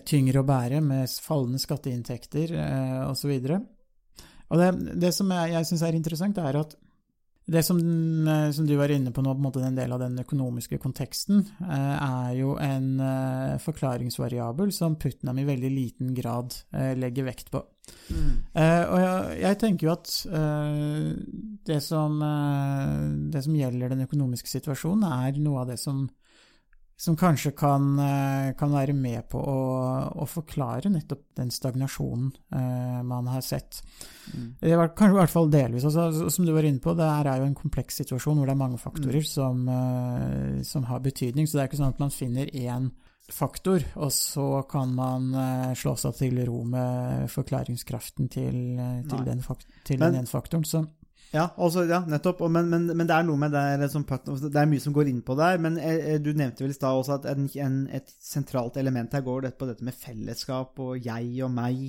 tyngre 0.06 0.42
å 0.42 0.46
bære 0.46 0.80
med 0.84 1.10
fallende 1.24 1.58
skatteinntekter 1.62 2.54
eh, 2.54 3.00
osv. 3.08 3.32
Og 4.50 4.60
det, 4.60 4.70
det 5.02 5.12
som 5.14 5.30
jeg, 5.34 5.56
jeg 5.56 5.68
syns 5.70 5.84
er 5.86 5.98
interessant, 5.98 6.38
er 6.38 6.60
at 6.60 6.76
det 7.50 7.62
som, 7.66 7.78
eh, 8.28 8.50
som 8.50 8.66
du 8.66 8.76
var 8.78 8.92
inne 8.94 9.10
på 9.10 9.22
nå, 9.22 9.32
på 9.34 9.40
en 9.40 9.46
måte 9.48 9.62
den 9.62 9.78
del 9.78 9.92
av 9.92 10.02
den 10.02 10.18
økonomiske 10.22 10.78
konteksten, 10.82 11.42
eh, 11.64 11.96
er 12.06 12.36
jo 12.38 12.54
en 12.62 13.00
eh, 13.02 13.56
forklaringsvariabel 13.62 14.70
som 14.74 14.94
Putnam 15.00 15.40
i 15.42 15.46
veldig 15.48 15.70
liten 15.74 16.14
grad 16.14 16.54
eh, 16.70 16.94
legger 16.98 17.26
vekt 17.26 17.50
på. 17.50 17.64
Eh, 18.54 18.84
og 18.86 18.98
jeg, 19.02 19.40
jeg 19.42 19.58
tenker 19.58 19.88
jo 19.88 19.92
at 19.96 20.14
eh, 20.30 21.10
det, 21.66 21.80
som, 21.82 22.22
eh, 22.22 22.94
det 23.34 23.42
som 23.46 23.58
gjelder 23.58 23.96
den 23.96 24.06
økonomiske 24.06 24.52
situasjonen, 24.52 25.08
er 25.10 25.42
noe 25.42 25.64
av 25.64 25.72
det 25.72 25.80
som, 25.82 26.04
som 27.00 27.16
kanskje 27.16 27.50
kan, 27.56 27.98
eh, 27.98 28.52
kan 28.52 28.72
være 28.72 28.92
med 28.92 29.24
på 29.32 29.40
å, 29.40 29.60
å 30.20 30.26
forklare 30.28 30.90
nettopp 30.92 31.22
den 31.38 31.48
stagnasjonen 31.48 32.26
uh, 32.52 33.00
man 33.08 33.30
har 33.32 33.40
sett. 33.40 33.78
Det 34.60 34.76
var 34.76 34.92
kanskje 34.92 35.14
i 35.14 35.20
hvert 35.22 35.32
fall 35.32 35.48
delvis. 35.48 35.86
Altså, 35.88 36.28
som 36.28 36.44
du 36.44 36.52
var 36.52 36.68
inne 36.68 36.82
på, 36.84 36.92
det 36.98 37.08
her 37.08 37.30
er 37.30 37.40
jo 37.40 37.46
en 37.48 37.56
kompleks 37.56 38.02
situasjon 38.02 38.36
hvor 38.36 38.50
det 38.50 38.52
er 38.52 38.60
mange 38.60 38.82
faktorer 38.82 39.24
som, 39.24 39.64
uh, 39.64 40.60
som 40.60 40.84
har 40.90 41.00
betydning. 41.00 41.48
Så 41.48 41.56
det 41.56 41.62
er 41.62 41.70
ikke 41.70 41.80
sånn 41.80 41.94
at 41.94 42.04
man 42.04 42.12
finner 42.12 42.52
én 42.52 42.92
faktor, 43.32 43.80
og 43.96 44.12
så 44.12 44.50
kan 44.68 44.92
man 44.92 45.32
uh, 45.32 45.72
slå 45.72 45.96
seg 46.04 46.20
til 46.20 46.44
ro 46.50 46.66
med 46.68 47.30
forklaringskraften 47.32 48.28
til, 48.28 48.60
til 49.08 49.24
den, 49.24 49.40
fakt 49.46 49.64
til 49.88 50.04
den 50.04 50.20
ene 50.20 50.28
faktoren. 50.28 50.68
Så 50.68 50.84
Ja, 51.30 51.46
også, 51.62 51.84
ja 51.86 52.00
nettopp. 52.10 52.42
Men, 52.50 52.68
men, 52.72 52.88
men 52.90 53.06
det 53.06 53.14
er 53.14 53.26
noe 53.26 53.38
med 53.38 53.54
det 53.54 53.90
som 53.92 54.04
Det 54.04 54.50
er 54.50 54.70
mye 54.70 54.82
som 54.82 54.94
går 54.96 55.10
inn 55.12 55.22
på 55.26 55.36
der. 55.38 55.60
Men 55.62 55.78
eh, 55.78 56.18
du 56.22 56.32
nevnte 56.34 56.64
vel 56.64 56.74
i 56.74 56.78
stad 56.78 56.98
også 56.98 57.20
at 57.20 57.30
en, 57.30 57.46
en, 57.62 57.80
et 57.94 58.14
sentralt 58.22 58.78
element 58.82 59.14
her 59.14 59.26
går 59.26 59.50
på 59.58 59.70
dette 59.70 59.86
med 59.86 59.96
fellesskap 59.96 60.80
og 60.82 60.98
jeg 61.06 61.30
og 61.46 61.54
meg. 61.54 61.84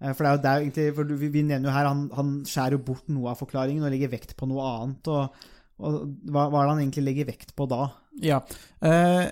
Eh, 0.00 0.12
For 0.12 0.26
det 0.26 0.50
er 0.50 0.58
jo 0.60 0.68
egentlig 0.68 0.88
for 0.98 1.16
vi 1.24 1.42
nevner 1.42 1.70
jo 1.70 1.76
her 1.76 1.90
han, 1.90 2.06
han 2.18 2.36
skjærer 2.48 2.78
jo 2.78 2.84
bort 2.90 3.10
noe 3.14 3.32
av 3.32 3.40
forklaringen 3.40 3.86
og 3.86 3.94
legger 3.94 4.12
vekt 4.16 4.36
på 4.38 4.50
noe 4.50 4.66
annet. 4.72 5.12
Og, 5.14 5.48
og 5.78 5.98
hva, 6.26 6.48
hva 6.48 6.62
er 6.62 6.66
det 6.66 6.74
han 6.74 6.84
egentlig 6.86 7.08
legger 7.08 7.30
vekt 7.30 7.54
på 7.54 7.70
da? 7.70 7.88
Ja. 8.26 8.42
Eh, 8.82 9.28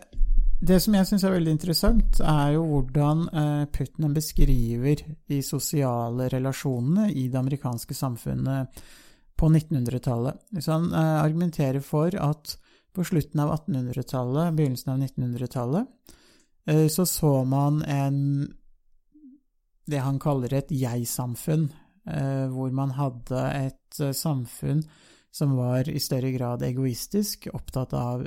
det 0.63 0.79
som 0.79 0.95
jeg 0.95 1.09
syns 1.09 1.25
er 1.27 1.35
veldig 1.35 1.57
interessant, 1.57 2.21
er 2.23 2.53
jo 2.55 2.63
hvordan 2.71 3.27
eh, 3.35 3.63
Putnam 3.75 4.15
beskriver 4.15 5.03
de 5.27 5.43
sosiale 5.43 6.31
relasjonene 6.31 7.11
i 7.11 7.27
det 7.27 7.41
amerikanske 7.41 7.97
samfunnet 7.99 8.85
på 9.37 9.49
1900-tallet. 9.49 10.35
Så 10.61 10.73
han 10.73 10.93
eh, 10.95 11.23
argumenterer 11.23 11.81
for 11.81 12.15
at 12.17 12.57
på 12.93 13.05
slutten 13.05 13.41
av 13.41 13.53
1800-tallet, 13.55 14.55
begynnelsen 14.57 14.93
av 14.93 14.99
1900-tallet, 14.99 15.87
eh, 16.67 16.87
så 16.87 17.07
så 17.07 17.45
man 17.45 17.83
en 17.83 18.19
det 19.87 19.99
han 19.99 20.21
kaller 20.23 20.53
et 20.55 20.71
jeg-samfunn, 20.71 21.65
eh, 22.07 22.45
hvor 22.53 22.71
man 22.71 22.93
hadde 22.95 23.41
et 23.51 23.99
samfunn 24.15 24.85
som 25.33 25.57
var 25.57 25.89
i 25.89 26.01
større 26.01 26.31
grad 26.31 26.63
egoistisk, 26.63 27.49
opptatt 27.57 27.95
av 27.97 28.23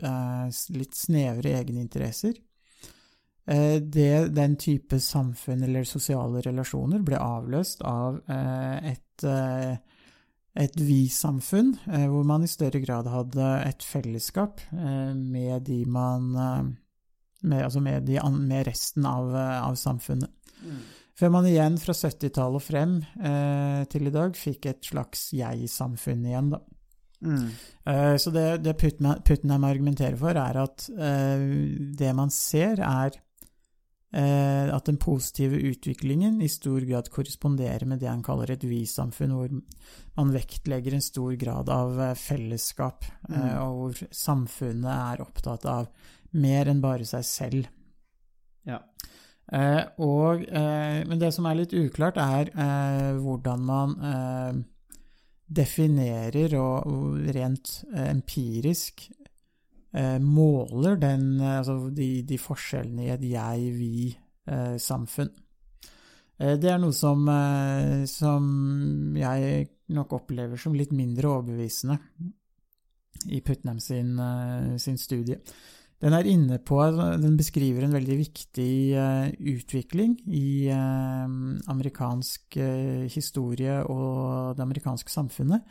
litt 0.74 0.96
snevre 0.98 1.52
egeninteresser. 1.60 2.34
Det, 3.46 4.13
den 4.34 4.56
type 4.58 4.98
samfunn 5.00 5.62
eller 5.68 5.86
sosiale 5.86 6.41
relasjoner 6.41 7.04
ble 7.06 7.20
avløst 7.22 7.86
av 7.86 8.18
et, 8.26 9.26
et 10.56 10.76
vi-samfunn, 10.80 11.74
eh, 11.91 12.08
hvor 12.12 12.24
man 12.28 12.46
i 12.46 12.50
større 12.52 12.80
grad 12.84 13.10
hadde 13.12 13.48
et 13.68 13.84
fellesskap 13.84 14.62
eh, 14.72 15.13
med 15.13 15.65
de 15.68 15.82
man 15.86 16.30
eh, 16.36 16.63
med, 17.46 17.63
altså 17.63 17.82
med, 17.84 18.08
de, 18.08 18.20
med 18.39 18.68
resten 18.68 19.06
av, 19.06 19.36
av 19.36 19.76
samfunnet. 19.78 20.32
Før 21.15 21.32
man 21.32 21.46
igjen 21.48 21.78
fra 21.80 21.94
70-tallet 21.96 22.60
og 22.60 22.63
frem 22.63 22.96
eh, 23.24 23.84
til 23.91 24.10
i 24.10 24.13
dag 24.15 24.36
fikk 24.36 24.65
et 24.72 24.88
slags 24.88 25.30
jeg-samfunn 25.36 26.26
igjen, 26.28 26.50
da. 26.56 26.60
Mm. 27.26 27.46
Eh, 27.88 28.15
Så 28.20 28.34
det, 28.36 28.63
det 28.65 28.76
Putnam, 28.82 29.22
Putnam 29.26 29.63
argumenterer 29.63 30.18
for, 30.20 30.36
er 30.36 30.60
at 30.65 30.89
eh, 30.91 31.46
det 31.96 32.12
man 32.18 32.34
ser, 32.34 32.82
er 32.84 33.15
at 34.15 34.86
den 34.88 34.97
positive 35.01 35.58
utviklingen 35.71 36.38
i 36.41 36.47
stor 36.47 36.80
grad 36.88 37.10
korresponderer 37.12 37.86
med 37.86 37.99
det 37.99 38.08
han 38.08 38.23
kaller 38.23 38.51
et 38.54 38.63
vi-samfunn, 38.63 39.34
hvor 39.36 39.49
man 40.15 40.32
vektlegger 40.32 40.95
en 40.95 41.04
stor 41.04 41.34
grad 41.39 41.69
av 41.69 41.99
eh, 41.99 42.13
fellesskap, 42.15 43.04
eh, 43.30 43.36
Mm. 43.36 43.58
og 43.65 43.80
hvor 43.80 44.08
samfunnet 44.12 44.91
er 45.15 45.23
opptatt 45.25 45.65
av 45.65 45.89
mer 46.34 46.67
enn 46.71 46.82
bare 46.84 47.06
seg 47.06 47.23
selv. 47.28 47.67
Ja. 48.65 48.80
Eh, 49.51 49.84
og, 49.99 50.41
eh, 50.47 51.04
men 51.06 51.19
det 51.19 51.34
som 51.34 51.45
er 51.45 51.56
litt 51.60 51.73
uklart, 51.73 52.17
er 52.17 52.49
eh, 52.56 53.12
hvordan 53.19 53.60
man 53.67 53.97
eh, 54.01 54.63
definerer 55.47 56.56
og, 56.58 57.19
rent 57.36 57.84
eh, 57.93 58.10
empirisk 58.10 59.06
eh, 59.12 59.24
måler 60.19 60.97
den, 60.99 61.38
eh, 61.39 61.60
altså 61.62 61.77
de, 61.95 62.10
de 62.27 62.39
forskjellene 62.41 63.05
i 63.05 63.13
et 63.13 63.23
jeg-vi-samfunn. 63.31 65.31
Eh, 66.39 66.55
det 66.60 66.71
er 66.71 66.81
noe 66.81 66.95
som, 66.95 67.23
eh, 67.31 68.03
som 68.12 69.15
jeg 69.15 69.69
nok 69.95 70.17
opplever 70.19 70.60
som 70.60 70.75
litt 70.75 70.91
mindre 70.95 71.31
overbevisende 71.31 71.99
i 73.31 73.39
Putnam 73.45 73.79
sin, 73.79 74.17
eh, 74.19 74.75
sin 74.81 74.99
studie. 74.99 75.39
Den 76.03 76.12
på, 76.67 76.81
den 77.21 77.38
beskriver 77.38 77.86
en 77.86 77.95
veldig 77.95 78.17
viktig 78.19 78.93
eh, 78.93 79.29
utvikling 79.39 80.17
i 80.27 80.67
eh, 80.67 81.27
amerikansk 81.71 82.58
eh, 82.58 83.08
historie 83.10 83.79
og 83.88 84.58
det 84.58 84.65
amerikanske 84.65 85.10
samfunnet. 85.10 85.63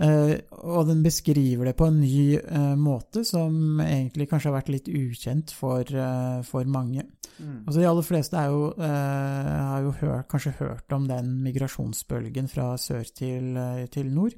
Eh, 0.00 0.38
og 0.64 0.86
den 0.88 1.02
beskriver 1.04 1.68
det 1.68 1.74
på 1.76 1.90
en 1.90 1.98
ny 2.00 2.38
eh, 2.38 2.74
måte 2.80 3.26
som 3.28 3.80
egentlig 3.84 4.30
kanskje 4.30 4.48
har 4.48 4.56
vært 4.56 4.70
litt 4.72 4.88
ukjent 4.88 5.52
for, 5.52 5.84
eh, 5.84 6.38
for 6.48 6.64
mange. 6.64 7.04
Mm. 7.36 7.64
Altså 7.66 7.80
De 7.80 7.88
aller 7.88 8.06
fleste 8.06 8.44
jo, 8.48 8.70
har 8.78 9.82
jo 9.84 9.92
hørt, 10.00 10.28
kanskje 10.30 10.54
hørt 10.60 10.94
om 10.94 11.08
den 11.10 11.34
migrasjonsbølgen 11.44 12.48
fra 12.48 12.72
sør 12.80 13.04
til, 13.08 13.58
til 13.92 14.12
nord. 14.14 14.36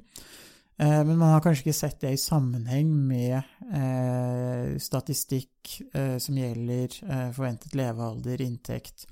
Men 0.75 1.13
man 1.15 1.29
har 1.31 1.43
kanskje 1.43 1.69
ikke 1.69 1.77
sett 1.77 2.01
det 2.01 2.09
i 2.11 2.19
sammenheng 2.19 2.89
med 3.07 3.37
eh, 3.71 4.73
statistikk 4.81 5.77
eh, 5.95 6.17
som 6.19 6.35
gjelder 6.35 6.97
eh, 7.05 7.29
forventet 7.35 7.77
levealder, 7.79 8.43
inntekt, 8.43 9.05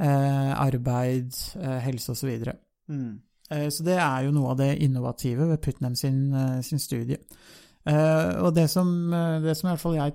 arbeid, 0.00 1.36
helse 1.84 2.14
osv. 2.14 2.30
Mm. 2.88 3.18
Eh, 3.50 3.68
så 3.68 3.84
det 3.86 3.98
er 3.98 4.24
jo 4.26 4.34
noe 4.34 4.54
av 4.54 4.60
det 4.62 4.72
innovative 4.84 5.48
ved 5.50 5.62
Putnam 5.64 5.96
sin, 5.98 6.32
eh, 6.34 6.60
sin 6.62 6.78
studie. 6.78 7.18
Eh, 7.84 8.42
Og 8.42 8.54
det 8.54 8.68
som, 8.70 9.10
det 9.42 9.56
som 9.56 9.68
i 9.68 9.72
hvert 9.72 9.80
fall 9.80 9.96
jeg 9.98 10.14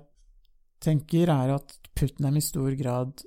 tenker, 0.81 1.29
er 1.29 1.55
at 1.55 1.77
Putnam 1.95 2.37
i 2.37 2.41
stor 2.41 2.71
grad 2.75 3.23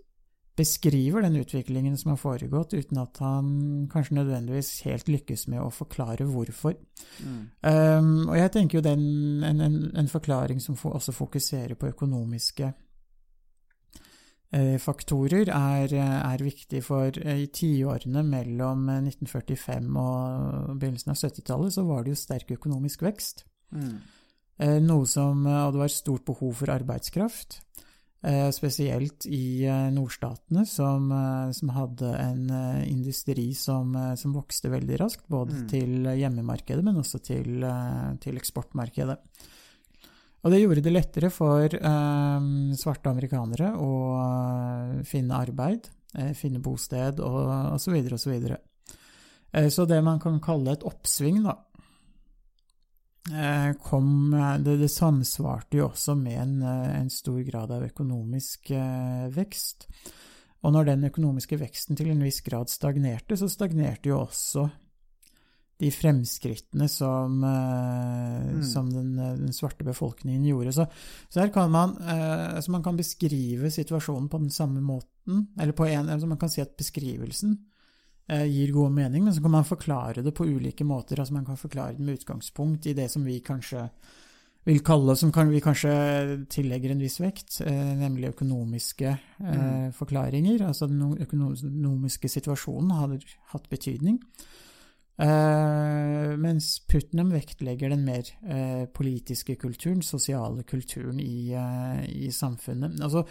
beskriver 0.59 1.23
den 1.23 1.37
utviklingen 1.39 1.97
som 1.97 2.11
har 2.11 2.19
foregått, 2.19 2.75
uten 2.75 2.99
at 2.99 3.21
han 3.23 3.87
kanskje 3.93 4.17
nødvendigvis 4.19 4.83
helt 4.89 5.07
lykkes 5.07 5.47
med 5.53 5.63
å 5.63 5.71
forklare 5.71 6.27
hvorfor. 6.27 6.75
Mm. 7.23 7.45
Um, 7.63 8.29
og 8.29 8.35
jeg 8.41 8.51
tenker 8.57 8.79
jo 8.79 8.83
den, 8.83 9.05
en, 9.47 9.61
en, 9.63 9.77
en 9.95 10.11
forklaring 10.11 10.59
som 10.61 10.75
også 10.75 11.15
fokuserer 11.15 11.79
på 11.79 11.93
økonomiske 11.93 12.73
faktorer, 14.81 15.51
er, 15.53 15.93
er 15.93 16.43
viktig 16.45 16.81
for 16.87 17.13
eh, 17.21 17.43
i 17.45 17.49
tiårene 17.53 18.23
mellom 18.25 18.89
eh, 18.89 19.03
1945 19.11 19.91
og 20.01 20.79
begynnelsen 20.81 21.13
av 21.13 21.19
70-tallet 21.21 21.75
så 21.75 21.85
var 21.85 22.05
det 22.05 22.15
jo 22.15 22.21
sterk 22.23 22.55
økonomisk 22.57 23.03
vekst. 23.05 23.45
Mm. 23.77 23.99
Eh, 24.59 24.79
noe 24.83 25.07
som, 25.07 25.45
eh, 25.47 25.65
og 25.67 25.75
det 25.77 25.83
var 25.85 25.93
stort 25.93 26.25
behov 26.27 26.55
for 26.63 26.73
arbeidskraft. 26.73 27.61
Eh, 28.25 28.49
spesielt 28.51 29.29
i 29.31 29.63
eh, 29.69 29.91
nordstatene, 29.95 30.65
som, 30.67 31.13
eh, 31.15 31.53
som 31.55 31.71
hadde 31.77 32.09
en 32.19 32.49
eh, 32.51 32.89
industri 32.91 33.53
som, 33.55 33.93
eh, 33.95 34.17
som 34.19 34.35
vokste 34.35 34.73
veldig 34.73 34.99
raskt, 34.99 35.29
både 35.31 35.55
Mm. 35.55 35.69
til 35.71 36.11
hjemmemarkedet, 36.19 36.83
men 36.83 36.97
også 36.97 37.23
til, 37.23 37.63
eh, 37.63 38.17
til 38.19 38.35
eksportmarkedet. 38.41 39.19
Og 40.49 40.55
det 40.55 40.63
gjorde 40.63 40.81
det 40.81 40.93
lettere 40.95 41.29
for 41.29 41.75
eh, 41.77 42.45
svarte 42.81 43.11
amerikanere 43.11 43.75
å 43.85 43.89
eh, 44.17 44.93
finne 45.05 45.37
arbeid, 45.37 45.91
eh, 46.17 46.31
finne 46.33 46.63
bosted 46.65 47.21
og 47.21 47.75
osv. 47.75 47.99
osv. 48.01 48.15
Så, 48.17 48.31
videre. 48.33 48.57
Eh, 49.53 49.69
så 49.69 49.85
det 49.85 49.99
man 50.01 50.17
kan 50.23 50.39
kalle 50.41 50.73
et 50.73 50.87
oppsving, 50.89 51.43
da, 51.45 51.53
eh, 53.29 53.77
kom 53.85 54.33
det, 54.65 54.79
det 54.81 54.89
samsvarte 54.89 55.83
jo 55.83 55.91
også 55.91 56.17
med 56.17 56.41
en, 56.41 56.57
eh, 56.63 56.97
en 57.03 57.13
stor 57.13 57.45
grad 57.45 57.77
av 57.77 57.85
økonomisk 57.91 58.73
eh, 58.73 59.29
vekst. 59.37 59.85
Og 60.65 60.73
når 60.73 60.95
den 60.95 61.11
økonomiske 61.13 61.61
veksten 61.61 62.01
til 62.01 62.09
en 62.15 62.25
viss 62.25 62.41
grad 62.41 62.73
stagnerte, 62.73 63.37
så 63.37 63.53
stagnerte 63.53 64.15
jo 64.15 64.25
også 64.25 64.71
de 65.79 65.91
fremskrittene 65.95 66.89
som, 66.91 67.45
eh, 67.45 68.49
Mm. 68.49 68.63
som 68.65 68.91
den, 68.91 69.17
den 69.17 69.53
svarte 69.53 69.85
befolkningen 69.85 70.45
gjorde. 70.45 70.73
Så, 70.73 70.87
så 71.29 71.41
her 71.41 71.49
kan 71.55 71.71
man, 71.71 71.97
eh, 72.03 72.57
altså 72.57 72.71
man 72.75 72.83
kan 72.83 72.97
beskrive 72.97 73.71
situasjonen 73.71 74.29
på 74.29 74.39
den 74.41 74.51
samme 74.51 74.81
måten, 74.81 75.49
eller 75.61 75.73
på 75.73 75.87
en, 75.87 76.09
altså 76.09 76.27
man 76.27 76.39
kan 76.39 76.51
si 76.51 76.61
at 76.61 76.77
beskrivelsen 76.77 77.59
eh, 78.29 78.45
gir 78.45 78.73
god 78.73 78.91
mening, 78.93 79.25
men 79.25 79.33
så 79.35 79.41
kan 79.41 79.51
man 79.55 79.65
forklare 79.65 80.23
det 80.25 80.35
på 80.35 80.47
ulike 80.47 80.85
måter. 80.85 81.19
altså 81.21 81.33
Man 81.35 81.45
kan 81.47 81.57
forklare 81.57 81.95
det 81.97 82.01
med 82.05 82.19
utgangspunkt 82.19 82.87
i 82.87 82.93
det 82.95 83.11
som 83.11 83.25
vi 83.25 83.39
kanskje 83.41 83.89
vil 84.67 84.81
kalle, 84.85 85.15
som 85.17 85.31
kan, 85.33 85.49
vi 85.49 85.61
kanskje 85.65 86.45
tillegger 86.51 86.91
en 86.91 87.01
viss 87.01 87.21
vekt, 87.21 87.61
eh, 87.65 87.95
nemlig 87.97 88.35
økonomiske 88.35 89.19
eh, 89.41 89.91
forklaringer. 89.97 90.67
Altså 90.67 90.89
den 90.91 91.01
økonomiske 91.23 92.29
situasjonen 92.29 92.91
har 92.91 93.15
hatt 93.53 93.69
betydning. 93.71 94.19
Eh, 95.19 96.37
mens 96.39 96.77
Putnam 96.87 97.33
vektlegger 97.35 97.91
den 97.91 98.05
mer 98.07 98.29
eh, 98.47 98.85
politiske 98.95 99.57
kulturen, 99.59 100.03
sosiale 100.07 100.63
kulturen 100.63 101.19
i, 101.19 101.51
eh, 101.59 102.05
i 102.27 102.31
samfunnet. 102.31 103.01
Altså, 103.03 103.25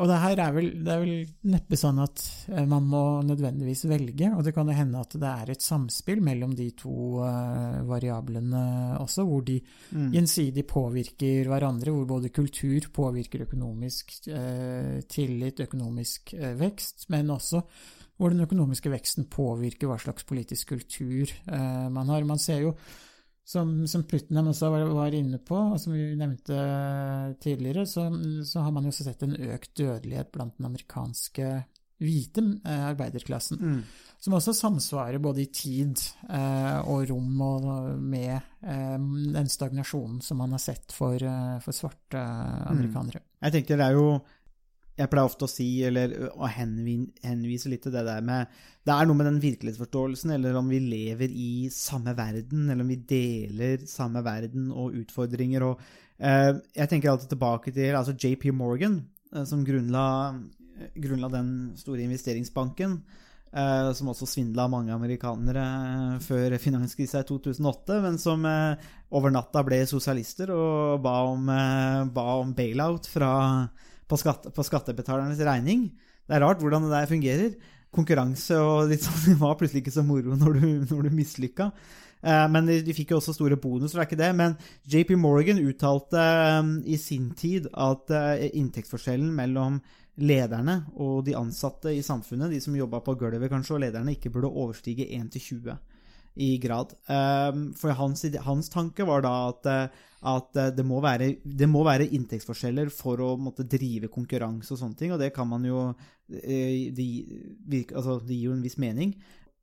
og 0.00 0.08
det 0.08 0.16
her 0.22 0.40
er 0.40 0.52
vel, 0.56 0.68
det 0.80 0.90
er 0.94 1.02
vel 1.04 1.26
neppe 1.52 1.76
sånn 1.76 1.98
at 2.00 2.22
man 2.66 2.86
må 2.88 3.02
nødvendigvis 3.28 3.82
velge, 3.84 4.30
og 4.32 4.46
det 4.46 4.54
kan 4.56 4.70
jo 4.72 4.72
hende 4.78 5.02
at 5.04 5.12
det 5.12 5.28
er 5.28 5.52
et 5.52 5.60
samspill 5.60 6.22
mellom 6.24 6.54
de 6.56 6.70
to 6.72 7.20
variablene 7.84 8.62
også, 8.96 9.26
hvor 9.28 9.44
de 9.44 9.58
Mm. 9.92 10.08
gjensidig 10.14 10.64
påvirker 10.66 11.44
hverandre, 11.52 11.92
hvor 11.92 12.06
både 12.06 12.32
kultur 12.32 12.80
påvirker 12.94 13.44
økonomisk 13.44 14.28
eh, 14.28 15.02
tillit, 15.04 15.60
økonomisk 15.60 16.32
eh, 16.32 16.54
vekst, 16.56 17.10
men 17.10 17.28
også 17.36 17.60
hvor 18.20 18.34
den 18.34 18.44
økonomiske 18.44 18.92
veksten 18.92 19.30
påvirker 19.32 19.88
hva 19.88 19.96
slags 20.00 20.26
politisk 20.28 20.74
kultur 20.74 21.30
eh, 21.32 21.86
man 21.88 22.12
har. 22.12 22.26
Man 22.28 22.42
ser 22.42 22.60
jo, 22.66 22.74
som, 23.48 23.72
som 23.88 24.04
Putnam 24.04 24.52
også 24.52 24.68
var, 24.70 24.84
var 24.92 25.16
inne 25.16 25.40
på, 25.40 25.56
og 25.72 25.80
som 25.80 25.96
vi 25.96 26.12
nevnte 26.20 26.60
tidligere, 27.40 27.86
så, 27.88 28.06
så 28.46 28.66
har 28.66 28.76
man 28.76 28.84
jo 28.84 28.92
også 28.92 29.08
sett 29.08 29.24
en 29.24 29.34
økt 29.34 29.72
dødelighet 29.80 30.30
blant 30.36 30.58
den 30.60 30.68
amerikanske 30.68 31.48
hvite 32.00 32.44
eh, 32.64 32.84
arbeiderklassen, 32.90 33.58
Mm. 33.60 33.80
som 34.20 34.36
også 34.36 34.54
samsvarer 34.56 35.18
både 35.20 35.42
i 35.42 35.50
tid 35.52 36.00
eh, 36.28 36.78
og 36.88 37.08
rom 37.10 37.40
og 37.44 37.66
med 38.00 38.36
eh, 38.62 38.98
den 39.34 39.48
stagnasjonen 39.52 40.20
som 40.24 40.40
man 40.40 40.52
har 40.56 40.62
sett 40.62 40.92
for, 40.96 41.16
eh, 41.16 41.58
for 41.64 41.76
svarte 41.76 42.20
amerikanere. 42.70 43.20
Jeg 43.40 43.52
tenker 43.56 43.80
det 43.80 43.88
er 43.90 43.98
jo 43.98 44.20
Jeg 45.00 45.08
pleier 45.08 45.30
ofte 45.30 45.46
å 45.46 45.50
si, 45.50 45.68
eller 45.86 46.12
å 46.28 46.48
henvise 46.50 47.70
litt 47.72 47.86
til 47.86 47.94
det 47.94 48.02
der 48.04 48.24
med 48.24 48.50
Det 48.84 48.92
er 48.92 49.08
noe 49.08 49.16
med 49.16 49.28
den 49.30 49.40
virkelighetsforståelsen, 49.40 50.34
eller 50.34 50.58
om 50.60 50.68
vi 50.68 50.80
lever 50.82 51.32
i 51.32 51.68
samme 51.72 52.12
verden, 52.16 52.66
eller 52.68 52.84
om 52.84 52.92
vi 52.92 53.00
deler 53.08 53.86
samme 53.88 54.22
verden 54.24 54.68
og 54.72 54.96
utfordringer. 55.00 55.64
Og, 55.68 55.80
eh, 56.18 56.52
jeg 56.76 56.88
tenker 56.88 57.12
alltid 57.12 57.32
tilbake 57.32 57.72
til 57.76 57.96
altså 57.96 58.16
JP 58.16 58.52
Morgan, 58.56 59.02
eh, 59.32 59.44
som 59.44 59.64
grunnla, 59.64 60.06
grunnla 60.96 61.32
den 61.32 61.50
store 61.76 62.04
investeringsbanken. 62.04 63.02
Eh, 63.52 63.92
som 63.92 64.08
også 64.08 64.28
svindla 64.30 64.68
mange 64.70 64.94
amerikanere 64.94 66.20
før 66.22 66.56
finanskrisa 66.62 67.24
i 67.24 67.26
2008, 67.26 68.00
men 68.04 68.18
som 68.18 68.44
over 69.10 69.32
natta 69.32 69.64
ble 69.66 69.80
sosialister 69.90 70.52
og 70.54 71.00
ba 71.02 71.16
om, 71.26 71.46
ba 72.14 72.26
om 72.38 72.52
bailout 72.54 73.08
fra, 73.10 73.32
på, 74.10 74.18
skatte, 74.20 74.52
på 74.54 74.66
skattebetalernes 74.66 75.40
regning. 75.46 75.88
Det 76.26 76.36
er 76.36 76.44
rart 76.44 76.62
hvordan 76.62 76.86
det 76.86 76.94
der 76.94 77.10
fungerer. 77.10 77.54
Konkurranse 77.94 78.58
og 78.62 78.90
litt 78.90 79.06
sånn 79.06 79.38
var 79.42 79.56
plutselig 79.58 79.84
ikke 79.84 79.96
så 79.96 80.06
moro 80.06 80.36
når 80.38 80.58
du, 80.60 80.68
når 80.90 81.08
du 81.08 81.16
mislykka. 81.16 81.70
Eh, 82.22 82.46
Men 82.52 82.68
de, 82.68 82.80
de 82.84 82.96
fikk 82.96 83.14
jo 83.14 83.20
også 83.20 83.34
store 83.36 83.58
bonuser, 83.60 83.98
det 83.98 84.04
er 84.04 84.10
ikke 84.10 84.20
det. 84.20 84.32
Men 84.38 84.58
JP 84.90 85.16
Morgan 85.20 85.62
uttalte 85.64 86.20
eh, 86.20 86.74
i 86.94 87.00
sin 87.00 87.30
tid 87.38 87.70
at 87.72 88.12
eh, 88.14 88.50
inntektsforskjellen 88.60 89.32
mellom 89.36 89.80
lederne 90.20 90.82
og 91.00 91.24
de 91.24 91.36
ansatte 91.38 91.94
i 91.96 92.02
samfunnet, 92.04 92.52
de 92.52 92.60
som 92.60 92.76
jobba 92.76 93.00
på 93.04 93.14
gulvet 93.16 93.50
kanskje, 93.50 93.78
og 93.78 93.84
lederne, 93.86 94.16
ikke 94.16 94.32
burde 94.34 94.50
overstige 94.50 95.06
1 95.16 95.30
til 95.36 95.46
20. 95.62 95.78
i 96.36 96.54
grad. 96.62 96.94
Um, 97.10 97.72
for 97.78 97.94
hans, 97.98 98.22
hans 98.44 98.70
tanke 98.72 99.06
var 99.08 99.24
da 99.24 99.32
at, 99.48 99.66
eh, 99.66 100.06
at 100.30 100.60
eh, 100.60 100.70
det, 100.76 100.84
må 100.86 101.00
være, 101.02 101.32
det 101.42 101.68
må 101.68 101.82
være 101.86 102.06
inntektsforskjeller 102.16 102.92
for 102.94 103.20
å 103.24 103.32
måtte 103.40 103.66
drive 103.68 104.12
konkurranse 104.12 104.74
og 104.74 104.80
sånne 104.80 105.00
ting, 105.00 105.12
og 105.14 105.20
det 105.22 105.32
kan 105.34 105.48
man 105.50 105.66
jo 105.66 105.88
eh, 105.90 106.90
det, 106.94 107.08
virke- 107.66 107.98
altså, 107.98 108.20
de 108.22 108.38
gir 108.38 108.50
jo 108.50 108.56
en 108.56 108.64
viss 108.64 108.78
mening. 108.80 109.14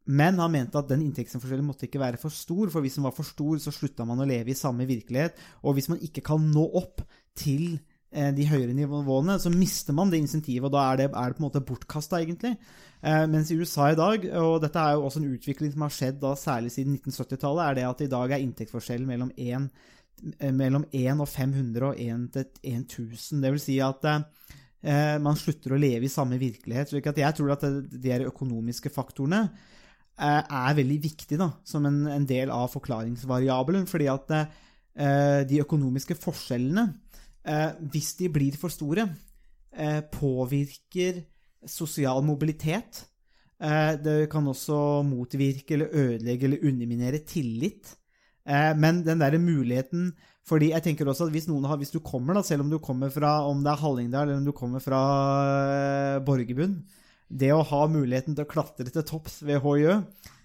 Men 0.07 0.39
han 0.39 0.53
mente 0.53 0.79
at 0.79 0.87
den 0.87 1.03
inntektsforskjellen 1.03 1.67
måtte 1.67 1.87
ikke 1.87 2.03
være 2.03 2.19
for 2.21 2.31
stor, 2.31 2.69
for 2.71 2.83
hvis 2.83 2.95
den 2.99 3.07
var 3.07 3.15
for 3.15 3.27
stor, 3.27 3.57
så 3.59 3.73
slutta 3.75 4.05
man 4.07 4.23
å 4.23 4.27
leve 4.27 4.53
i 4.53 4.59
samme 4.59 4.87
virkelighet. 4.87 5.35
Og 5.67 5.75
hvis 5.75 5.89
man 5.91 5.99
ikke 6.03 6.23
kan 6.29 6.45
nå 6.51 6.63
opp 6.79 7.03
til 7.35 7.75
de 8.07 8.45
høyere 8.47 8.71
nivåene, 8.71 9.35
så 9.41 9.51
mister 9.51 9.91
man 9.93 10.07
det 10.09 10.21
insentivet, 10.21 10.69
og 10.69 10.71
da 10.71 10.85
er 10.93 10.99
det, 11.01 11.07
er 11.11 11.31
det 11.33 11.37
på 11.37 11.41
en 11.41 11.47
måte 11.49 11.61
bortkasta, 11.67 12.21
egentlig. 12.23 12.53
Eh, 13.01 13.25
mens 13.29 13.51
i 13.51 13.57
USA 13.59 13.91
i 13.91 13.97
dag, 13.97 14.23
og 14.41 14.61
dette 14.63 14.81
er 14.81 14.95
jo 14.95 15.05
også 15.05 15.21
en 15.21 15.29
utvikling 15.35 15.73
som 15.73 15.85
har 15.85 15.93
skjedd 15.93 16.17
da 16.21 16.33
særlig 16.39 16.73
siden 16.73 16.95
1970-tallet, 16.97 17.63
er 17.63 17.77
det 17.77 17.85
at 17.85 18.01
i 18.01 18.09
dag 18.09 18.33
er 18.33 18.41
inntektsforskjellen 18.41 19.09
mellom 19.09 19.29
1, 19.37 19.67
eh, 20.39 20.53
mellom 20.55 20.87
1 20.89 21.21
og 21.21 21.29
500 21.29 21.85
og 21.91 22.01
1 22.01 22.27
til 22.33 22.47
1000. 22.73 23.43
Det 23.43 23.53
vil 23.53 23.61
si 23.61 23.77
at 23.85 24.07
eh, 24.09 24.25
eh, 24.81 25.15
man 25.21 25.37
slutter 25.37 25.75
å 25.75 25.81
leve 25.81 26.09
i 26.09 26.13
samme 26.13 26.41
virkelighet. 26.41 26.89
Så 26.89 27.01
jeg 27.01 27.37
tror 27.37 27.53
at 27.53 27.67
de 27.93 28.19
økonomiske 28.31 28.89
faktorene 28.93 29.43
eh, 29.45 30.41
er 30.41 30.79
veldig 30.81 31.01
viktige 31.03 31.37
da, 31.43 31.51
som 31.63 31.85
en, 31.85 32.01
en 32.09 32.25
del 32.25 32.49
av 32.49 32.71
forklaringsvariabelen. 32.73 33.85
Fordi 33.85 34.09
at 34.09 34.33
eh, 34.39 35.45
de 35.45 35.61
økonomiske 35.61 36.17
forskjellene, 36.17 36.87
eh, 36.89 37.06
hvis 37.91 38.13
de 38.19 38.27
blir 38.33 38.57
for 38.59 38.73
store, 38.73 39.07
eh, 39.71 40.01
påvirker 40.11 41.21
sosial 41.67 42.23
mobilitet. 42.25 43.05
Eh, 43.61 43.93
det 44.01 44.29
kan 44.31 44.47
også 44.47 45.03
motvirke 45.07 45.77
eller 45.77 45.93
ødelegge 45.93 46.45
eller 46.49 46.65
underminere 46.67 47.23
tillit. 47.25 47.95
Eh, 48.47 48.73
men 48.77 49.03
den 49.05 49.19
der 49.19 49.37
muligheten 49.39 50.13
fordi 50.47 50.69
jeg 50.71 50.83
tenker 50.85 51.09
også 51.09 51.25
at 51.27 51.33
hvis, 51.33 51.49
har, 51.49 51.77
hvis 51.77 51.91
du 51.91 51.99
kommer, 51.99 52.37
da, 52.37 52.41
selv 52.41 52.63
om 52.63 52.69
du 52.71 52.77
kommer 52.79 53.11
fra 53.11 53.41
om 53.49 53.63
det 53.65 53.71
er 53.73 53.81
Hallingdal 53.81 54.29
eller 54.29 54.39
om 54.39 54.45
du 54.45 54.55
kommer 54.55 54.79
fra 54.79 55.01
eh, 56.15 56.19
Borgerbunn, 56.23 56.77
det 57.27 57.51
å 57.51 57.65
ha 57.67 57.81
muligheten 57.91 58.37
til 58.37 58.45
å 58.45 58.47
klatre 58.47 58.87
til 58.87 59.03
topps 59.03 59.41
ved 59.43 59.59
HJ, 59.59 59.89
eh, 59.91 60.36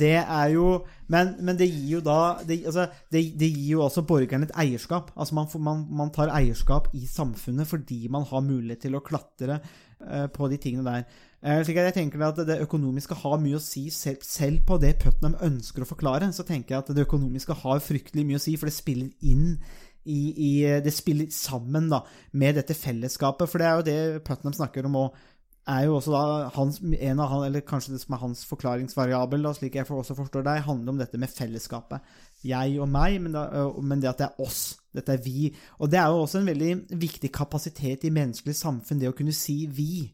det 0.00 0.14
er 0.20 0.50
jo 0.54 0.84
Men, 1.10 1.32
men 1.42 1.56
det 1.58 1.66
gir 1.66 1.96
jo 1.96 2.00
da 2.06 2.38
det, 2.46 2.60
altså, 2.70 2.84
det, 3.10 3.24
det 3.40 3.48
gir 3.50 3.72
jo 3.72 3.80
også 3.82 4.04
borgerne 4.06 4.46
et 4.46 4.52
eierskap. 4.62 5.10
Altså 5.16 5.34
man, 5.34 5.48
man, 5.58 5.80
man 5.90 6.12
tar 6.14 6.30
eierskap 6.30 6.86
i 6.94 7.02
samfunnet 7.10 7.66
fordi 7.66 8.06
man 8.08 8.22
har 8.30 8.44
mulighet 8.46 8.84
til 8.86 8.94
å 8.94 9.02
klatre 9.02 9.58
uh, 9.58 10.28
på 10.30 10.48
de 10.52 10.60
tingene 10.62 10.86
der. 10.86 11.08
Uh, 11.42 11.64
slik 11.64 11.80
at 11.80 11.88
jeg 11.90 11.96
tenker 11.98 12.22
at 12.22 12.38
Det 12.46 12.60
økonomiske 12.62 13.18
har 13.24 13.42
mye 13.42 13.58
å 13.58 13.64
si, 13.64 13.88
selv, 13.90 14.22
selv 14.22 14.62
på 14.68 14.78
det 14.78 14.98
Putnam 15.02 15.34
ønsker 15.42 15.82
å 15.82 15.90
forklare. 15.90 16.30
Så 16.36 16.46
tenker 16.46 16.76
jeg 16.76 16.84
at 16.84 16.94
det 16.94 17.08
økonomiske 17.08 17.58
har 17.64 17.82
fryktelig 17.82 18.26
mye 18.28 18.38
å 18.38 18.44
si, 18.46 18.54
for 18.60 18.70
det 18.70 18.76
spiller 18.76 19.10
inn 19.26 19.56
i, 20.04 20.20
i 20.32 20.80
Det 20.84 20.92
spiller 20.94 21.26
sammen 21.34 21.90
da, 21.90 22.04
med 22.32 22.56
dette 22.56 22.76
fellesskapet. 22.76 23.50
For 23.50 23.60
det 23.60 23.66
er 23.66 23.74
jo 23.80 23.88
det 23.88 24.24
Putnam 24.24 24.54
snakker 24.56 24.86
om 24.88 24.96
òg. 25.02 25.26
Er 25.70 25.84
jo 25.86 25.96
også 25.98 26.12
da 26.14 26.50
hans, 26.56 26.80
en 26.82 27.20
av 27.22 27.30
han, 27.30 27.44
eller 27.46 27.62
kanskje 27.66 27.94
det 27.94 28.00
som 28.02 28.16
er 28.16 28.22
hans 28.24 28.42
forklaringsvariabel, 28.48 29.44
da, 29.46 29.52
slik 29.54 29.76
jeg 29.78 29.86
også 29.86 30.16
forstår 30.18 30.46
deg, 30.46 30.64
handler 30.66 30.94
om 30.94 30.98
dette 30.98 31.20
med 31.20 31.30
fellesskapet. 31.30 32.06
Jeg 32.46 32.78
og 32.80 32.88
meg, 32.90 33.18
men, 33.22 33.36
da, 33.36 33.44
men 33.78 34.02
det 34.02 34.10
at 34.10 34.22
det 34.22 34.28
er 34.30 34.42
oss. 34.42 34.62
Dette 34.96 35.14
er 35.14 35.22
vi. 35.22 35.50
Og 35.78 35.92
det 35.92 36.00
er 36.00 36.10
jo 36.10 36.24
også 36.24 36.40
en 36.40 36.50
veldig 36.50 36.72
viktig 36.98 37.30
kapasitet 37.34 38.08
i 38.08 38.14
menneskelig 38.14 38.56
samfunn, 38.58 38.98
det 39.02 39.12
å 39.12 39.16
kunne 39.16 39.36
si 39.36 39.62
vi. 39.70 40.08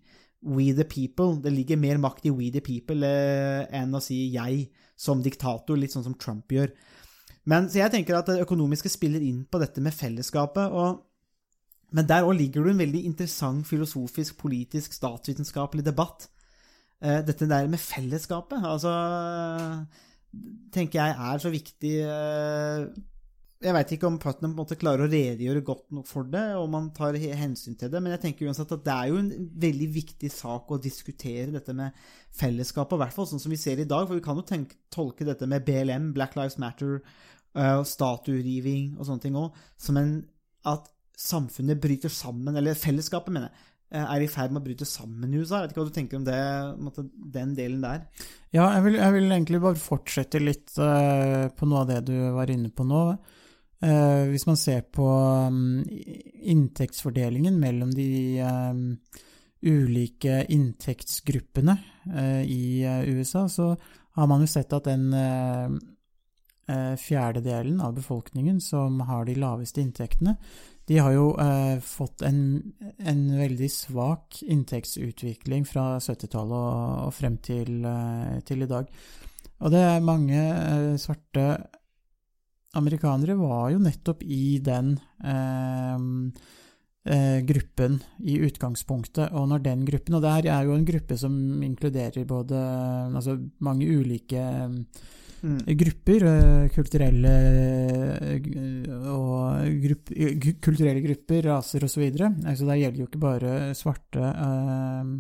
We 0.47 0.69
the 0.77 0.85
people. 0.85 1.39
Det 1.43 1.55
ligger 1.55 1.81
mer 1.81 1.99
makt 2.03 2.29
i 2.29 2.35
we 2.35 2.51
the 2.53 2.61
people 2.63 3.09
enn 3.09 3.97
å 3.97 4.03
si 4.05 4.27
jeg 4.35 4.69
som 4.97 5.23
diktator, 5.25 5.79
litt 5.79 5.95
sånn 5.97 6.05
som 6.05 6.19
Trump 6.21 6.53
gjør. 6.53 6.75
Men 7.49 7.71
så 7.71 7.81
jeg 7.81 7.95
tenker 7.95 8.19
at 8.19 8.29
det 8.29 8.43
økonomiske 8.45 8.91
spiller 8.93 9.23
inn 9.25 9.45
på 9.49 9.61
dette 9.63 9.83
med 9.83 9.95
fellesskapet. 9.95 10.69
og 10.69 11.05
men 11.95 12.09
der 12.09 12.27
òg 12.27 12.35
ligger 12.39 12.67
det 12.67 12.75
en 12.75 12.83
veldig 12.83 13.03
interessant 13.07 13.67
filosofisk, 13.69 14.39
politisk, 14.41 14.97
statsvitenskapelig 14.97 15.85
debatt. 15.87 16.29
Eh, 17.01 17.21
Dette 17.27 17.49
der 17.49 17.69
med 17.71 17.83
fellesskapet, 17.83 18.65
altså 18.65 18.93
tenker 20.75 21.01
jeg 21.01 21.17
er 21.31 21.41
så 21.41 21.53
viktig 21.53 21.93
eh, 22.05 22.87
Jeg 23.65 23.75
veit 23.77 23.93
ikke 23.95 24.09
om 24.09 24.19
Putnam 24.21 24.53
på 24.53 24.55
en 24.55 24.59
måte 24.59 24.79
klarer 24.81 25.07
å 25.07 25.11
redegjøre 25.11 25.63
godt 25.65 25.87
nok 25.97 26.09
for 26.09 26.29
det, 26.29 26.45
og 26.59 26.69
man 26.73 26.91
tar 26.97 27.17
hensyn 27.17 27.79
til 27.79 27.93
det, 27.93 28.03
men 28.03 28.13
jeg 28.13 28.23
tenker 28.25 28.51
uansett 28.51 28.75
at 28.77 28.85
det 28.85 28.97
er 28.97 29.13
jo 29.13 29.21
en 29.23 29.31
veldig 29.67 29.89
viktig 29.95 30.31
sak 30.33 30.75
å 30.75 30.81
diskutere 30.83 31.55
dette 31.55 31.73
med 31.77 31.97
fellesskapet, 32.37 32.99
i 32.99 33.05
hvert 33.05 33.17
fall 33.17 33.31
sånn 33.31 33.41
som 33.43 33.55
vi 33.55 33.61
ser 33.61 33.81
i 33.81 33.89
dag, 33.89 34.05
for 34.05 34.19
vi 34.19 34.27
kan 34.27 34.37
jo 34.37 34.45
tenke, 34.47 34.77
tolke 34.93 35.25
dette 35.25 35.49
med 35.49 35.65
BLM, 35.65 36.11
Black 36.17 36.37
Lives 36.37 36.59
Matter, 36.61 36.99
eh, 37.57 37.81
statueriving 37.97 38.99
og 38.99 39.09
sånne 39.09 39.25
ting 39.25 39.41
òg, 39.41 39.57
som 39.81 40.03
en 40.03 40.19
at 40.67 40.91
samfunnet 41.17 41.81
bryter 41.81 42.13
sammen, 42.13 42.57
eller 42.57 42.77
fellesskapet, 42.79 43.33
mener 43.33 43.49
jeg, 43.49 43.65
eh, 43.93 44.05
er 44.05 44.25
i 44.25 44.29
ferd 44.31 44.53
med 44.53 44.63
å 44.63 44.67
bryte 44.67 44.89
sammen 44.89 45.33
i 45.33 45.41
USA. 45.41 45.63
Jeg 45.63 45.69
vet 45.69 45.75
ikke 45.75 45.83
hva 45.83 45.89
du 45.89 45.97
tenker 45.97 46.21
om 46.21 46.27
det, 46.27 47.07
den 47.39 47.55
delen 47.57 47.81
der. 47.85 48.05
Ja, 48.53 48.69
jeg 48.77 48.85
vil, 48.87 49.01
jeg 49.01 49.17
vil 49.17 49.33
egentlig 49.33 49.63
bare 49.65 49.81
fortsette 49.81 50.43
litt 50.43 50.77
uh, 50.79 51.49
på 51.57 51.69
noe 51.69 51.85
av 51.85 51.91
det 51.91 52.03
du 52.11 52.17
var 52.37 52.53
inne 52.53 52.71
på 52.75 52.87
nå. 52.87 53.03
Uh, 53.77 54.25
hvis 54.33 54.47
man 54.49 54.57
ser 54.57 54.87
på 54.89 55.05
um, 55.05 55.83
inntektsfordelingen 55.85 57.59
mellom 57.61 57.91
de 57.93 58.41
um, 58.41 58.87
ulike 59.67 60.47
inntektsgruppene 60.53 61.75
uh, 62.09 62.41
i 62.41 62.85
USA, 63.13 63.45
så 63.53 63.75
har 64.17 64.31
man 64.31 64.45
jo 64.45 64.49
sett 64.49 64.73
at 64.73 64.89
den 64.89 65.13
fjerdedelen 66.99 67.77
av 67.85 67.93
befolkningen 67.95 68.57
som 68.65 68.97
har 69.07 69.27
de 69.29 69.37
laveste 69.39 69.79
inntektene, 69.79 70.33
de 70.87 70.99
har 71.03 71.15
jo 71.17 71.31
eh, 71.43 71.79
fått 71.83 72.23
en, 72.23 72.41
en 72.99 73.23
veldig 73.39 73.69
svak 73.73 74.39
inntektsutvikling 74.47 75.67
fra 75.67 75.97
70-tallet 75.99 76.55
og, 76.55 77.07
og 77.09 77.15
frem 77.17 77.41
til, 77.43 77.81
eh, 77.83 78.37
til 78.47 78.63
i 78.63 78.71
dag. 78.71 78.93
Og 79.65 79.73
det 79.73 79.83
er 79.83 80.05
mange 80.05 80.39
eh, 80.39 80.93
svarte 81.01 81.49
amerikanere 82.77 83.35
var 83.41 83.71
jo 83.73 83.81
nettopp 83.83 84.23
i 84.23 84.59
den 84.63 84.95
eh, 85.25 86.07
eh, 87.09 87.39
gruppen 87.49 87.99
i 88.23 88.39
utgangspunktet, 88.47 89.33
og 89.33 89.51
når 89.51 89.65
den 89.67 89.85
gruppen 89.89 90.19
Og 90.19 90.23
det 90.23 90.35
her 90.37 90.51
er 90.55 90.69
jo 90.69 90.77
en 90.77 90.87
gruppe 90.87 91.19
som 91.19 91.63
inkluderer 91.67 92.29
både 92.29 92.63
altså 93.11 93.39
mange 93.65 93.89
ulike 93.89 94.45
Mm. 95.47 95.77
grupper, 95.79 96.25
eh, 96.27 96.69
kulturelle 96.75 97.33
eh, 98.35 99.11
og 99.13 99.83
grupp, 99.85 100.11
kulturelle 100.65 101.03
grupper, 101.05 101.45
raser 101.47 101.87
osv. 101.87 101.95
Så, 101.97 102.03
videre. 102.03 102.33
det 102.35 102.79
gjelder 102.81 102.99
jo 102.99 103.07
ikke 103.07 103.23
bare 103.23 103.53
svarte 103.79 104.25
eh, 104.33 105.13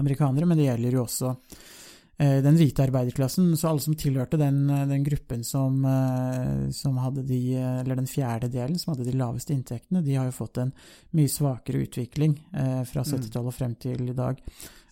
amerikanere, 0.00 0.48
men 0.48 0.56
det 0.56 0.70
gjelder 0.70 0.96
jo 0.96 1.02
også 1.04 1.34
eh, 1.34 2.38
den 2.46 2.56
hvite 2.56 2.86
arbeiderklassen. 2.86 3.52
Så 3.56 3.68
alle 3.68 3.84
som 3.84 3.98
tilhørte 4.00 4.40
den, 4.40 4.64
den 4.66 5.04
gruppen 5.04 5.44
som, 5.44 5.76
eh, 5.84 6.64
som 6.72 6.96
hadde 7.04 7.26
de, 7.28 7.42
eller 7.60 8.00
den 8.00 8.08
fjerde 8.08 8.48
delen, 8.54 8.80
som 8.80 8.94
hadde 8.94 9.10
de 9.10 9.18
laveste 9.18 9.52
inntektene, 9.52 10.04
de 10.06 10.16
har 10.16 10.30
jo 10.30 10.38
fått 10.40 10.62
en 10.64 10.72
mye 11.20 11.36
svakere 11.36 11.84
utvikling 11.84 12.38
eh, 12.56 12.82
fra 12.88 13.04
70-tallet 13.04 13.52
og 13.52 13.58
frem 13.60 13.76
til 13.76 14.08
i 14.08 14.16
dag. 14.16 14.40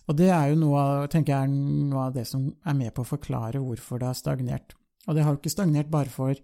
Og 0.07 0.15
det 0.15 0.29
er 0.31 0.51
jo 0.51 0.59
noe 0.61 0.79
av, 0.79 1.07
tenker 1.11 1.35
jeg 1.35 1.51
noe 1.91 2.07
av 2.07 2.13
det 2.15 2.23
som 2.29 2.47
er 2.47 2.77
med 2.77 2.93
på 2.95 3.03
å 3.03 3.09
forklare 3.09 3.59
hvorfor 3.63 3.99
det 3.99 4.07
har 4.07 4.17
stagnert. 4.17 4.77
Og 5.07 5.15
det 5.15 5.25
har 5.25 5.35
jo 5.35 5.41
ikke 5.41 5.51
stagnert 5.51 5.91
bare 5.91 6.11
for 6.11 6.35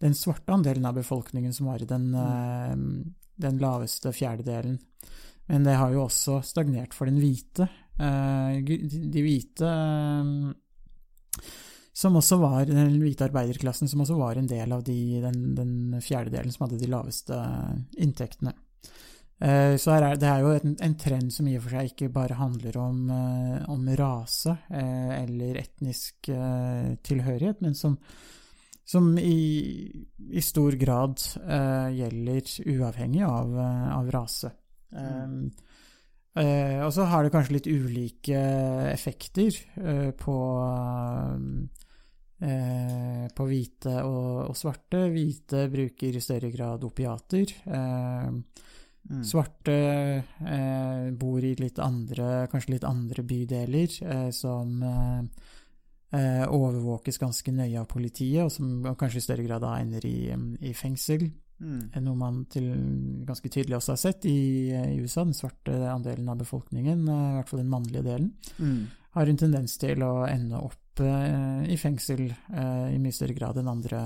den 0.00 0.14
svarte 0.16 0.54
andelen 0.54 0.86
av 0.88 0.96
befolkningen 0.96 1.52
som 1.54 1.68
var 1.70 1.82
i 1.82 1.88
den, 1.90 2.14
eh, 2.14 2.76
den 3.40 3.58
laveste 3.60 4.12
fjerdedelen, 4.16 4.78
men 5.50 5.66
det 5.66 5.76
har 5.76 5.92
jo 5.92 6.06
også 6.06 6.40
stagnert 6.46 6.94
for 6.94 7.10
den 7.10 7.18
hvite. 7.20 7.68
Eh, 7.98 8.62
de 8.64 9.10
de 9.10 9.24
hvite 9.26 9.66
eh, 9.66 10.54
som 11.92 12.16
også 12.16 12.38
var 12.40 12.64
den 12.64 13.00
hvite 13.02 13.26
arbeiderklassen, 13.26 13.88
som 13.90 14.00
også 14.00 14.16
var 14.16 14.38
en 14.38 14.48
del 14.48 14.72
av 14.72 14.84
de, 14.86 15.20
den, 15.20 15.54
den 15.58 16.00
fjerdedelen 16.00 16.52
som 16.54 16.64
hadde 16.64 16.78
de 16.80 16.88
laveste 16.88 17.36
inntektene. 17.98 18.54
Eh, 19.40 19.76
Så 19.80 19.94
er, 19.94 20.16
det 20.20 20.28
er 20.28 20.42
jo 20.44 20.50
en, 20.52 20.76
en 20.84 20.96
trend 21.00 21.32
som 21.32 21.48
i 21.48 21.56
og 21.56 21.64
for 21.64 21.76
seg 21.76 21.92
ikke 21.92 22.10
bare 22.12 22.36
handler 22.36 22.76
om, 22.76 22.98
eh, 23.14 23.56
om 23.72 23.88
rase 23.96 24.52
eh, 24.68 25.14
eller 25.22 25.62
etnisk 25.62 26.28
tilhørighet, 27.08 27.62
men 27.64 27.74
som, 27.74 27.96
som 28.84 29.16
i, 29.18 29.88
i 30.28 30.44
stor 30.44 30.76
grad 30.76 31.18
gjelder 31.96 32.54
uavhengig 32.68 33.24
av, 33.24 33.56
av 33.96 34.10
rase. 34.12 34.52
Eh, 36.30 36.78
og 36.84 36.92
så 36.94 37.08
har 37.10 37.24
det 37.24 37.32
kanskje 37.34 37.56
litt 37.56 37.66
ulike 37.66 38.40
effekter 38.92 39.56
på 40.20 40.36
eh, 42.40 43.24
på 43.34 43.46
hvite 43.48 43.96
og, 44.06 44.50
og 44.50 44.56
svarte. 44.58 45.08
Hvite 45.10 45.64
bruker 45.72 46.16
i 46.16 46.22
større 46.22 46.52
grad 46.54 46.86
opiater. 46.86 47.56
Eh, 47.66 48.30
Mm. 49.10 49.24
Svarte 49.26 49.72
eh, 50.22 51.10
bor 51.18 51.42
i 51.42 51.54
litt 51.58 51.80
andre, 51.82 52.46
kanskje 52.52 52.76
litt 52.76 52.84
andre 52.86 53.24
bydeler, 53.26 53.96
eh, 54.06 54.28
som, 54.30 54.76
eh, 54.86 55.22
eh, 56.14 56.44
overvåkes 56.46 57.18
ganske 57.18 57.52
nøye 57.52 57.80
av 57.80 57.88
politiet, 57.90 58.44
og 58.44 58.52
som 58.54 58.84
kanskje 58.94 59.18
i 59.18 59.24
større 59.26 59.46
grad 59.48 59.64
da 59.66 59.76
ender 59.80 60.06
i, 60.06 60.30
i 60.62 60.72
fengsel. 60.78 61.26
Mm. 61.60 61.90
Noe 62.06 62.16
man 62.16 62.44
til, 62.48 62.70
ganske 63.28 63.50
tydelig 63.52 63.76
også 63.76 63.92
har 63.92 64.00
sett 64.00 64.24
i, 64.30 64.70
i 64.72 64.96
USA. 65.02 65.26
Den 65.26 65.36
svarte 65.36 65.74
andelen 65.92 66.30
av 66.32 66.38
befolkningen, 66.40 67.02
eh, 67.04 67.26
i 67.32 67.38
hvert 67.40 67.50
fall 67.50 67.64
den 67.64 67.72
mannlige 67.74 68.06
delen, 68.06 68.32
Mm. 68.58 68.86
har 69.18 69.26
en 69.26 69.36
tendens 69.36 69.76
til 69.76 70.02
å 70.06 70.12
ende 70.30 70.54
opp 70.56 71.00
eh, 71.02 71.64
i 71.72 71.76
fengsel 71.76 72.28
eh, 72.30 72.94
i 72.94 72.98
mye 73.02 73.12
større 73.12 73.34
grad 73.34 73.58
enn 73.58 73.68
andre, 73.68 74.02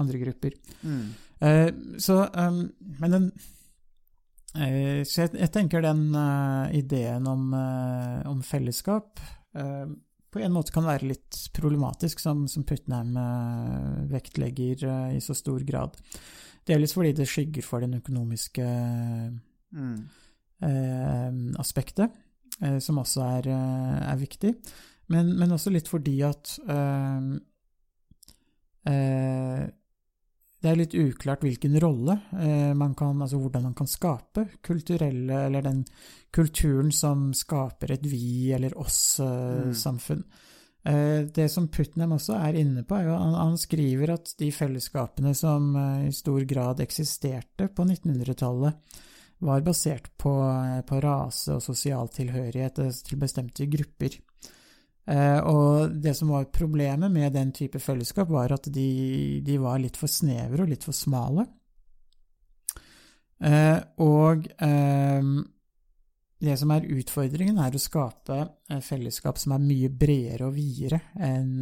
andre 0.00 0.18
grupper. 0.24 0.56
Mm. 0.82 1.08
Eh, 1.42 1.70
så, 1.98 2.22
um, 2.34 2.70
men 3.00 3.10
den 3.10 3.32
eh, 3.36 3.42
Så 4.52 5.22
jeg, 5.22 5.30
jeg 5.40 5.48
tenker 5.54 5.80
den 5.80 6.10
uh, 6.12 6.68
ideen 6.76 7.24
om, 7.30 7.46
uh, 7.56 8.20
om 8.28 8.42
fellesskap 8.44 9.20
uh, 9.56 9.86
på 10.32 10.40
en 10.40 10.54
måte 10.54 10.72
kan 10.72 10.86
være 10.88 11.10
litt 11.10 11.38
problematisk, 11.56 12.20
som, 12.22 12.46
som 12.48 12.64
Putnam 12.64 13.16
eh, 13.20 13.96
vektlegger 14.14 14.84
eh, 14.88 15.16
i 15.18 15.20
så 15.20 15.36
stor 15.36 15.60
grad. 15.68 15.98
Delvis 16.68 16.94
fordi 16.96 17.12
det 17.18 17.28
skygger 17.28 17.66
for 17.66 17.84
den 17.84 17.98
økonomiske 18.00 18.68
Mm. 19.72 20.08
eh, 20.60 21.36
aspektet, 21.60 22.12
eh, 22.60 22.78
som 22.78 22.98
også 23.00 23.22
er, 23.38 23.46
eh, 23.48 24.00
er 24.12 24.18
viktig. 24.20 24.50
Men, 25.08 25.30
men 25.38 25.52
også 25.52 25.72
litt 25.72 25.88
fordi 25.88 26.18
at 26.28 26.58
eh, 26.68 27.30
eh, 28.92 29.62
det 30.62 30.70
er 30.70 30.78
litt 30.78 30.94
uklart 30.94 31.42
hvilken 31.42 31.74
rolle 31.82 32.14
eh, 32.38 32.70
man 32.78 32.94
kan, 32.98 33.18
altså 33.22 33.40
hvordan 33.42 33.66
man 33.70 33.76
kan 33.78 33.90
skape 33.90 34.46
kulturelle, 34.62 35.44
eller 35.48 35.66
den 35.66 35.82
kulturen 36.34 36.92
som 36.94 37.32
skaper 37.34 37.96
et 37.96 38.06
vi- 38.06 38.52
eller 38.54 38.76
oss-samfunn. 38.78 40.22
Mm. 40.22 41.28
det 41.30 41.44
som 41.50 41.68
Putnam 41.70 42.16
også 42.16 42.34
er 42.42 42.56
inne 42.58 42.82
på, 42.82 42.96
er 42.96 43.04
jo 43.06 43.14
han, 43.14 43.58
skriver 43.58 44.16
at 44.16 44.32
de 44.38 44.48
fellesskapene 44.50 45.34
som 45.34 45.76
eh, 45.76 46.08
i 46.08 46.14
stor 46.14 46.42
grad 46.42 46.82
eksisterte 46.82 47.68
på 47.68 47.86
1900-tallet, 47.86 48.98
var 49.42 49.62
basert 49.66 50.10
på, 50.18 50.32
eh, 50.46 50.80
på 50.86 51.00
rase 51.02 51.56
og 51.56 51.62
sosial 51.62 52.10
tilhørighet 52.14 52.78
eh, 52.78 52.98
til 53.06 53.18
bestemte 53.18 53.66
grupper. 53.70 54.18
Eh, 55.02 55.38
og 55.50 55.96
det 56.02 56.12
som 56.14 56.30
var 56.30 56.44
problemet 56.54 57.10
med 57.10 57.32
den 57.34 57.50
type 57.54 57.80
fellesskap, 57.82 58.30
var 58.30 58.54
at 58.54 58.68
de, 58.70 59.40
de 59.42 59.56
var 59.58 59.80
litt 59.82 59.98
for 59.98 60.10
snevre 60.10 60.62
og 60.62 60.70
litt 60.70 60.86
for 60.86 60.94
smale. 60.94 61.46
Eh, 63.42 63.78
og 64.04 64.46
eh, 64.62 65.32
det 66.42 66.58
som 66.58 66.74
er 66.74 66.86
utfordringen, 66.94 67.58
er 67.58 67.74
å 67.74 67.82
skape 67.82 68.38
fellesskap 68.82 69.38
som 69.38 69.56
er 69.56 69.66
mye 69.66 69.90
bredere 69.90 70.48
og 70.48 70.54
videre 70.56 70.98
enn 71.22 71.60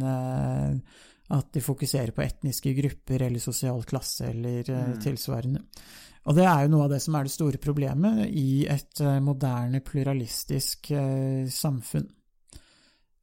at 1.31 1.51
de 1.53 1.61
fokuserer 1.63 2.09
på 2.15 2.23
etniske 2.25 2.73
grupper 2.75 3.27
eller 3.27 3.39
sosial 3.39 3.85
klasse 3.87 4.31
eller 4.31 4.65
Mm. 4.67 4.95
tilsvarende. 4.99 5.61
Og 6.25 6.35
det 6.35 6.47
er 6.49 6.63
jo 6.63 6.71
noe 6.73 6.87
av 6.87 6.89
det 6.95 6.99
som 7.01 7.15
er 7.15 7.23
det 7.29 7.31
store 7.31 7.61
problemet 7.61 8.25
i 8.27 8.65
et 8.65 9.01
moderne, 9.21 9.83
pluralistisk 9.85 10.91
samfunn. 11.47 12.09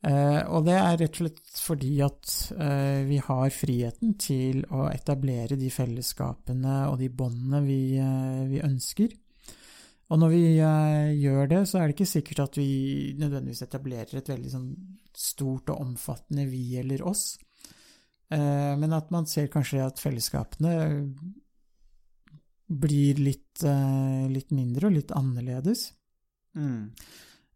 Eh, 0.07 0.43
og 0.55 0.63
det 0.69 0.77
er 0.79 0.99
rett 1.01 1.17
og 1.17 1.25
slett 1.25 1.57
fordi 1.59 1.97
at 2.07 2.35
eh, 2.55 3.01
vi 3.09 3.17
har 3.19 3.49
friheten 3.51 4.13
til 4.21 4.61
å 4.71 4.87
etablere 4.93 5.59
de 5.59 5.71
fellesskapene 5.75 6.85
og 6.93 7.01
de 7.01 7.09
båndene 7.11 7.65
vi, 7.65 7.81
eh, 7.99 8.45
vi 8.47 8.63
ønsker. 8.63 9.17
Og 10.09 10.23
når 10.23 10.31
vi 10.33 10.45
gjør 11.21 11.51
det, 11.51 11.59
så 11.69 11.79
er 11.79 11.89
det 11.91 11.99
ikke 11.99 12.09
sikkert 12.09 12.39
at 12.47 12.55
vi 12.57 13.13
nødvendigvis 13.19 13.67
etablerer 13.67 14.17
et 14.17 14.31
veldig 14.31 14.53
sånn 14.55 14.71
stort 15.13 15.69
og 15.75 15.83
omfattende 15.83 16.47
vi 16.49 16.79
eller 16.81 17.03
oss, 17.05 17.35
men 18.31 18.97
at 18.97 19.13
man 19.13 19.29
ser 19.29 19.51
kanskje 19.53 19.83
at 19.85 20.01
fellesskapene 20.01 20.73
blir 22.73 23.21
litt, 23.21 23.67
litt 24.33 24.57
mindre 24.57 24.89
og 24.89 24.97
litt 24.97 25.13
annerledes. 25.13 25.91
Mm. 26.57 26.89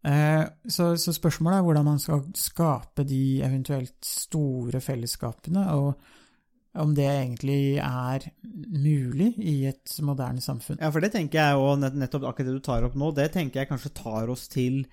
Eh, 0.05 0.45
Så, 0.69 0.97
så 0.99 1.13
spørsmålet 1.15 1.59
er 1.59 1.63
hvordan 1.67 1.85
man 1.87 2.01
skal 2.03 2.25
skape 2.39 3.05
de 3.07 3.43
eventuelt 3.45 3.99
store 4.07 4.81
fellesskapene, 4.81 5.69
og 5.77 5.95
om 6.75 6.95
det 6.97 7.05
egentlig 7.05 7.77
er 7.85 8.25
mulig 8.73 9.35
i 9.37 9.67
et 9.69 9.93
moderne 10.01 10.41
samfunn. 10.41 10.79
Ja, 10.81 10.89
for 10.89 11.05
det 11.05 11.13
tenker 11.13 11.39
jeg 11.39 11.59
jo 11.59 11.75
nettopp 11.77 12.25
akkurat 12.31 12.49
det 12.49 12.55
du 12.57 12.65
tar 12.65 12.87
opp 12.87 12.95
nå, 12.97 13.11
det 13.13 13.29
tenker 13.35 13.61
jeg 13.61 13.69
kanskje 13.69 13.93
tar 13.99 14.31
oss 14.33 14.47
til 14.49 14.87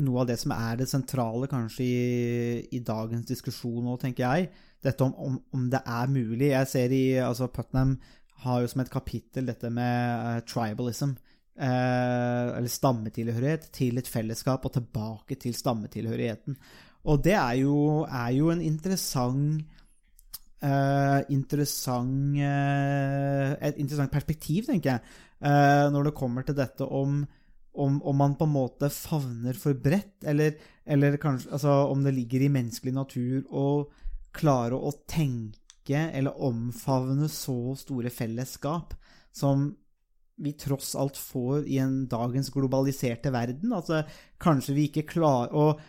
noe 0.00 0.22
av 0.22 0.30
det 0.30 0.38
som 0.40 0.52
er 0.56 0.76
det 0.80 0.88
sentrale 0.88 1.48
kanskje 1.48 1.84
i, 1.84 2.64
i 2.76 2.80
dagens 2.84 3.28
diskusjon 3.28 3.84
nå, 3.84 3.98
tenker 4.00 4.24
jeg. 4.24 4.48
Dette 4.84 5.04
om, 5.04 5.12
om, 5.16 5.36
om 5.56 5.68
det 5.72 5.80
er 5.84 6.10
mulig. 6.12 6.50
Jeg 6.52 6.68
ser 6.72 6.92
i 6.92 7.04
altså 7.20 7.48
Putnam 7.52 7.98
har 8.44 8.60
jo 8.60 8.68
som 8.68 8.82
et 8.82 8.92
kapittel 8.92 9.46
dette 9.48 9.70
med 9.72 10.26
eh, 10.36 10.42
tribalism. 10.48 11.16
Eh, 11.58 12.56
eller 12.56 12.70
stammetilhørighet 12.70 13.70
til 13.74 13.98
et 14.00 14.08
fellesskap 14.10 14.64
og 14.64 14.74
tilbake 14.76 15.38
til 15.40 15.56
stammetilhørigheten. 15.56 16.58
Og 17.06 17.22
det 17.24 17.36
er 17.38 17.54
jo, 17.62 18.04
er 18.04 18.30
jo 18.36 18.52
en 18.54 18.62
interessant 18.64 19.64
Uh, 20.56 21.20
interessant 21.28 22.38
uh, 22.40 23.50
Et 23.60 23.76
interessant 23.76 24.08
perspektiv, 24.10 24.64
tenker 24.64 24.94
jeg, 24.94 25.02
uh, 25.44 25.92
når 25.92 26.08
det 26.08 26.14
kommer 26.16 26.46
til 26.46 26.56
dette 26.56 26.86
om, 26.88 27.18
om, 27.76 27.98
om 28.00 28.16
man 28.16 28.38
på 28.40 28.48
en 28.48 28.54
måte 28.54 28.88
favner 28.90 29.58
for 29.60 29.76
bredt, 29.76 30.24
eller, 30.24 30.56
eller 30.88 31.18
kanskje 31.20 31.52
altså, 31.52 31.74
om 31.92 32.00
det 32.02 32.14
ligger 32.16 32.46
i 32.46 32.50
menneskelig 32.56 32.96
natur 32.96 33.44
å 33.52 33.66
klare 34.36 34.80
å 34.80 34.94
tenke 35.04 36.08
eller 36.08 36.40
omfavne 36.42 37.28
så 37.30 37.76
store 37.78 38.10
fellesskap 38.10 38.96
som 39.36 39.68
vi 40.36 40.52
tross 40.60 40.94
alt 40.98 41.16
får 41.16 41.66
i 41.66 41.78
en 41.82 42.02
dagens 42.10 42.50
globaliserte 42.54 43.32
verden. 43.34 43.72
Altså, 43.76 44.02
kanskje 44.42 44.74
vi 44.76 44.88
ikke 44.90 45.06
klarer 45.14 45.54
Og 45.56 45.80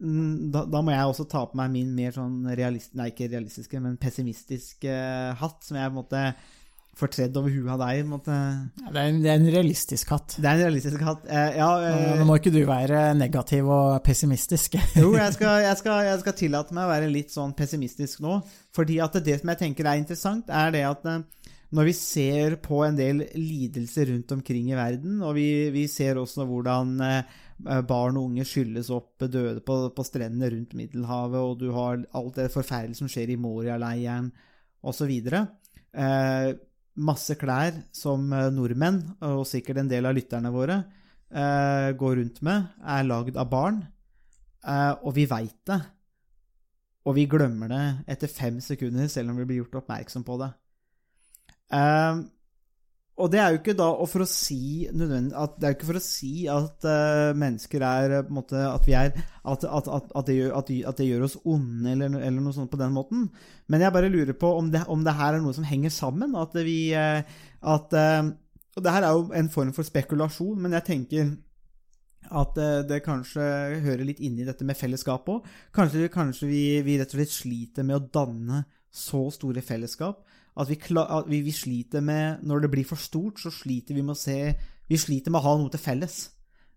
mm, 0.00 0.50
da, 0.52 0.64
da 0.68 0.82
må 0.84 0.92
jeg 0.92 1.12
også 1.12 1.28
ta 1.30 1.46
på 1.48 1.56
meg 1.60 1.72
min 1.72 1.94
mer 1.96 2.12
sånn 2.16 2.42
realist, 2.52 2.92
Nei, 2.98 3.10
ikke 3.12 3.30
realistiske, 3.32 3.80
men 3.80 3.96
pessimistiske 4.00 4.98
hatt, 5.40 5.64
som 5.64 5.80
jeg 5.80 5.88
på 5.88 5.94
en 5.94 6.02
måte 6.02 6.26
får 6.94 7.10
tredd 7.10 7.38
over 7.38 7.50
huet 7.50 7.70
av 7.74 7.80
deg. 7.82 8.04
Ja, 8.06 8.90
Det 8.92 9.00
er, 9.00 9.08
en, 9.08 9.16
det 9.24 9.30
er 9.32 9.40
en 9.40 9.48
realistisk 9.50 10.12
hatt. 10.14 10.36
Det 10.38 10.46
er 10.46 10.58
en 10.58 10.62
realistisk 10.68 11.02
hatt. 11.02 11.24
Eh, 11.26 11.56
ja, 11.58 11.70
eh, 11.88 12.12
Nå 12.20 12.26
må 12.28 12.36
ikke 12.38 12.52
du 12.54 12.60
være 12.68 13.08
negativ 13.18 13.66
og 13.66 13.96
pessimistisk. 14.06 14.76
Jo, 15.02 15.10
jeg 15.18 15.34
skal, 15.34 15.58
jeg, 15.68 15.80
skal, 15.80 16.04
jeg 16.06 16.20
skal 16.22 16.36
tillate 16.38 16.76
meg 16.76 16.86
å 16.86 16.92
være 16.92 17.10
litt 17.10 17.34
sånn 17.34 17.54
pessimistisk 17.58 18.22
nå. 18.24 18.38
Fordi 18.76 19.00
at 19.02 19.18
det 19.26 19.40
som 19.40 19.50
jeg 19.52 19.62
tenker 19.64 19.90
er 19.90 20.02
interessant, 20.02 20.50
er 20.50 20.74
det 20.74 20.84
at 20.86 21.10
eh, 21.10 21.43
når 21.74 21.88
vi 21.88 21.94
ser 21.96 22.58
på 22.62 22.82
en 22.86 22.96
del 22.98 23.24
lidelser 23.34 24.12
rundt 24.12 24.32
omkring 24.36 24.70
i 24.70 24.78
verden, 24.78 25.18
og 25.26 25.34
vi, 25.38 25.48
vi 25.74 25.88
ser 25.90 26.20
også 26.20 26.46
hvordan 26.46 26.94
eh, 27.02 27.34
barn 27.86 28.18
og 28.18 28.30
unge 28.30 28.44
skylles 28.46 28.90
opp 28.94 29.24
døde 29.26 29.62
på, 29.64 29.78
på 29.94 30.06
strendene 30.06 30.50
rundt 30.54 30.74
Middelhavet, 30.78 31.40
og 31.40 31.58
du 31.60 31.70
har 31.74 32.02
alt 32.14 32.38
det 32.38 32.52
forferdelige 32.54 33.00
som 33.02 33.10
skjer 33.10 33.34
i 33.34 33.38
Moria-leiren 33.40 34.30
osv. 34.84 35.10
Eh, 35.14 36.50
masse 36.94 37.36
klær 37.40 37.80
som 37.94 38.26
eh, 38.32 38.50
nordmenn, 38.54 39.00
og 39.24 39.46
sikkert 39.48 39.82
en 39.82 39.90
del 39.90 40.06
av 40.08 40.16
lytterne 40.16 40.52
våre, 40.54 40.80
eh, 41.30 41.90
går 41.98 42.18
rundt 42.20 42.42
med, 42.46 42.70
er 42.82 43.08
lagd 43.08 43.38
av 43.40 43.50
barn. 43.50 43.82
Og 45.04 45.10
vi 45.12 45.26
veit 45.28 45.58
det. 45.68 45.76
Og 47.04 47.18
vi 47.18 47.26
glemmer 47.28 47.68
det 47.68 48.14
etter 48.14 48.30
fem 48.32 48.62
sekunder, 48.64 49.10
selv 49.12 49.34
om 49.34 49.36
vi 49.36 49.44
blir 49.44 49.58
gjort 49.60 49.82
oppmerksom 49.82 50.24
på 50.24 50.38
det. 50.40 50.54
Eh, 51.72 52.22
og 53.14 53.30
det 53.30 53.38
er 53.38 53.52
jo 53.52 53.60
ikke 53.60 53.76
da 53.78 53.86
for 54.10 54.24
å 54.24 54.26
si 54.26 54.86
at 54.90 55.52
Det 55.60 55.66
er 55.68 55.70
jo 55.70 55.76
ikke 55.76 55.86
for 55.92 56.00
å 56.00 56.02
si 56.02 56.32
at 56.50 56.86
uh, 56.88 57.30
mennesker 57.38 57.84
er 57.86 58.14
på 58.26 58.32
en 58.32 58.38
måte 58.40 58.58
At 58.58 58.88
vi 58.88 58.96
er 58.98 59.12
At, 59.46 59.62
at, 59.62 59.90
at, 59.92 60.26
det, 60.26 60.34
gjør, 60.40 60.56
de- 60.66 61.06
gjør 61.06 61.26
oss 61.28 61.36
onde, 61.44 61.92
eller, 61.92 62.16
eller 62.18 62.42
noe 62.42 62.56
sånt 62.56 62.72
på 62.72 62.80
den 62.80 62.94
måten. 62.96 63.28
Men 63.68 63.84
jeg 63.84 63.94
bare 63.94 64.10
lurer 64.10 64.34
på 64.40 64.50
om 64.56 64.70
det, 64.72 64.82
om 64.88 65.04
det 65.04 65.14
her 65.14 65.36
er 65.36 65.44
noe 65.44 65.54
som 65.54 65.66
henger 65.68 65.92
sammen. 65.92 66.34
At 66.40 66.56
vi 66.56 66.78
uh, 66.96 67.20
At 67.60 67.94
uh, 67.94 68.32
Og 68.74 68.82
det 68.82 68.94
her 68.96 69.06
er 69.06 69.14
jo 69.14 69.28
en 69.36 69.50
form 69.52 69.74
for 69.76 69.86
spekulasjon, 69.86 70.56
men 70.64 70.74
jeg 70.80 70.88
tenker 70.88 71.34
at 72.34 72.56
eh, 72.56 72.78
det 72.88 73.02
kanskje 73.04 73.44
hører 73.84 74.06
litt 74.08 74.22
inn 74.24 74.38
i 74.40 74.46
dette 74.48 74.64
med 74.64 74.78
fellesskap 74.80 75.28
òg. 75.28 75.44
Kanskje, 75.76 76.08
kanskje 76.10 76.48
vi, 76.48 76.62
vi 76.82 76.96
rett 76.96 77.12
og 77.12 77.18
slett 77.20 77.34
sliter 77.34 77.84
med 77.84 77.98
å 77.98 78.06
danne 78.16 78.62
så 78.88 79.26
store 79.34 79.60
fellesskap 79.62 80.22
at, 80.54 80.70
vi, 80.70 80.78
at 81.02 81.26
vi, 81.30 81.40
vi 81.42 81.52
sliter 81.54 82.04
med 82.04 82.44
Når 82.46 82.64
det 82.64 82.70
blir 82.70 82.86
for 82.86 83.00
stort, 83.00 83.40
så 83.42 83.50
sliter 83.50 83.96
vi 83.96 84.04
med 84.04 84.14
å 84.14 84.20
se 84.20 84.38
Vi 84.90 85.00
sliter 85.00 85.34
med 85.34 85.42
å 85.42 85.48
ha 85.48 85.54
noe 85.58 85.72
til 85.72 85.82
felles. 85.82 86.18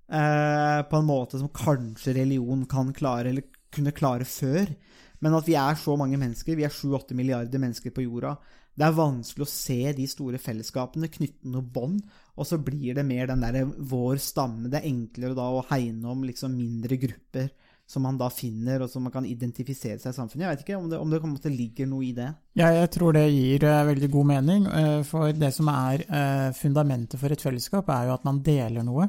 Eh, 0.07 0.82
på 0.88 0.99
en 0.99 1.07
måte 1.09 1.39
som 1.41 1.51
kanskje 1.51 2.15
religion 2.15 2.63
kan 2.69 2.93
klare, 2.95 3.34
eller 3.34 3.43
kunne 3.75 3.91
klare 3.91 4.25
før. 4.25 4.71
Men 5.19 5.36
at 5.36 5.49
vi 5.49 5.57
er 5.59 5.75
så 5.75 5.97
mange 5.99 6.17
mennesker, 6.19 6.55
vi 6.55 6.63
er 6.63 6.71
7-8 6.71 7.17
milliarder 7.17 7.59
mennesker 7.59 7.91
på 7.91 8.05
jorda. 8.05 8.38
Det 8.78 8.86
er 8.86 8.95
vanskelig 8.95 9.43
å 9.43 9.49
se 9.49 9.80
de 9.97 10.05
store 10.07 10.39
fellesskapene, 10.39 11.09
knytte 11.11 11.51
noe 11.51 11.65
bånd, 11.65 11.99
og 12.38 12.47
så 12.47 12.59
blir 12.61 12.95
det 12.95 13.05
mer 13.07 13.28
den 13.28 13.43
derre 13.43 13.65
vår 13.65 14.21
stamme. 14.21 14.69
Det 14.71 14.80
er 14.80 14.91
enklere 14.91 15.38
da 15.38 15.49
å 15.51 15.65
hegne 15.71 16.13
om 16.13 16.21
liksom 16.23 16.55
mindre 16.55 16.99
grupper 17.01 17.49
som 17.88 18.03
man 18.03 18.17
da 18.19 18.27
finner, 18.29 18.83
og 18.83 18.91
som 18.91 19.05
man 19.07 19.13
kan 19.13 19.25
identifisere 19.25 19.95
seg 20.01 20.11
i 20.11 20.15
samfunnet. 20.17 20.43
Jeg 20.43 20.55
vet 20.55 20.63
ikke 20.65 20.79
om 20.79 20.89
det, 20.91 20.97
om 20.99 21.11
det 21.11 21.21
på 21.23 21.29
en 21.29 21.35
måte 21.38 21.51
ligger 21.53 21.88
noe 21.88 22.03
i 22.03 22.13
det. 22.15 22.27
Ja, 22.59 22.71
jeg 22.75 22.89
tror 22.91 23.15
det 23.15 23.29
gir 23.31 23.63
uh, 23.63 23.85
veldig 23.88 24.09
god 24.11 24.27
mening. 24.33 24.65
Uh, 24.67 25.03
for 25.07 25.31
det 25.31 25.53
som 25.55 25.69
er 25.71 26.03
uh, 26.09 26.49
fundamentet 26.57 27.21
for 27.21 27.31
et 27.31 27.43
fellesskap, 27.43 27.88
er 27.95 28.09
jo 28.09 28.17
at 28.17 28.25
man 28.27 28.41
deler 28.43 28.83
noe. 28.83 29.07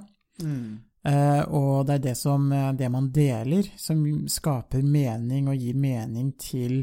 Eh, 1.09 1.43
og 1.55 1.87
det 1.89 1.95
er 1.95 2.03
det, 2.05 2.12
som, 2.18 2.51
det 2.76 2.89
man 2.93 3.09
deler, 3.14 3.66
som 3.81 4.03
skaper 4.29 4.83
mening 4.85 5.49
og 5.49 5.57
gir 5.57 5.79
mening 5.79 6.33
til 6.39 6.83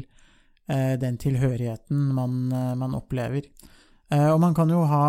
den 0.66 1.18
tilhørigheten 1.20 2.08
man, 2.16 2.48
man 2.50 2.96
opplever. 2.98 3.46
Og 4.10 4.40
man 4.42 4.56
kan 4.56 4.72
jo 4.72 4.80
ha 4.90 5.04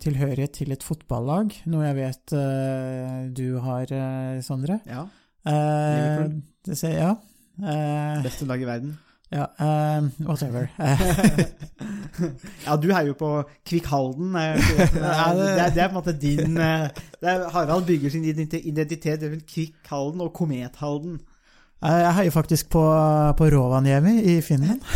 tilhørighet 0.00 0.54
til 0.62 0.72
et 0.72 0.86
fotballag, 0.86 1.52
noe 1.68 1.84
jeg 1.90 1.98
vet 1.98 2.36
du 3.36 3.58
har, 3.66 3.92
Sondre. 4.46 4.78
Ja. 4.88 5.04
Eh, 5.46 6.24
det 6.66 6.78
ser, 6.78 6.96
ja. 6.98 7.12
Eh, 7.62 8.22
Beste 8.22 8.46
lag 8.46 8.62
i 8.62 8.66
verden. 8.66 8.96
ja 9.32 9.44
eh, 9.60 10.02
whatever. 10.24 10.68
Ja, 12.66 12.74
du 12.76 12.88
heier 12.90 13.12
jo 13.12 13.14
på 13.18 13.30
Kvikk 13.66 13.86
Halden. 13.92 14.34
eh, 14.34 14.56
Det 14.94 15.02
er, 15.04 15.70
det 15.70 15.82
er, 15.82 15.88
på 15.88 15.92
en 15.92 15.98
måte 16.00 16.14
din 16.18 16.56
eh, 16.58 16.88
er, 17.22 17.44
Harald 17.54 17.86
bygger 17.86 18.10
sin 18.10 18.24
identitet 18.24 19.22
rundt 19.22 19.46
Kvikk 19.46 19.90
Halden 19.90 20.20
og 20.24 20.32
Komet 20.34 20.76
Halden. 20.80 21.20
Jeg 21.82 22.14
heier 22.16 22.34
faktisk 22.34 22.70
på, 22.74 22.82
på 23.38 23.48
Rovaniemi 23.54 24.16
i 24.36 24.40
Finland. 24.42 24.80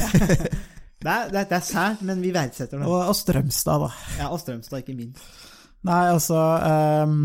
Det 1.02 1.10
er, 1.10 1.30
det 1.34 1.50
er, 1.56 1.62
sært, 1.66 2.02
men 2.06 2.20
vi 2.22 2.30
verdsetter 2.30 2.78
det. 2.78 2.86
Og, 2.86 3.08
og 3.10 3.16
Strømstad, 3.18 3.80
da. 3.82 3.88
Ja, 4.20 4.28
og 4.30 4.38
Strømstad, 4.38 4.84
ikke 4.84 4.94
minst. 4.94 5.18
Nei, 5.82 6.04
altså 6.12 6.38
ehm, 6.62 7.24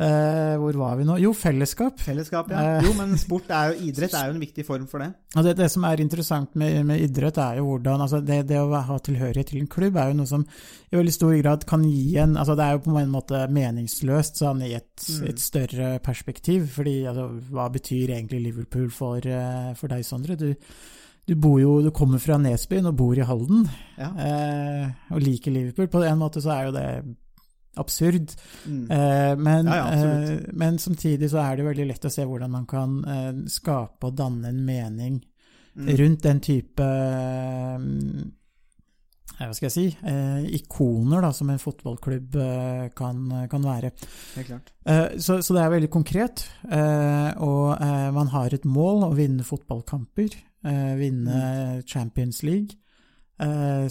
eh, 0.00 0.54
Hvor 0.58 0.76
var 0.78 0.96
vi 0.98 1.04
nå? 1.08 1.16
Jo, 1.22 1.32
fellesskap. 1.34 1.98
Fellesskap, 2.00 2.50
ja. 2.50 2.62
Eh. 2.78 2.84
Jo, 2.86 2.92
men 2.98 3.16
sport 3.18 3.50
er 3.50 3.72
jo 3.72 3.80
idrett 3.88 4.14
er 4.14 4.28
jo 4.30 4.34
en 4.36 4.42
viktig 4.42 4.64
form 4.66 4.86
for 4.90 5.02
det. 5.02 5.08
Og 5.36 5.44
det, 5.44 5.56
det 5.58 5.68
som 5.70 5.84
er 5.84 6.00
interessant 6.04 6.54
med, 6.58 6.80
med 6.86 7.00
idrett, 7.04 7.38
er 7.42 7.58
jo 7.60 7.66
hvordan 7.72 8.00
altså 8.06 8.20
det, 8.24 8.40
det 8.48 8.58
å 8.62 8.68
ha 8.72 8.98
tilhørighet 8.98 9.50
til 9.52 9.60
en 9.62 9.70
klubb 9.70 9.96
er 10.00 10.12
jo 10.12 10.18
noe 10.20 10.30
som 10.30 10.44
i 10.88 10.96
veldig 10.96 11.12
stor 11.14 11.34
grad 11.42 11.66
kan 11.68 11.82
gi 11.84 12.16
en 12.22 12.36
altså 12.40 12.54
Det 12.56 12.64
er 12.64 12.76
jo 12.78 12.84
på 12.86 12.94
en 12.98 13.10
måte 13.12 13.42
meningsløst 13.52 14.40
sånn 14.42 14.62
i 14.66 14.74
et, 14.78 14.86
Mm. 14.98 15.28
et 15.30 15.38
større 15.38 15.88
perspektiv. 16.02 16.64
fordi 16.74 17.04
altså, 17.06 17.28
hva 17.52 17.68
betyr 17.70 18.10
egentlig 18.16 18.40
Liverpool 18.42 18.88
for, 18.90 19.18
eh, 19.24 19.74
for 19.78 19.88
deg, 19.88 20.02
Sondre? 20.04 20.34
Du, 20.36 20.54
du, 21.28 21.34
bor 21.36 21.60
jo, 21.60 21.80
du 21.84 21.90
kommer 21.94 22.18
fra 22.18 22.36
Nesbyen 22.40 22.86
og 22.90 22.96
bor 22.96 23.14
i 23.16 23.22
Halden, 23.26 23.68
Ja. 23.98 24.08
eh, 24.18 24.90
og 25.14 25.20
liker 25.22 25.52
Liverpool. 25.54 25.86
På 25.92 26.02
en 26.04 26.18
måte 26.18 26.42
så 26.42 26.50
er 26.56 26.64
jo 26.66 26.72
det 26.72 26.88
absurd. 27.78 28.34
Mm. 28.66 28.84
Eh, 28.90 29.34
men, 29.36 29.66
Ja, 29.66 29.76
ja, 29.94 30.12
eh, 30.18 30.40
men 30.52 30.78
samtidig 30.78 31.30
så 31.32 31.38
er 31.44 31.56
det 31.56 31.66
veldig 31.70 31.86
lett 31.92 32.04
å 32.04 32.10
se 32.12 32.24
hvordan 32.28 32.50
man 32.50 32.66
kan 32.66 32.98
eh, 33.04 33.32
skape 33.48 34.10
og 34.10 34.16
danne 34.20 34.48
en 34.52 34.64
mening 34.66 35.20
Mm. 35.78 35.92
rundt 36.00 36.22
den 36.24 36.40
type 36.42 36.82
eh, 36.82 37.78
hva 39.38 39.52
skal 39.54 39.68
jeg 39.68 39.74
si 39.76 39.84
eh, 40.10 40.46
ikoner 40.58 41.22
da, 41.22 41.28
som 41.36 41.50
en 41.52 41.60
fotballklubb 41.62 42.34
eh, 42.42 42.88
kan, 42.98 43.20
kan 43.52 43.62
være. 43.62 43.92
Eh, 44.40 45.14
så, 45.22 45.36
så 45.44 45.54
det 45.54 45.62
er 45.62 45.70
veldig 45.76 45.90
konkret. 45.94 46.42
eh, 46.66 47.30
og 47.46 47.78
man 48.16 48.32
har 48.34 48.54
et 48.56 48.66
mål 48.66 49.04
å 49.06 49.12
vinne 49.14 49.46
fotballkamper. 49.46 50.34
vinne 50.98 51.82
Champions 51.86 52.42
League, 52.42 52.74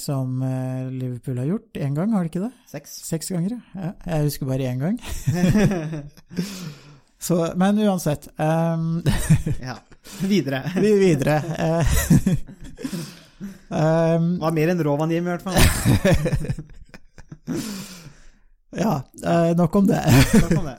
som 0.04 0.42
eh, 0.44 0.90
Liverpool 0.92 1.38
har 1.40 1.46
gjort 1.48 1.78
én 1.80 1.94
gang, 1.96 2.12
har 2.12 2.24
de 2.26 2.30
ikke 2.32 2.42
det? 2.44 2.52
Seks. 2.68 2.98
Seks 3.08 3.30
ganger, 3.32 3.58
ja. 3.76 3.92
Jeg 4.06 4.24
husker 4.28 4.46
bare 4.50 4.68
én 4.68 4.82
gang. 4.82 4.98
Så, 7.20 7.38
men 7.56 7.80
uansett. 7.82 8.28
um, 8.38 9.04
ja. 9.70 9.78
Videre. 10.22 10.60
vi 10.84 10.92
videre. 11.00 11.38
Eh, 11.58 11.96
Det 13.70 14.42
var 14.42 14.52
mer 14.56 14.70
enn 14.74 14.84
Rovaniemi, 14.86 15.28
i 15.28 15.36
hvert 15.36 15.44
fall. 15.46 15.58
ja, 18.78 18.94
eh, 19.24 19.56
nok 19.58 19.76
om 19.76 19.88
det. 19.88 20.04
Nok 20.42 20.58
om 20.60 20.66
det. 20.70 20.78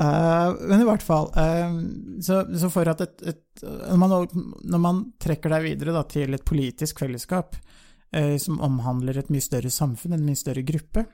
Eh, 0.00 0.54
men 0.60 0.80
i 0.80 0.86
hvert 0.88 1.02
fall, 1.06 1.28
uh, 1.38 1.74
så, 2.22 2.40
så 2.58 2.70
for 2.72 2.88
at 2.90 3.02
et, 3.04 3.20
et 3.30 3.62
når, 3.62 3.98
man, 4.00 4.54
når 4.66 4.80
man 4.82 5.02
trekker 5.22 5.52
deg 5.54 5.68
videre 5.68 5.94
da, 5.94 6.02
til 6.10 6.34
et 6.34 6.46
politisk 6.46 7.04
fellesskap 7.04 7.54
uh, 7.54 8.34
som 8.42 8.58
omhandler 8.64 9.20
et 9.20 9.30
mye 9.30 9.44
større 9.44 9.70
samfunn, 9.70 10.16
en 10.16 10.26
mye 10.26 10.40
større 10.40 10.64
gruppe, 10.66 11.06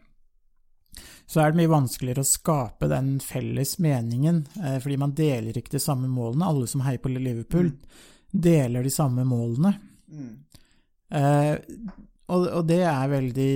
så 1.31 1.43
er 1.43 1.53
det 1.53 1.61
mye 1.61 1.71
vanskeligere 1.71 2.25
å 2.25 2.31
skape 2.31 2.89
den 2.91 3.13
felles 3.23 3.77
meningen, 3.79 4.41
fordi 4.83 4.97
man 4.99 5.13
deler 5.15 5.55
ikke 5.55 5.77
de 5.77 5.81
samme 5.85 6.09
målene. 6.11 6.49
Alle 6.51 6.67
som 6.67 6.83
heier 6.83 6.99
på 6.99 7.13
Liverpool, 7.13 7.69
deler 8.35 8.83
de 8.83 8.91
samme 8.91 9.23
målene. 9.29 9.71
Mm. 10.11 10.33
Og, 12.35 12.49
og 12.49 12.67
det 12.67 12.81
er 12.83 13.13
veldig 13.15 13.55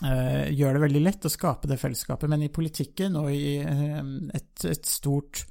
Gjør 0.00 0.74
det 0.74 0.82
veldig 0.82 1.00
lett 1.04 1.26
å 1.28 1.30
skape 1.30 1.68
det 1.70 1.76
fellesskapet, 1.78 2.30
men 2.30 2.42
i 2.42 2.50
politikken 2.50 3.14
og 3.20 3.28
i 3.30 3.58
eh, 3.60 4.00
et, 4.34 4.64
et 4.66 4.88
stort 4.88 5.44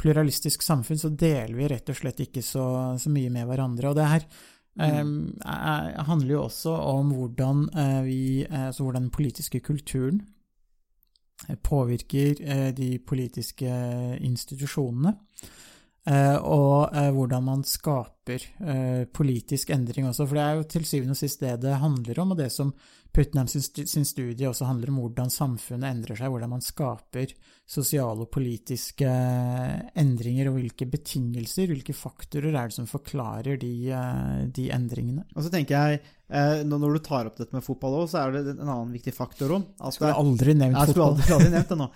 pluralistisk 0.00 0.64
samfunn 0.64 1.00
så 1.00 1.10
deler 1.12 1.56
vi 1.58 1.68
rett 1.68 1.92
og 1.92 1.98
slett 1.98 2.22
ikke 2.24 2.42
så, 2.44 2.64
så 2.96 3.12
mye 3.12 3.32
med 3.32 3.48
hverandre. 3.48 3.90
Og 3.90 3.98
det 3.98 4.08
her 4.08 4.26
eh, 4.80 5.00
er, 5.04 5.90
handler 6.08 6.34
jo 6.36 6.44
også 6.46 6.76
om 6.94 7.14
hvordan 7.16 7.64
eh, 7.74 8.02
vi 8.06 8.20
eh, 8.46 8.68
Altså 8.70 8.86
hvordan 8.86 9.08
den 9.08 9.16
politiske 9.16 9.60
kulturen 9.66 10.22
eh, 11.48 11.58
påvirker 11.60 12.40
eh, 12.40 12.68
de 12.76 12.94
politiske 13.04 13.74
institusjonene. 14.20 15.16
Eh, 16.08 16.36
og 16.48 16.94
eh, 16.96 17.10
hvordan 17.12 17.44
man 17.44 17.66
skaper 17.68 18.46
eh, 18.64 19.02
politisk 19.12 19.72
endring 19.74 20.08
også. 20.08 20.24
For 20.24 20.38
det 20.38 20.46
er 20.46 20.56
jo 20.56 20.70
til 20.72 20.88
syvende 20.88 21.16
og 21.16 21.20
sist 21.20 21.44
det 21.44 21.58
det 21.66 21.76
handler 21.82 22.22
om, 22.22 22.32
og 22.32 22.40
det 22.40 22.48
som 22.54 22.72
Putnam 23.10 23.48
sin, 23.50 23.64
sin 23.90 24.04
studie 24.06 24.46
også 24.46 24.68
handler 24.68 24.92
om 24.92 25.00
hvordan 25.02 25.32
samfunnet 25.34 25.88
endrer 25.90 26.14
seg, 26.14 26.30
hvordan 26.30 26.52
man 26.52 26.62
skaper 26.62 27.32
sosiale 27.66 28.22
og 28.22 28.30
politiske 28.30 29.10
endringer, 29.98 30.46
og 30.46 30.60
hvilke 30.60 30.86
betingelser, 30.86 31.72
hvilke 31.72 31.90
faktorer 31.90 32.54
er 32.54 32.70
det 32.70 32.76
som 32.78 32.86
forklarer 32.86 33.58
de, 33.58 33.72
de 34.54 34.68
endringene. 34.70 35.26
Og 35.34 35.42
så 35.42 35.50
tenker 35.50 35.74
jeg, 35.74 36.00
når 36.70 36.86
du 36.86 37.02
tar 37.02 37.26
opp 37.26 37.42
dette 37.42 37.58
med 37.58 37.66
fotball 37.66 37.98
òg, 38.04 38.08
så 38.14 38.22
er 38.22 38.38
det 38.38 38.54
en 38.54 38.62
annen 38.68 38.94
viktig 38.94 39.16
faktor 39.16 39.58
òg. 39.58 39.66
Skulle 39.90 40.14
aldri 40.14 40.54
nevnt 40.54 40.78
fotball. 40.78 40.86
Jeg 40.86 40.94
skulle 40.94 41.10
aldri, 41.10 41.34
aldri 41.34 41.54
nevnt 41.56 41.74
det 41.74 41.82
nå. 41.82 41.92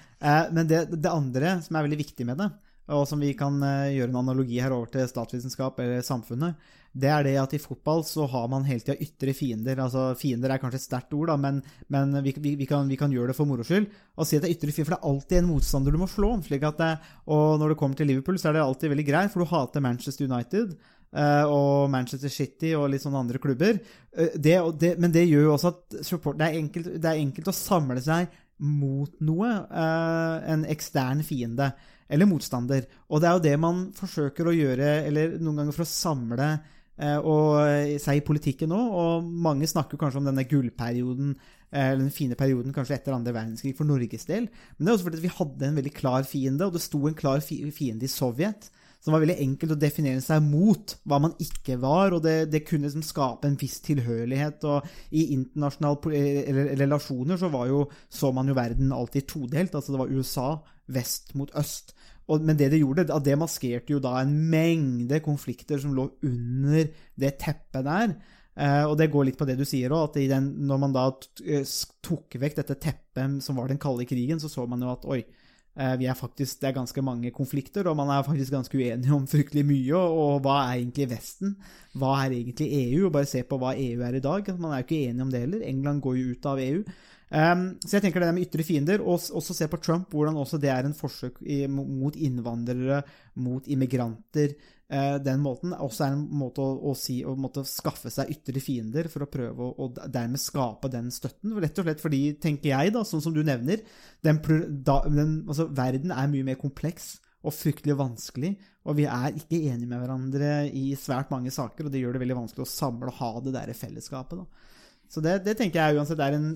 Men 0.58 0.72
det, 0.74 0.84
det 0.98 1.14
andre 1.14 1.56
som 1.62 1.78
er 1.78 1.86
veldig 1.86 2.02
viktig 2.02 2.26
med 2.26 2.42
det, 2.42 2.50
og 2.92 3.04
som 3.08 3.20
vi 3.22 3.32
kan 3.38 3.56
eh, 3.64 3.94
gjøre 3.96 4.10
en 4.12 4.22
analogi 4.22 4.58
her 4.60 4.74
over 4.76 4.90
til 4.92 5.06
statsvitenskap 5.08 5.78
eller 5.80 6.02
samfunnet, 6.04 6.56
det 6.94 7.08
er 7.10 7.24
det 7.26 7.32
at 7.42 7.54
i 7.56 7.58
fotball 7.58 8.04
så 8.06 8.22
har 8.30 8.44
man 8.52 8.62
hele 8.68 8.84
tida 8.84 8.94
ytre 9.02 9.32
fiender. 9.34 9.80
Altså 9.82 10.12
Fiender 10.14 10.52
er 10.54 10.60
kanskje 10.62 10.78
et 10.78 10.84
sterkt 10.84 11.14
ord, 11.16 11.26
da, 11.32 11.34
men, 11.40 11.56
men 11.90 12.12
vi, 12.22 12.30
vi, 12.38 12.52
vi, 12.60 12.68
kan, 12.70 12.86
vi 12.86 12.98
kan 13.00 13.10
gjøre 13.10 13.32
det 13.32 13.34
for 13.34 13.50
moro 13.50 13.64
skyld. 13.66 13.88
Og 14.14 14.28
si 14.28 14.38
at 14.38 14.44
det 14.44 14.52
er 14.52 14.54
ytre 14.54 14.70
fiender, 14.70 14.86
for 14.86 14.94
det 14.94 15.00
er 15.00 15.10
alltid 15.10 15.40
en 15.40 15.48
motstander 15.48 15.96
du 15.96 15.98
må 15.98 16.06
slå. 16.12 16.30
slik 16.46 16.62
at 16.68 16.78
det, 16.78 16.92
Og 17.34 17.58
når 17.58 17.74
det 17.74 17.78
kommer 17.80 17.98
til 17.98 18.06
Liverpool, 18.12 18.38
så 18.38 18.52
er 18.52 18.58
det 18.58 18.62
alltid 18.62 18.92
veldig 18.94 19.06
greit, 19.08 19.32
for 19.32 19.42
du 19.42 19.50
hater 19.50 19.82
Manchester 19.82 20.28
United. 20.30 20.76
eh, 21.14 21.44
og 21.50 21.90
Manchester 21.90 22.30
City 22.30 22.74
og 22.78 22.88
litt 22.92 23.02
sånne 23.02 23.24
andre 23.24 23.40
klubber. 23.42 23.80
Eh, 24.14 24.38
det, 24.38 24.54
det, 24.78 24.94
men 25.02 25.12
det 25.14 25.26
gjør 25.26 25.48
jo 25.48 25.52
også 25.56 25.72
at 25.74 25.98
support, 26.06 26.38
det, 26.38 26.46
er 26.46 26.60
enkelt, 26.62 26.94
det 27.02 27.10
er 27.10 27.20
enkelt 27.22 27.50
å 27.50 27.56
samle 27.58 28.02
seg 28.02 28.30
mot 28.62 29.10
noe. 29.26 29.50
eh, 29.66 30.52
en 30.54 30.64
ekstern 30.70 31.22
fiende 31.26 31.72
eller 32.08 32.28
motstander. 32.28 32.86
Og 33.08 33.22
det 33.22 33.28
er 33.28 33.36
jo 33.36 33.44
det 33.46 33.56
man 33.60 33.88
forsøker 33.96 34.48
å 34.48 34.54
gjøre, 34.54 34.94
eller 35.08 35.36
noen 35.40 35.62
ganger 35.62 35.76
for 35.76 35.86
å 35.86 35.90
samle 35.90 36.48
eh, 36.52 37.18
og, 37.18 37.98
seg 38.02 38.20
i 38.20 38.24
politikken 38.26 38.72
nå. 38.74 38.80
Og 39.00 39.28
mange 39.46 39.68
snakker 39.70 40.00
kanskje 40.00 40.22
om 40.22 40.30
denne 40.30 40.46
gullperioden, 40.50 41.34
eh, 41.70 41.90
eller 41.90 42.04
den 42.04 42.14
fine 42.14 42.38
perioden 42.38 42.74
kanskje 42.76 42.98
etter 42.98 43.16
andre 43.16 43.34
verdenskrig 43.36 43.74
for 43.78 43.88
Norges 43.88 44.28
del. 44.30 44.48
Men 44.76 44.86
det 44.86 44.92
er 44.92 44.98
også 44.98 45.08
fordi 45.10 45.24
vi 45.24 45.36
hadde 45.40 45.68
en 45.68 45.80
veldig 45.80 45.94
klar 45.96 46.28
fiende, 46.28 46.68
og 46.68 46.76
det 46.76 46.84
sto 46.84 47.02
en 47.08 47.18
klar 47.18 47.44
fiende 47.44 48.08
i 48.08 48.12
Sovjet. 48.12 48.70
Som 49.04 49.12
var 49.12 49.20
veldig 49.20 49.36
enkelt 49.44 49.74
å 49.74 49.76
definere 49.76 50.22
seg 50.24 50.40
mot 50.46 50.94
hva 51.04 51.18
man 51.20 51.34
ikke 51.42 51.76
var, 51.82 52.14
og 52.16 52.22
det, 52.24 52.48
det 52.52 52.62
kunne 52.64 52.88
liksom 52.88 53.04
skape 53.04 53.50
en 53.50 53.58
viss 53.60 53.76
tilhørighet. 53.84 54.64
Og 54.64 54.86
i 55.12 55.26
internasjonale 55.34 56.22
eller 56.48 56.70
relasjoner 56.80 57.40
så 57.40 57.50
jo, 57.68 57.82
så 58.08 58.32
man 58.32 58.48
jo 58.48 58.56
verden 58.56 58.94
alltid 58.96 59.28
todelt. 59.28 59.76
Altså 59.76 59.92
det 59.92 60.00
var 60.00 60.14
USA 60.14 60.48
vest 60.96 61.34
mot 61.36 61.52
øst. 61.60 61.92
Og, 62.32 62.40
men 62.40 62.56
det 62.56 62.70
det 62.72 62.80
gjorde, 62.80 63.04
det 63.20 63.36
maskerte 63.36 63.92
jo 63.92 64.00
da 64.00 64.16
en 64.22 64.32
mengde 64.50 65.20
konflikter 65.24 65.80
som 65.80 65.92
lå 65.92 66.08
under 66.24 66.88
det 67.20 67.36
teppet 67.42 67.84
der. 67.84 68.16
Uh, 68.54 68.86
og 68.86 68.96
det 69.00 69.10
går 69.10 69.26
litt 69.28 69.38
på 69.38 69.46
det 69.48 69.56
du 69.58 69.64
sier 69.66 69.92
òg, 69.92 70.12
at 70.12 70.20
den, 70.30 70.52
når 70.68 70.78
man 70.78 70.92
da 70.94 71.08
eh, 71.42 71.66
tok 72.06 72.36
vekk 72.38 72.60
dette 72.60 72.76
teppet 72.78 73.42
som 73.42 73.58
var 73.58 73.68
den 73.68 73.80
kalde 73.82 74.06
krigen, 74.06 74.38
så 74.38 74.48
så 74.48 74.64
man 74.70 74.84
jo 74.84 74.92
at 74.92 75.08
oi, 75.10 75.24
eh, 75.26 75.43
vi 75.74 76.06
er 76.06 76.14
faktisk, 76.14 76.60
det 76.60 76.68
er 76.68 76.76
ganske 76.76 77.02
mange 77.02 77.32
konflikter, 77.34 77.88
og 77.90 77.96
man 77.98 78.12
er 78.14 78.22
faktisk 78.22 78.52
ganske 78.54 78.78
uenige 78.78 79.14
om 79.16 79.24
fryktelig 79.26 79.64
mye. 79.66 79.96
Og, 79.96 80.36
hva 80.44 80.60
er 80.68 80.76
egentlig 80.76 81.08
Vesten? 81.10 81.56
Hva 81.98 82.12
er 82.22 82.36
egentlig 82.36 82.68
EU? 82.78 83.08
Og 83.08 83.16
bare 83.16 83.26
se 83.30 83.42
på 83.42 83.58
hva 83.58 83.72
EU 83.74 84.04
er 84.06 84.18
i 84.18 84.22
dag. 84.22 84.52
Man 84.54 84.70
er 84.70 84.82
jo 84.82 84.86
ikke 84.86 85.00
enig 85.08 85.26
om 85.26 85.32
det 85.34 85.42
heller. 85.42 85.66
England 85.66 86.04
går 86.04 86.20
jo 86.20 86.36
ut 86.36 86.46
av 86.52 86.62
EU. 86.62 86.84
Um, 87.30 87.64
så 87.82 87.96
jeg 87.96 88.04
tenker 88.04 88.22
det 88.22 88.34
med 88.36 88.44
ytre 88.44 88.64
fiender, 88.66 89.02
og 89.02 89.16
også 89.16 89.56
se 89.56 89.66
på 89.70 89.80
Trump, 89.82 90.12
hvordan 90.12 90.36
også 90.38 90.60
det 90.60 90.70
er 90.70 90.86
en 90.86 90.94
forsøk 90.96 91.40
i, 91.42 91.64
mot 91.70 92.14
innvandrere, 92.14 93.00
mot 93.42 93.66
immigranter. 93.70 94.54
Uh, 94.92 95.16
den 95.24 95.40
måten 95.42 95.72
også 95.72 96.04
er 96.04 96.14
en 96.14 96.26
måte 96.36 96.62
å, 96.62 96.76
å 96.90 96.94
si 96.98 97.22
å 97.24 97.32
måtte 97.40 97.64
skaffe 97.66 98.12
seg 98.12 98.30
ytre 98.34 98.62
fiender 98.62 99.08
for 99.10 99.24
å 99.24 99.30
prøve 99.32 99.70
å 99.72 99.88
dermed 100.04 100.42
skape 100.42 100.92
den 100.92 101.10
støtten. 101.14 101.56
Rett 101.64 101.80
og 101.80 101.88
slett 101.88 102.04
fordi, 102.04 102.22
tenker 102.42 102.74
jeg, 102.74 102.94
da, 102.94 103.02
sånn 103.08 103.24
som 103.24 103.34
du 103.34 103.42
nevner, 103.46 103.82
den, 104.24 104.40
da, 104.86 105.00
den, 105.08 105.40
altså, 105.48 105.70
verden 105.74 106.14
er 106.14 106.30
mye 106.30 106.52
mer 106.52 106.60
kompleks 106.60 107.16
og 107.44 107.52
fryktelig 107.52 107.96
vanskelig, 107.98 108.54
og 108.88 108.96
vi 108.96 109.04
er 109.08 109.34
ikke 109.36 109.58
enige 109.58 109.88
med 109.88 110.00
hverandre 110.00 110.52
i 110.72 110.92
svært 110.96 111.32
mange 111.32 111.52
saker, 111.52 111.86
og 111.86 111.92
det 111.92 112.00
gjør 112.00 112.16
det 112.16 112.22
veldig 112.22 112.38
vanskelig 112.38 112.64
å 112.64 112.70
samle 112.70 113.10
og 113.10 113.18
ha 113.18 113.32
det 113.44 113.52
der 113.56 113.72
fellesskapet. 113.76 114.40
Da. 114.40 114.70
Så 115.12 115.22
det, 115.24 115.38
det 115.44 115.56
tenker 115.58 115.80
jeg 115.80 115.98
uansett 115.98 116.22
er 116.24 116.38
en 116.38 116.48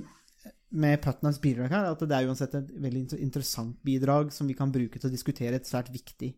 med 0.71 1.01
Putnams 1.01 1.39
bidrag 1.41 1.71
her, 1.73 1.87
at 1.93 2.03
det 2.05 2.13
er 2.17 2.27
uansett 2.29 2.55
et 2.59 2.69
veldig 2.77 3.07
interessant 3.23 3.77
bidrag 3.87 4.33
som 4.35 4.47
vi 4.51 4.55
kan 4.59 4.73
bruke 4.75 4.99
til 5.01 5.09
å 5.09 5.13
diskutere 5.15 5.57
et 5.57 5.67
svært 5.69 5.89
viktig 5.95 6.29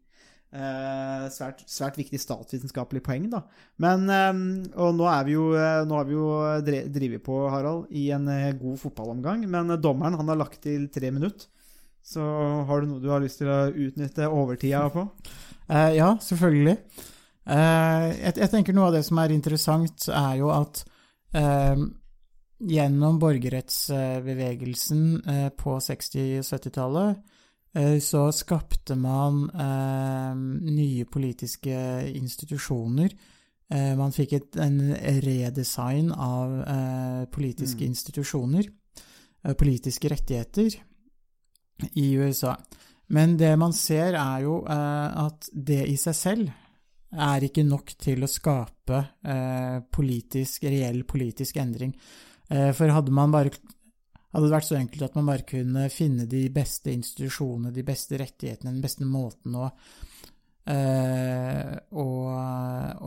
eh, 0.55 1.25
svært, 1.35 1.65
svært 1.71 1.99
viktig 1.99 2.19
statsvitenskapelig 2.23 3.03
poeng, 3.07 3.29
da. 3.33 3.41
Men 3.83 4.07
eh, 4.11 4.41
Og 4.79 4.95
nå 4.99 5.07
er 5.11 5.25
vi 5.27 5.35
jo, 5.37 5.49
eh, 5.59 5.83
nå 5.87 5.99
har 5.99 6.07
vi 6.09 6.15
jo 6.15 6.29
dre- 6.67 6.87
drevet 6.91 7.23
på, 7.27 7.41
Harald, 7.51 7.87
i 7.91 8.09
en 8.15 8.29
eh, 8.31 8.53
god 8.59 8.79
fotballomgang, 8.83 9.47
men 9.51 9.71
eh, 9.75 9.81
dommeren 9.83 10.19
han 10.19 10.31
har 10.31 10.39
lagt 10.39 10.61
til 10.67 10.89
tre 10.95 11.11
minutter. 11.15 11.47
Så 12.03 12.23
har 12.67 12.81
du 12.81 12.87
noe 12.89 13.03
du 13.03 13.11
har 13.13 13.21
lyst 13.23 13.43
til 13.43 13.51
å 13.53 13.67
utnytte 13.69 14.31
overtida 14.33 14.87
på? 14.95 15.09
Eh, 15.69 15.97
ja, 15.99 16.15
selvfølgelig. 16.23 16.79
Jeg, 17.51 18.33
jeg 18.39 18.51
tenker 18.53 18.75
noe 18.77 18.89
av 18.89 18.95
det 18.95 19.03
som 19.07 19.19
er 19.19 19.33
interessant, 19.35 20.07
er 20.15 20.37
jo 20.39 20.51
at 20.55 20.85
gjennom 22.61 23.19
borgerrettsbevegelsen 23.19 25.23
eh, 25.27 25.49
på 25.57 25.79
60- 25.81 26.39
og 26.41 26.45
70-tallet 26.45 27.17
eh, 27.77 27.99
så 28.05 28.33
skapte 28.35 28.97
man 29.01 29.51
eh, 29.51 30.35
nye 30.69 31.05
politiske 31.09 32.09
institusjoner. 32.13 33.11
Eh, 33.71 33.97
man 33.99 34.13
fikk 34.13 34.33
et, 34.37 34.57
en 34.61 34.95
redesign 35.25 36.13
av 36.13 36.65
politiske 37.33 37.85
institusjoner, 37.87 38.65
eh, 39.45 39.55
politiske 39.55 40.09
rettigheter, 40.13 40.71
i 41.97 42.17
USA. 42.21 42.57
Men 43.09 43.39
det 43.41 43.59
man 43.59 43.73
ser, 43.73 44.13
er 44.13 44.41
jo 44.45 44.67
at 44.69 45.49
det 45.51 45.89
i 45.89 45.97
seg 45.99 46.15
selv 46.15 46.51
er 47.11 47.47
ikke 47.47 47.65
nok 47.67 47.95
til 47.99 48.23
å 48.23 48.31
skape 48.31 49.01
eh, 49.27 49.79
politisk, 49.91 50.67
reell 50.71 51.03
politisk 51.09 51.59
endring. 51.63 51.95
Eh, 52.51 52.73
for 52.75 52.91
hadde 52.91 53.15
bare 53.15 53.53
hadde 54.31 54.47
det 54.47 54.55
vært 54.55 54.69
så 54.69 54.79
enkelt 54.79 55.07
at 55.07 55.17
man 55.19 55.29
bare 55.31 55.47
kunne 55.47 55.89
finne 55.91 56.27
de 56.31 56.45
beste 56.55 56.93
institusjonene, 56.95 57.75
de 57.75 57.87
beste 57.87 58.19
rettighetene, 58.19 58.73
den 58.75 58.83
beste 58.83 59.07
måten 59.07 59.57
å, 59.59 59.69
eh, 60.71 61.73
å, 61.91 62.07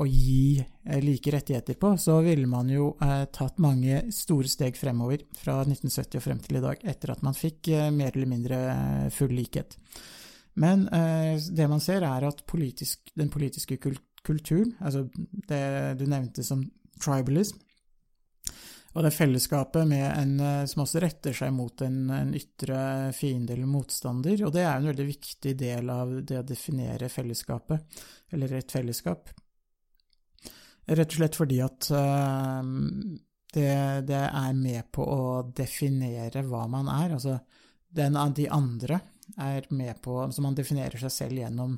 å 0.03 0.07
gi 0.07 0.59
eh, 0.59 0.99
like 1.03 1.31
rettigheter 1.31 1.79
på, 1.79 1.93
så 1.99 2.17
ville 2.25 2.47
man 2.51 2.71
jo 2.71 2.89
tatt 2.99 3.61
mange 3.63 4.01
store 4.15 4.51
steg 4.51 4.79
fremover 4.79 5.23
fra 5.39 5.61
1970 5.63 6.19
og 6.19 6.25
frem 6.27 6.43
til 6.43 6.59
i 6.59 6.65
dag, 6.67 6.83
etter 6.91 7.15
at 7.15 7.23
man 7.23 7.39
fikk 7.39 7.71
mer 7.95 8.11
eller 8.11 8.31
mindre 8.35 8.63
full 9.15 9.31
likhet. 9.35 9.79
Men 10.59 10.83
det 10.85 11.65
man 11.65 11.81
ser, 11.81 12.03
er 12.05 12.27
at 12.27 12.43
politisk, 12.45 13.15
den 13.17 13.31
politiske 13.33 13.79
kulturen, 13.79 14.75
altså 14.83 15.07
det 15.49 15.63
du 15.97 16.03
nevnte 16.05 16.43
som 16.45 16.61
tribalism, 17.01 17.63
og 18.93 19.05
det 19.05 19.13
fellesskapet 19.15 19.87
med 19.89 20.05
en, 20.05 20.33
eh, 20.39 20.65
som 20.69 20.83
også 20.83 21.01
retter 21.01 21.33
seg 21.35 21.53
mot 21.55 21.81
en, 21.85 21.99
en 22.13 22.33
ytre 22.37 23.11
fiende 23.17 23.55
eller 23.55 23.69
motstander, 23.69 24.37
og 24.45 24.53
det 24.53 24.65
er 24.65 24.75
en 24.77 24.89
veldig 24.91 25.07
viktig 25.07 25.55
del 25.57 25.89
av 25.89 26.13
det 26.21 26.41
å 26.41 26.47
definere 26.47 27.09
fellesskapet, 27.09 28.03
eller 28.33 28.53
et 28.59 28.73
fellesskap. 28.73 29.33
Rett 30.83 31.13
og 31.13 31.15
slett 31.15 31.39
fordi 31.39 31.61
at 31.63 31.89
eh, 31.95 32.73
det, 33.53 33.73
det 34.09 34.21
er 34.27 34.53
med 34.57 34.91
på 34.93 35.05
å 35.05 35.25
definere 35.55 36.45
hva 36.45 36.67
man 36.69 36.89
er. 36.91 37.15
Altså, 37.17 37.39
den, 37.93 38.17
de 38.35 38.47
andre 38.49 38.99
er 39.39 39.67
med 39.69 40.01
på 40.03 40.17
Så 40.33 40.41
man 40.43 40.55
definerer 40.57 40.99
seg 40.99 41.11
selv 41.13 41.39
gjennom 41.39 41.77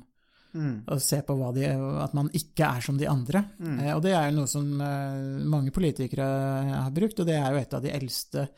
å 0.56 1.00
se 1.04 1.22
på 1.26 1.36
de, 1.56 1.68
at 2.06 2.16
man 2.18 2.32
ikke 2.34 2.72
er 2.78 2.82
som 2.86 2.98
de 2.98 3.10
andre. 3.12 3.44
Eh, 3.82 3.94
og 3.96 4.02
det 4.06 4.16
er 4.16 4.30
jo 4.30 4.40
noe 4.40 4.48
som 4.52 4.72
eh, 4.82 5.44
mange 5.44 5.76
politikere 5.76 6.26
har 6.72 6.96
brukt, 6.96 7.20
og 7.20 7.28
det 7.28 7.38
er 7.42 7.52
jo 7.52 7.62
et 7.62 7.78
av 7.78 7.84
de 7.84 7.94
eldste 7.96 8.50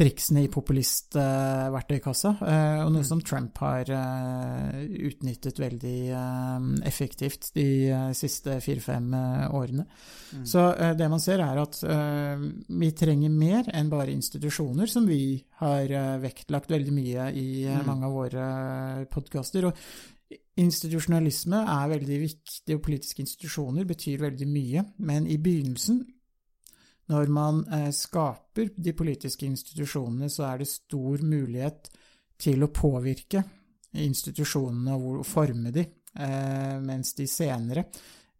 triksene 0.00 0.44
i 0.46 0.48
populistverktøykassa, 0.48 2.30
eh, 2.46 2.78
og 2.84 2.92
noe 2.94 3.04
som 3.04 3.20
Trump 3.26 3.58
har 3.60 3.90
eh, 3.90 4.78
utnyttet 5.10 5.58
veldig 5.60 5.96
eh, 6.14 6.68
effektivt 6.88 7.50
de 7.56 7.66
eh, 7.90 8.06
siste 8.16 8.60
fire-fem 8.64 9.10
årene. 9.50 9.84
Så 10.46 10.62
eh, 10.72 10.94
det 10.96 11.08
man 11.10 11.20
ser, 11.20 11.42
er 11.44 11.58
at 11.60 11.82
vi 12.70 12.92
trenger 12.96 13.34
mer 13.34 13.68
enn 13.74 13.90
bare 13.92 14.14
institusjoner, 14.14 14.88
som 14.88 15.10
vi 15.10 15.42
har 15.60 15.90
vektlagt 16.22 16.70
veldig 16.72 16.94
mye 16.96 17.28
i 17.36 17.48
eh, 17.66 17.82
mange 17.84 18.08
av 18.08 18.16
våre 18.16 18.46
podkaster. 19.12 19.68
Og 19.68 19.84
institusjonalisme 20.60 21.62
er 21.64 21.92
veldig 21.94 22.18
viktig, 22.22 22.76
og 22.76 22.82
politiske 22.84 23.24
institusjoner 23.24 23.86
betyr 23.88 24.22
veldig 24.22 24.48
mye, 24.50 24.84
men 25.06 25.28
i 25.30 25.38
begynnelsen 25.42 26.02
når 27.10 27.32
man 27.34 27.64
eh, 27.74 27.88
skaper 27.94 28.70
de 28.76 28.94
politiske 28.94 29.48
institusjonene, 29.48 30.28
så 30.30 30.46
er 30.52 30.60
det 30.60 30.70
stor 30.70 31.24
mulighet 31.26 31.90
til 32.40 32.62
å 32.62 32.70
påvirke 32.70 33.42
institusjonene 33.98 34.94
og 34.94 35.24
forme 35.26 35.72
de, 35.74 35.84
eh, 36.14 36.76
mens 36.84 37.14
de 37.18 37.26
senere 37.26 37.88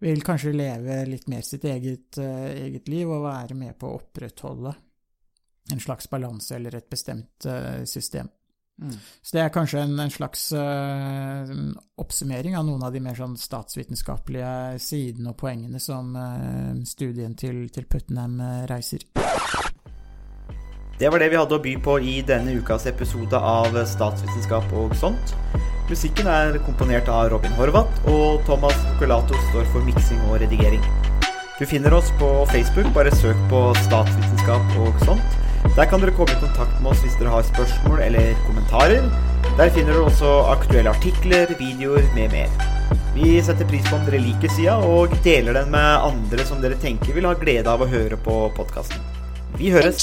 vil 0.01 0.23
kanskje 0.25 0.55
leve 0.55 1.03
litt 1.09 1.27
mer 1.29 1.43
sitt 1.45 1.65
eget, 1.69 2.19
eh, 2.19 2.69
eget 2.69 2.89
liv 2.89 3.11
og 3.11 3.27
være 3.27 3.59
med 3.59 3.77
på 3.79 3.91
å 3.91 3.99
opprettholde 3.99 4.75
en 5.73 5.83
slags 5.83 6.09
balanse 6.11 6.55
eller 6.57 6.79
et 6.79 6.89
bestemt 6.91 7.47
eh, 7.47 7.83
system. 8.81 9.01
Så 9.23 9.37
det 9.37 9.43
er 9.43 9.53
kanskje 9.55 9.83
en, 9.85 9.99
en 10.01 10.11
slags 10.11 10.53
uh, 10.53 11.53
oppsummering 12.01 12.57
av 12.57 12.67
noen 12.67 12.83
av 12.87 12.93
de 12.93 13.03
mer 13.05 13.19
sånn 13.19 13.37
statsvitenskapelige 13.39 14.81
sidene 14.83 15.33
og 15.33 15.39
poengene 15.41 15.81
som 15.81 16.15
uh, 16.17 16.75
studien 16.89 17.35
til, 17.37 17.69
til 17.73 17.87
Putnam 17.91 18.41
eh, 18.41 18.65
reiser. 18.71 19.05
Det 21.01 21.09
var 21.09 21.23
det 21.23 21.31
vi 21.33 21.39
hadde 21.39 21.57
å 21.57 21.63
by 21.65 21.77
på 21.81 21.97
i 22.05 22.19
denne 22.27 22.59
ukas 22.61 22.85
episode 22.91 23.37
av 23.37 23.73
Statsvitenskap 23.89 24.73
og 24.77 24.93
sånt. 25.01 25.33
Musikken 25.89 26.29
er 26.29 26.59
komponert 26.67 27.09
av 27.09 27.31
Robin 27.33 27.55
Horvath, 27.57 28.05
og 28.13 28.45
Thomas 28.47 28.77
Colato 29.01 29.39
står 29.49 29.65
for 29.73 29.87
miksing 29.89 30.21
og 30.29 30.43
redigering. 30.45 30.85
Du 31.57 31.65
finner 31.67 31.97
oss 31.97 32.13
på 32.21 32.29
Facebook, 32.53 32.93
bare 32.95 33.11
søk 33.17 33.41
på 33.51 33.63
statsvitenskap 33.89 34.77
og 34.85 35.01
sånt. 35.09 35.41
Der 35.77 35.87
kan 35.87 36.03
dere 36.03 36.15
komme 36.17 36.35
i 36.35 36.41
kontakt 36.43 36.81
med 36.83 36.93
oss 36.93 37.03
hvis 37.05 37.17
dere 37.21 37.35
har 37.35 37.47
spørsmål 37.47 38.03
eller 38.09 38.35
kommentarer. 38.47 39.07
Der 39.59 39.73
finner 39.75 39.95
dere 39.95 40.09
også 40.09 40.31
aktuelle 40.51 40.93
artikler, 40.93 41.53
videoer 41.61 42.07
med 42.17 42.35
mer. 42.35 42.51
Vi 43.15 43.41
setter 43.43 43.67
pris 43.69 43.87
på 43.89 43.97
om 43.99 44.05
dere 44.07 44.21
liker 44.23 44.53
sida, 44.55 44.77
og 44.87 45.15
deler 45.25 45.57
den 45.61 45.73
med 45.75 46.07
andre 46.11 46.47
som 46.47 46.63
dere 46.63 46.79
tenker 46.81 47.17
vil 47.17 47.27
ha 47.29 47.35
glede 47.39 47.71
av 47.71 47.83
å 47.83 47.91
høre 47.91 48.19
på 48.21 48.37
podkasten. 48.57 49.03
Vi 49.59 49.73
høres! 49.75 50.01